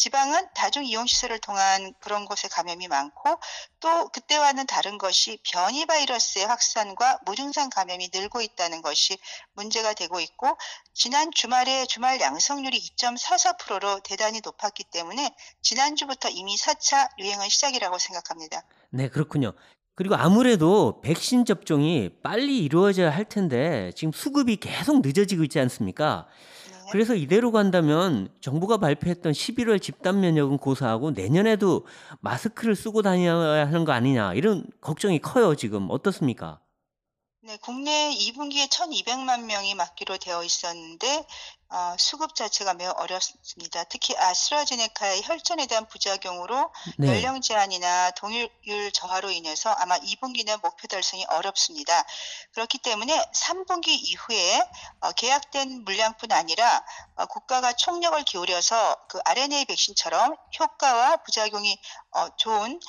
[0.00, 3.38] 지방은 다중 이용 시설을 통한 그런 곳에 감염이 많고
[3.80, 9.18] 또 그때와는 다른 것이 변이 바이러스의 확산과 무증상 감염이 늘고 있다는 것이
[9.52, 10.56] 문제가 되고 있고
[10.94, 18.62] 지난 주말에 주말 양성률이 2.44%로 대단히 높았기 때문에 지난주부터 이미 4차 유행은 시작이라고 생각합니다.
[18.88, 19.52] 네, 그렇군요.
[19.96, 26.26] 그리고 아무래도 백신 접종이 빨리 이루어져야 할 텐데 지금 수급이 계속 늦어지고 있지 않습니까?
[26.90, 26.92] 네.
[26.92, 31.86] 그래서 이대로 간다면 정부가 발표했던 11월 집단 면역은 고사하고 내년에도
[32.20, 36.60] 마스크를 쓰고 다녀야 하는 거 아니냐 이런 걱정이 커요 지금 어떻습니까?
[37.42, 41.24] 네, 국내 2분기에 1,200만 명이 맞기로 되어 있었는데
[41.70, 43.84] 어, 수급 자체가 매우 어렵습니다.
[43.84, 47.06] 특히 아스트라제네카의 혈전에 대한 부작용으로 네.
[47.06, 52.04] 연령 제한이나 동일율 저하로 인해서 아마 2분기는 목표 달성이 어렵습니다.
[52.52, 54.60] 그렇기 때문에 3분기 이후에
[55.00, 56.84] 어, 계약된 물량뿐 아니라
[57.14, 61.78] 어, 국가가 총력을 기울여서 그 RNA 백신처럼 효과와 부작용이
[62.10, 62.80] 어, 좋은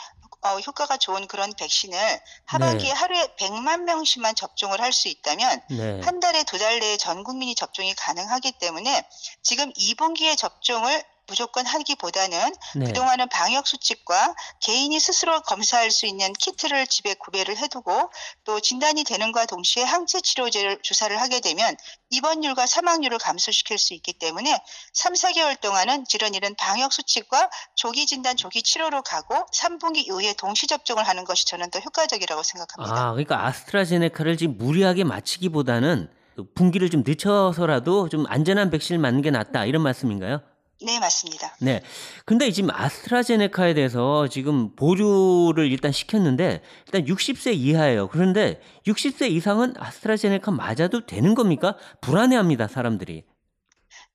[0.44, 2.94] 어, 효과가 좋은 그런 백신을 하반기에 네.
[2.94, 6.02] 하루에 100만 명씩만 접종을 할 수 있다면 네.
[6.02, 9.08] 한 달에 두 달 내에 전 국민이 접종이 가능하기 때문에
[9.44, 12.86] 지금 2분기에 접종을 무조건 하기보다는 네.
[12.88, 18.12] 그동안은 방역 수칙과 개인이 스스로 검사할 수 있는 키트를 집에 구매를 해두고
[18.44, 21.78] 또 진단이 되는과 동시에 항체 치료제를 주사를 하게 되면
[22.10, 24.60] 입원율과 사망률을 감소시킬 수 있기 때문에
[24.94, 30.68] 3, 4개월 동안은 이런 일은 방역 수칙과 조기 진단, 조기 치료로 가고 3분기 이후에 동시
[30.68, 32.94] 접종을 하는 것이 저는 더 효과적이라고 생각합니다.
[32.94, 39.32] 아 그러니까 아스트라제네카를 지금 무리하게 맞추기보다는 그 분기를 좀 늦춰서라도 좀 안전한 백신을 맞는 게
[39.32, 40.42] 낫다 이런 말씀인가요?
[40.84, 41.56] 네, 맞습니다.
[41.60, 41.82] 네.
[42.26, 48.10] 근데 지금 아스트라제네카에 대해서 지금 보류를 일단 시켰는데 일단 60세 이하예요.
[48.10, 51.76] 그런데 60세 이상은 아스트라제네카 맞아도 되는 겁니까?
[52.02, 53.24] 불안해합니다, 사람들이.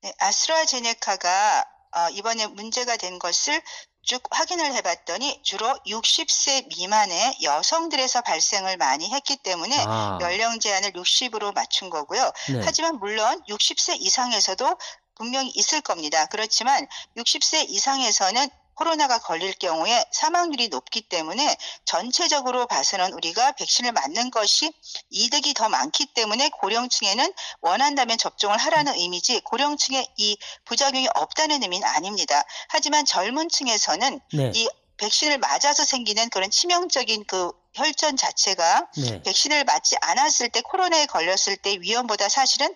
[0.03, 1.65] 네, 아스트라제네카가
[1.97, 3.61] 어, 이번에 문제가 된 것을
[4.03, 10.19] 쭉 확인을 해봤더니 주로 60세 미만의 여성들에서 발생을 많이 했기 때문에 아.
[10.21, 12.31] 연령 제한을 60으로 맞춘 거고요.
[12.53, 12.61] 네.
[12.65, 14.79] 하지만 물론 60세 이상에서도
[15.17, 16.27] 분명히 있을 겁니다.
[16.27, 16.87] 그렇지만
[17.17, 21.57] 60세 이상에서는 코로나가 걸릴 경우에 사망률이 높기 때문에
[21.87, 24.71] 전체적으로 봐서는 우리가 백신을 맞는 것이
[25.09, 27.33] 이득이 더 많기 때문에 고령층에는
[27.63, 30.37] 원한다면 접종을 하라는 의미지 고령층에 이
[30.67, 32.45] 부작용이 없다는 의미는 아닙니다.
[32.69, 34.53] 하지만 젊은 층에서는 네.
[34.55, 34.69] 이
[34.99, 39.23] 백신을 맞아서 생기는 그런 치명적인 그 혈전 자체가 네.
[39.23, 42.75] 백신을 맞지 않았을 때 코로나에 걸렸을 때 위험보다 사실은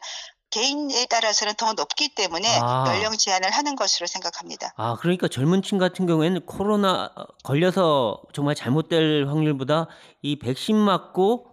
[0.51, 2.85] 개인에 따라서는 더 높기 때문에 아.
[2.89, 4.75] 연령 제한을 하는 것으로 생각합니다.
[4.77, 7.11] 아, 그러니까 젊은 층 같은 경우에는 코로나
[7.45, 9.89] 걸려서 정말 잘못될 확률보다
[10.23, 11.47] 이 백신 맞고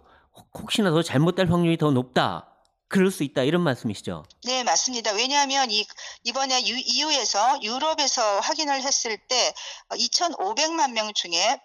[0.54, 2.48] 혹시나 더 잘못될 확률이 더 높다.
[2.88, 3.42] 그럴 수 있다.
[3.42, 4.24] 이런 말씀이시죠?
[4.44, 5.12] 네, 맞습니다.
[5.12, 5.84] 왜냐하면 이
[6.24, 9.52] 이번에 유, EU에서 유럽에서 확인을 했을 때
[9.90, 11.60] 2,500만 명 중에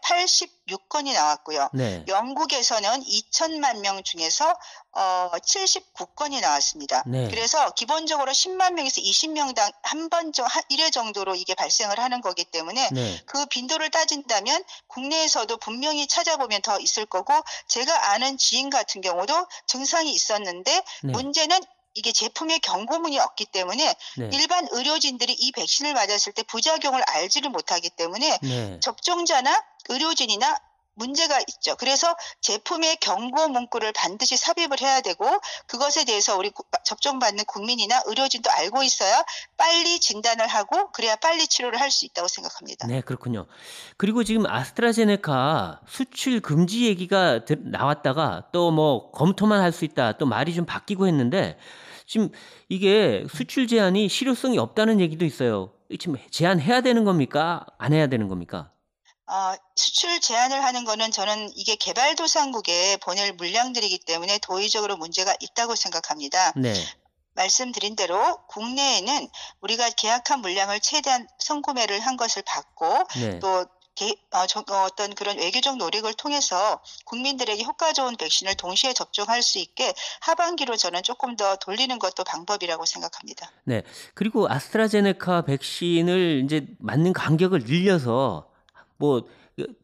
[0.68, 1.70] 86건이 나왔고요.
[1.74, 2.04] 네.
[2.08, 4.56] 영국에서는 2천만 명 중에서
[4.92, 7.04] 어, 79건이 나왔습니다.
[7.06, 7.28] 네.
[7.30, 12.44] 그래서 기본적으로 10만 명에서 20명당 한 번 정, 한 1회 정도로 이게 발생을 하는 거기
[12.44, 13.22] 때문에 네.
[13.26, 17.34] 그 빈도를 따진다면 국내에서도 분명히 찾아보면 더 있을 거고
[17.68, 20.72] 제가 아는 지인 같은 경우도 증상이 있었는데
[21.04, 21.12] 네.
[21.12, 21.60] 문제는
[21.96, 24.30] 이게 제품에 경고문이 없기 때문에 네.
[24.34, 28.80] 일반 의료진들이 이 백신을 맞았을 때 부작용을 알지를 못하기 때문에 네.
[28.80, 30.58] 접종자나 의료진이나
[30.96, 31.76] 문제가 있죠.
[31.78, 35.26] 그래서 제품의 경고 문구를 반드시 삽입을 해야 되고
[35.66, 39.24] 그것에 대해서 우리 구- 접종받는 국민이나 의료진도 알고 있어야
[39.58, 42.86] 빨리 진단을 하고 그래야 빨리 치료를 할 수 있다고 생각합니다.
[42.86, 43.48] 네, 그렇군요.
[43.98, 50.14] 그리고 지금 아스트라제네카 수출 금지 얘기가 들- 나왔다가 또 뭐 검토만 할 수 있다.
[50.20, 51.58] 또 말이 좀 바뀌고 했는데
[52.14, 52.30] 지금
[52.70, 55.74] 이게 수출 제한이 실효성이 없다는 얘기도 있어요.
[56.00, 57.66] 지금 제한해야 되는 겁니까?
[57.80, 58.72] 안 해야 되는 겁니까?
[59.26, 66.54] 어, 수출 제한을 하는 거는 저는 이게 개발도상국에 보낼 물량들이기 때문에 도의적으로 문제가 있다고 생각합니다.
[66.56, 66.76] 네.
[67.34, 69.28] 말씀드린 대로 국내에는
[69.62, 73.40] 우리가 계약한 물량을 최대한 선구매를 한 것을 받고 네.
[73.40, 78.94] 또 개- 어, 저- 어, 어떤 그런 외교적 노력을 통해서 국민들에게 효과 좋은 백신을 동시에
[78.94, 83.52] 접종할 수 있게 하반기로 저는 조금 더 돌리는 것도 방법이라고 생각합니다.
[83.66, 83.84] 네.
[84.14, 88.50] 그리고 아스트라제네카 백신을 이제 맞는 간격을 늘려서
[88.98, 89.22] 뭐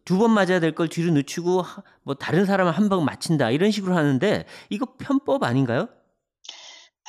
[0.03, 3.95] 두 번 맞아야 될 걸 뒤로 늦추고 하- 뭐 다른 사람을 한번 맞힌다 이런 식으로
[3.95, 5.88] 하는데 이거 편법 아닌가요?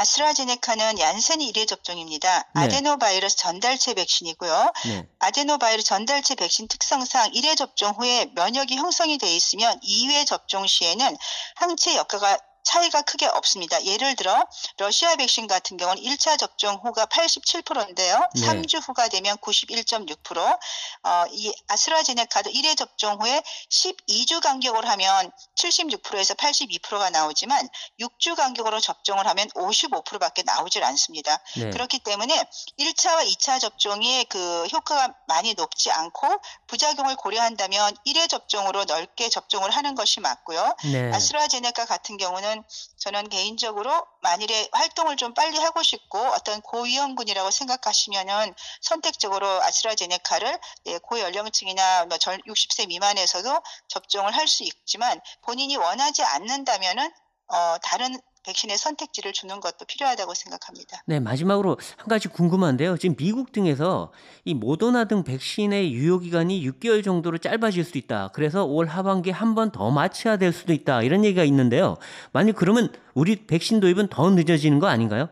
[0.00, 2.48] 아스트라제네카는 얀센이 1회 접종입니다.
[2.54, 2.62] 네.
[2.62, 4.72] 아데노바이러스 전달체 백신이고요.
[4.86, 5.06] 네.
[5.18, 11.16] 아데노바이러스 전달체 백신 특성상 1회 접종 후에 면역이 형성이 돼 있으면 2회 접종 시에는
[11.56, 13.82] 항체 역할가 차이가 크게 없습니다.
[13.84, 14.44] 예를 들어
[14.76, 18.28] 러시아 백신 같은 경우는 1차 접종 후가 87%인데요.
[18.34, 18.46] 네.
[18.46, 20.38] 3주 후가 되면 91.6%.
[20.38, 27.68] 어, 이 아스트라제네카도 1회 접종 후에 12주 간격으로 하면 76%에서 82%가 나오지만
[28.00, 31.40] 6주 간격으로 접종을 하면 55%밖에 나오질 않습니다.
[31.56, 31.70] 네.
[31.70, 32.44] 그렇기 때문에
[32.78, 36.26] 1차와 2차 접종이 그 효과가 많이 높지 않고
[36.66, 40.76] 부작용을 고려한다면 1회 접종으로 넓게 접종을 하는 것이 맞고요.
[40.92, 41.12] 네.
[41.12, 42.49] 아스트라제네카 같은 경우는
[42.98, 52.06] 저는 개인적으로 만일에 활동을 좀 빨리 하고 싶고 어떤 고위험군이라고 생각하시면은 선택적으로 아스트라제네카를 네, 고연령층이나
[52.06, 57.12] 뭐 절- 60세 미만에서도 접종을 할 수 있지만 본인이 원하지 않는다면은
[57.52, 61.02] 어, 다른 백신의 선택지를 주는 것도 필요하다고 생각합니다.
[61.06, 62.96] 네, 마지막으로 한 가지 궁금한데요.
[62.96, 64.12] 지금 미국 등에서
[64.44, 68.28] 이 모더나 등 백신의 유효 기간이 6개월 정도로 짧아질 수 있다.
[68.32, 71.02] 그래서 올 하반기에 한 번 더 맞춰야 될 수도 있다.
[71.02, 71.96] 이런 얘기가 있는데요.
[72.32, 75.28] 만약 그러면 우리 백신 도입은 더 늦어지는 거 아닌가요?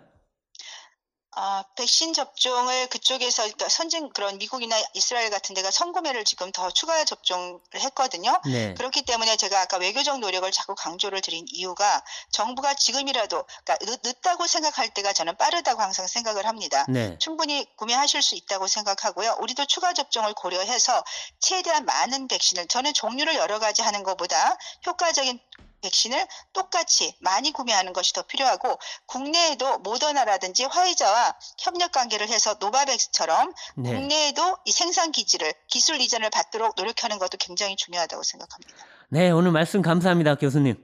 [1.38, 7.04] 어, 백신 접종을 그쪽에서 그러니까 선진 그런 미국이나 이스라엘 같은 데가 선구매를 지금 더 추가
[7.04, 8.40] 접종을 했거든요.
[8.44, 8.74] 네.
[8.74, 12.02] 그렇기 때문에 제가 아까 외교적 노력을 자꾸 강조를 드린 이유가
[12.32, 16.84] 정부가 지금이라도 그러니까 늦, 늦다고 생각할 때가 저는 빠르다고 항상 생각을 합니다.
[16.88, 17.16] 네.
[17.20, 19.36] 충분히 구매하실 수 있다고 생각하고요.
[19.38, 21.04] 우리도 추가 접종을 고려해서
[21.38, 25.38] 최대한 많은 백신을 저는 종류를 여러 가지 하는 것보다 효과적인
[25.80, 33.94] 백신을 똑같이 많이 구매하는 것이 더 필요하고 국내에도 모더나라든지 화이자와 협력 관계를 해서 노바백스처럼 네.
[33.94, 38.74] 국내에도 이 생산 기지를 기술 이전을 받도록 노력하는 것도 굉장히 중요하다고 생각합니다.
[39.10, 40.76] 네, 오늘 말씀 감사합니다, 교수님.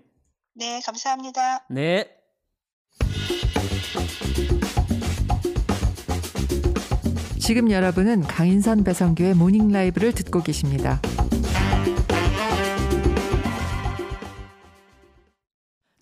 [0.54, 1.66] 네, 감사합니다.
[7.40, 11.02] 지금 여러분은 강인선 배성규의 모닝 라이브를 듣고 계십니다.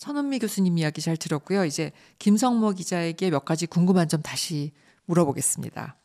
[0.03, 1.65] 천은미 교수님 이야기 잘 들었고요.
[1.65, 4.73] 이제 김성모 기자에게 몇 가지 궁금한 점 다시
[5.05, 5.97] 물어보겠습니다.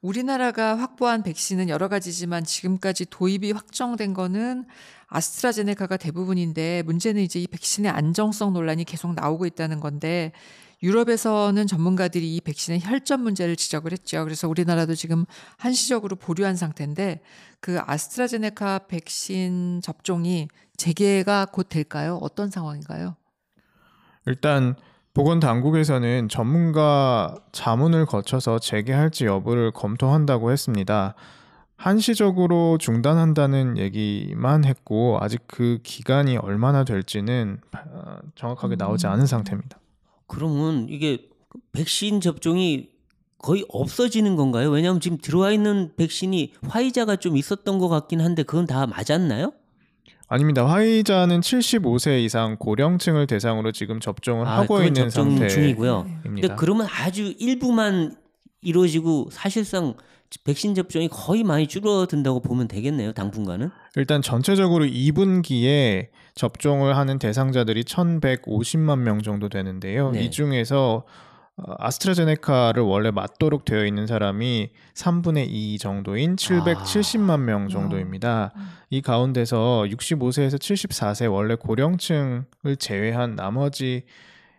[0.00, 4.64] 우리나라가 확보한 백신은 여러 가지지만 지금까지 도입이 확정된 거는
[5.08, 10.32] 아스트라제네카가 대부분인데 문제는 이제 이 백신의 안정성 논란이 계속 나오고 있다는 건데
[10.82, 14.24] 유럽에서는 전문가들이 이 백신의 혈전 문제를 지적을 했죠.
[14.24, 15.26] 그래서 우리나라도 지금
[15.58, 17.20] 한시적으로 보류한 상태인데
[17.60, 20.48] 그 아스트라제네카 백신 접종이
[20.78, 22.18] 재개가 곧 될까요?
[22.22, 23.14] 어떤 상황인가요?
[24.26, 24.74] 일단
[25.14, 31.14] 보건 당국에서는 전문가 자문을 거쳐서 재개할지 여부를 검토한다고 했습니다.
[31.76, 39.78] 한시적으로 중단한다는 얘기만 했고 아직 그 기간이 얼마나 될지는 어, 정확하게 나오지 않은 상태입니다.
[40.26, 41.28] 그러면 이게
[41.72, 42.90] 백신 접종이
[43.38, 44.70] 거의 없어지는 건가요?
[44.70, 49.52] 왜냐하면 지금 들어와 있는 백신이 화이자가 좀 있었던 것 같긴 한데 그건 다 맞았나요?
[50.28, 50.66] 아닙니다.
[50.66, 55.48] 화이자는 75세 이상 고령층을 대상으로 지금 접종을 아, 하고 있는 접종 상태입니다.
[55.48, 56.06] 중이고요.
[56.22, 58.16] 근데 그러면 아주 일부만
[58.60, 59.94] 이루어지고 사실상
[60.44, 63.12] 백신 접종이 거의 많이 줄어든다고 보면 되겠네요.
[63.12, 63.70] 당분간은.
[63.94, 70.10] 일단 전체적으로 2분기에 접종을 하는 대상자들이 1,150만 명 정도 되는데요.
[70.10, 70.24] 네.
[70.24, 71.25] 이 중에서 어,
[71.56, 78.52] 아스트라제네카를 원래 맞도록 되어 있는 사람이 3분의 2 정도인 770만 명 정도입니다.
[78.90, 84.04] 이 가운데서 65세에서 74세 원래 고령층을 제외한 나머지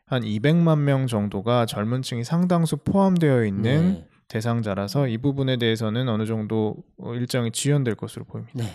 [0.07, 4.07] 한 200만 명 정도가 젊은 층이 상당수 포함되어 있는 네.
[4.29, 8.63] 대상자라서 이 부분에 대해서는 어느 정도 어, 일정이 지연될 것으로 보입니다.
[8.63, 8.73] 네.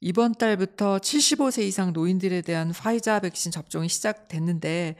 [0.00, 4.96] 이번 달부터 75세 이상 노인들에 대한 화이자 백신 접종이 시작됐는데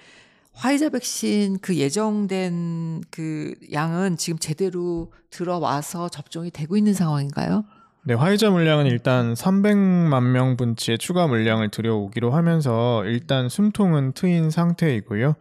[0.58, 7.64] 화이자 백신 그 예정된 그 양은 지금 제대로 들어와서 접종이 되고 있는 상황인가요?
[8.02, 15.36] 네, 화이자 물량은 일단 300만 명 분치의 추가 물량을 들여오기로 하면서 일단 숨통은 트인 상태이고요.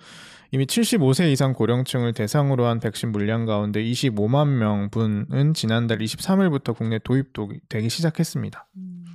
[0.52, 7.00] 이미 75세 이상 고령층을 대상으로 한 백신 물량 가운데 25만 명 분은 지난달 23일부터 국내
[7.00, 8.68] 도입되기 시작했습니다.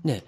[0.02, 0.22] 네.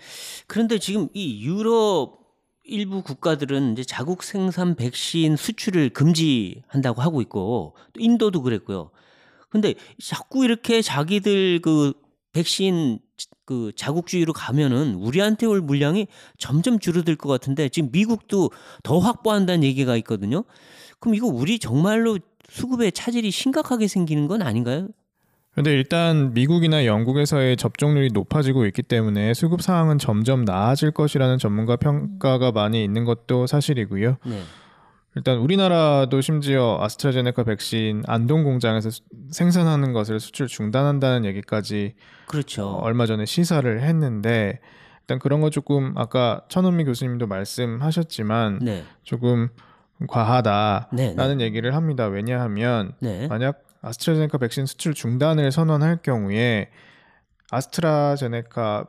[0.47, 2.24] 그런데 지금 이 유럽
[2.65, 8.91] 일부 국가들은 이제 자국 생산 백신 수출을 금지한다고 하고 있고 또 인도도 그랬고요.
[9.51, 11.93] 근데 자꾸 이렇게 자기들 그
[12.33, 12.99] 백신
[13.45, 16.09] 그 자국주의로 가면은 우리한테 올 물량이
[16.39, 18.51] 점점 줄어들 것 같은데 지금 미국도
[18.83, 20.45] 더 확보한다는 얘기가 있거든요.
[20.99, 22.19] 그럼 이거 우리 정말로
[22.49, 24.89] 수급에 차질이 심각하게 생기는 건 아닌가요?
[25.55, 32.51] 근데 일단 미국이나 영국에서의 접종률이 높아지고 있기 때문에 수급 상황은 점점 나아질 것이라는 전문가 평가가
[32.51, 34.17] 많이 있는 것도 사실이고요.
[34.27, 34.43] 네.
[35.17, 41.95] 일단 우리나라도 심지어 아스트라제네카 백신 안동 공장에서 수- 생산하는 것을 수출 중단한다는 얘기까지
[42.27, 42.67] 그렇죠.
[42.67, 44.59] 어, 얼마 전에 시사를 했는데
[45.03, 48.83] 일단 그런 거 조금 아까 천은미 교수님도 말씀하셨지만 네.
[49.05, 49.51] 조금
[50.09, 51.45] 과하다라는 네, 네.
[51.45, 52.07] 얘기를 합니다.
[52.07, 53.29] 왜냐하면 네.
[53.29, 56.71] 만약 아스트라제네카 백신 수출 중단을 선언할 경우에
[57.51, 58.87] 아스트라제네카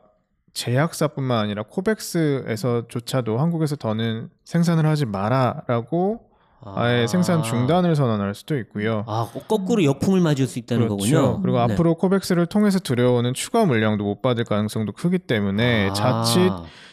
[0.54, 6.26] 제약사뿐만 아니라 코백스에서조차도 한국에서 더는 생산을 하지 마라라고
[6.64, 9.04] 아예 생산 중단을 선언할 수도 있고요.
[9.06, 10.96] 아, 거꾸로 역풍을 맞을 수 있다는 그렇죠.
[10.96, 11.42] 거군요.
[11.42, 11.74] 그리고 네.
[11.74, 15.92] 앞으로 코백스를 통해서 들여오는 추가 물량도 못 받을 가능성도 크기 때문에 아.
[15.92, 16.50] 자칫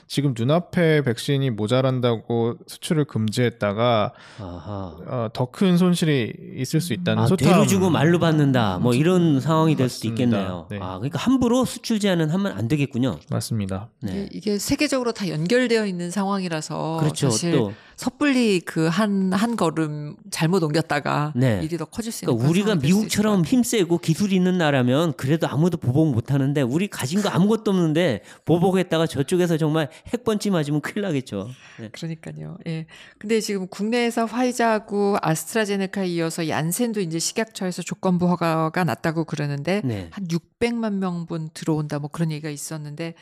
[0.08, 7.66] 지금 눈앞에 백신이 모자란다고 수출을 금지했다가 어, 더큰 손실이 있을 수 있다는 아, 소탐 대로
[7.66, 8.80] 주고 말로 받는다.
[8.80, 10.38] 뭐 이런 상황이 될 수도 맞습니다.
[10.38, 10.68] 있겠네요.
[10.70, 10.80] 네.
[10.82, 13.20] 아, 그러니까 함부로 수출 제한은 하면 안 되겠군요.
[13.30, 13.90] 맞습니다.
[14.02, 14.28] 네.
[14.32, 17.30] 이게 세계적으로 다 연결되어 있는 상황이라서 그렇죠.
[17.30, 17.74] 사실 또.
[17.96, 21.62] 섣불리 그한한 걸음 잘못 옮겼다가 네.
[21.64, 26.12] 일이 더 커질 수 있는 그러니까 우리가 미국처럼 힘세고 기술이 있는 나라면 그래도 아무도 보복
[26.12, 31.50] 못 하는데 우리 가진 거 아무것도 없는데 보복했다가 저쪽에서 정말 핵번지 맞으면 큰일 나겠죠.
[31.80, 31.90] 네.
[31.92, 32.58] 그러니까요.
[32.68, 32.86] 예.
[33.18, 40.10] 근데 지금 국내에서 화이자하고 아스트라제네카에 이어서 얀센도 이제 식약처에서 조건부 허가가 났다고 그러는데 네.
[40.12, 43.16] 한 600만 명분 들어온다 뭐 그런 얘기가 있었는데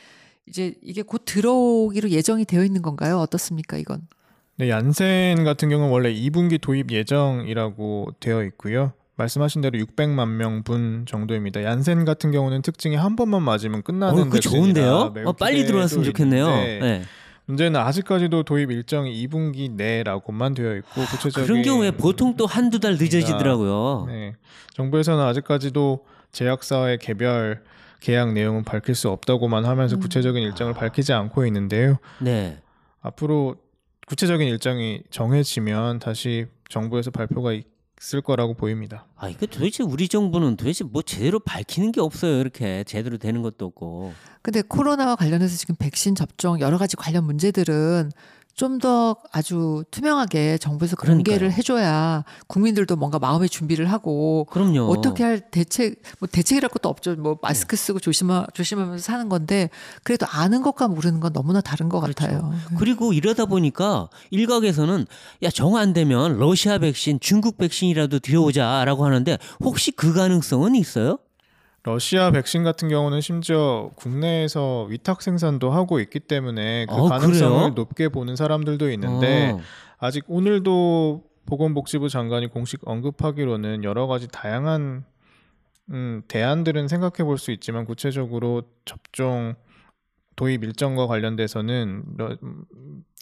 [0.46, 3.18] 이제 이게 곧 들어오기로 예정이 되어 있는 건가요?
[3.18, 4.08] 어떻습니까, 이건?
[4.56, 8.92] 네, 얀센 같은 경우는 원래 2분기 도입 예정이라고 되어 있고요.
[9.22, 11.62] 말씀하신 대로 600만 명분 정도입니다.
[11.62, 15.12] 얀센 같은 경우는 특징이 한 번만 맞으면 끝나는 어, 백신이라 좋은데요?
[15.26, 16.46] 어, 빨리 들어왔으면 좋겠네요.
[16.46, 17.02] 네.
[17.46, 22.92] 문제는 아직까지도 도입 일정이 2분기 내라고만 되어 있고 구체적인 그런 경우에 보통 또 한두 달
[22.92, 24.06] 늦어지더라고요.
[24.08, 24.34] 네.
[24.74, 27.62] 정부에서는 아직까지도 제약사의 개별
[28.00, 31.98] 계약 내용은 밝힐 수 없다고만 하면서 구체적인 일정을 밝히지 않고 있는데요.
[32.20, 32.58] 네.
[33.00, 33.56] 앞으로
[34.06, 37.52] 구체적인 일정이 정해지면 다시 정부에서 발표가
[38.02, 39.06] 있- 있을 거라고 보입니다.
[39.16, 42.40] 아, 이거 도대체 우리 정부는 도대체 뭐 제대로 밝히는 게 없어요.
[42.40, 44.12] 이렇게 제대로 되는 것도 없고.
[44.42, 48.10] 근데 코로나와 관련해서 지금 백신 접종 여러 가지 관련 문제들은
[48.54, 51.50] 좀 더 아주 투명하게 정부에서 공개를 그러니까요.
[51.56, 54.86] 해줘야 국민들도 뭔가 마음의 준비를 하고 그럼요.
[54.90, 57.14] 어떻게 할 대책 뭐 대책이랄 것도 없죠.
[57.16, 59.68] 뭐 마스크 쓰고 조심하 조심하면서 사는 건데
[60.02, 62.52] 그래도 아는 것과 모르는 건 너무나 다른 것 같아요.
[62.78, 65.06] 그리고 이러다 보니까 일각에서는
[65.44, 71.18] 야 정 안 되면 러시아 백신, 중국 백신이라도 들여오자라고 하는데 혹시 그 가능성은 있어요?
[71.84, 77.72] 러시아 백신 같은 경우는 심지어 국내에서 위탁 생산도 하고 있기 때문에 그 어, 가능성을 그래요?
[77.74, 79.60] 높게 보는 사람들도 있는데 어.
[79.98, 85.04] 아직 오늘도 보건복지부 장관이 공식 언급하기로는 여러 가지 다양한
[85.90, 89.54] 음, 대안들은 생각해 볼 수 있지만 구체적으로 접종
[90.42, 92.64] 도입 일정과 관련돼서는 러- 음,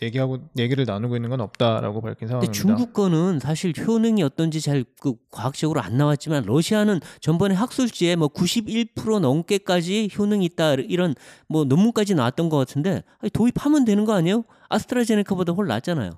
[0.00, 2.52] 얘기하고 얘기를 나누고 있는 건 없다라고 밝힌 상황입니다.
[2.58, 9.20] 중국 거는 사실 효능이 어떤지 잘 그 과학적으로 안 나왔지만 러시아는 전번에 학술지에 뭐 91%
[9.20, 11.14] 넘게까지 효능이 있다 이런
[11.46, 13.02] 뭐 논문까지 나왔던 것 같은데
[13.34, 14.44] 도입하면 되는 거 아니에요?
[14.70, 16.12] 아스트라제네카보다 훨 낫잖아요.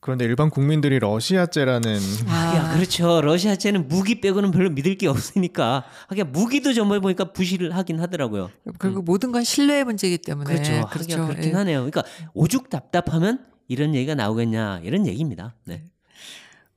[0.00, 3.20] 그런데 일반 국민들이 러시아제라는 아, 야, 그렇죠.
[3.20, 5.84] 러시아제는 무기 빼고는 별로 믿을 게 없으니까.
[6.08, 8.50] 하긴 무기도 전번에 보니까 부실을 하긴 하더라고요.
[8.78, 10.54] 그리고 모든 건 신뢰의 문제이기 때문에 음.
[10.54, 10.72] 그렇죠.
[10.88, 11.52] 하기가 그렇긴 예.
[11.52, 11.78] 하네요.
[11.80, 12.02] 그러니까
[12.32, 15.54] 오죽 답답하면 이런 얘기가 나오겠냐 이런 얘기입니다.
[15.66, 15.84] 네.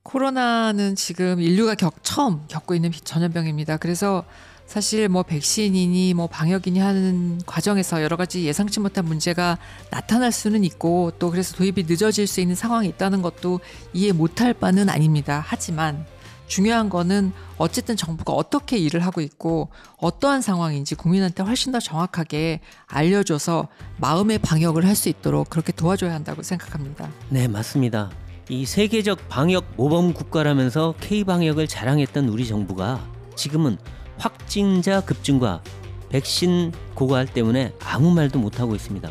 [0.02, 3.78] 코로나는 지금 인류가 겪, 처음 겪고 있는 전염병입니다.
[3.78, 4.24] 그래서
[4.66, 9.58] 사실 뭐 백신이니 뭐 방역이니 하는 과정에서 여러 가지 예상치 못한 문제가
[9.90, 13.60] 나타날 수는 있고 또 그래서 도입이 늦어질 수 있는 상황이 있다는 것도
[13.92, 15.42] 이해 못할 바는 아닙니다.
[15.46, 16.06] 하지만
[16.46, 19.68] 중요한 거는 어쨌든 정부가 어떻게 일을 하고 있고
[19.98, 23.68] 어떠한 상황인지 국민한테 훨씬 더 정확하게 알려줘서
[23.98, 27.08] 마음의 방역을 할 수 있도록 그렇게 도와줘야 한다고 생각합니다.
[27.28, 28.10] 네, 맞습니다.
[28.48, 33.04] 이 세계적 방역 모범 국가라면서 K 방역을 자랑했던 우리 정부가
[33.36, 33.78] 지금은
[34.18, 35.62] 확진자 급증과
[36.10, 39.10] 백신 고갈 때문에 아무 말도 못 하고 있습니다.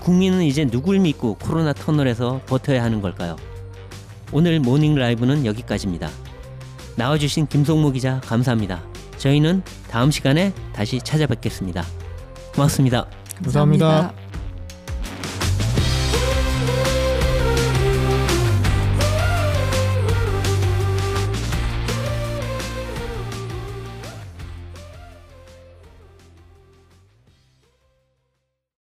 [0.00, 3.36] 국민은 이제 누굴 믿고 코로나 터널에서 버텨야 하는 걸까요?
[4.32, 6.08] 오늘 모닝 라이브는 여기까지입니다.
[6.96, 8.82] 나와주신 김성모 기자 감사합니다.
[9.18, 11.84] 저희는 다음 시간에 다시 찾아뵙겠습니다.
[12.54, 13.06] 고맙습니다.
[13.42, 13.86] 감사합니다.
[13.86, 14.29] 감사합니다.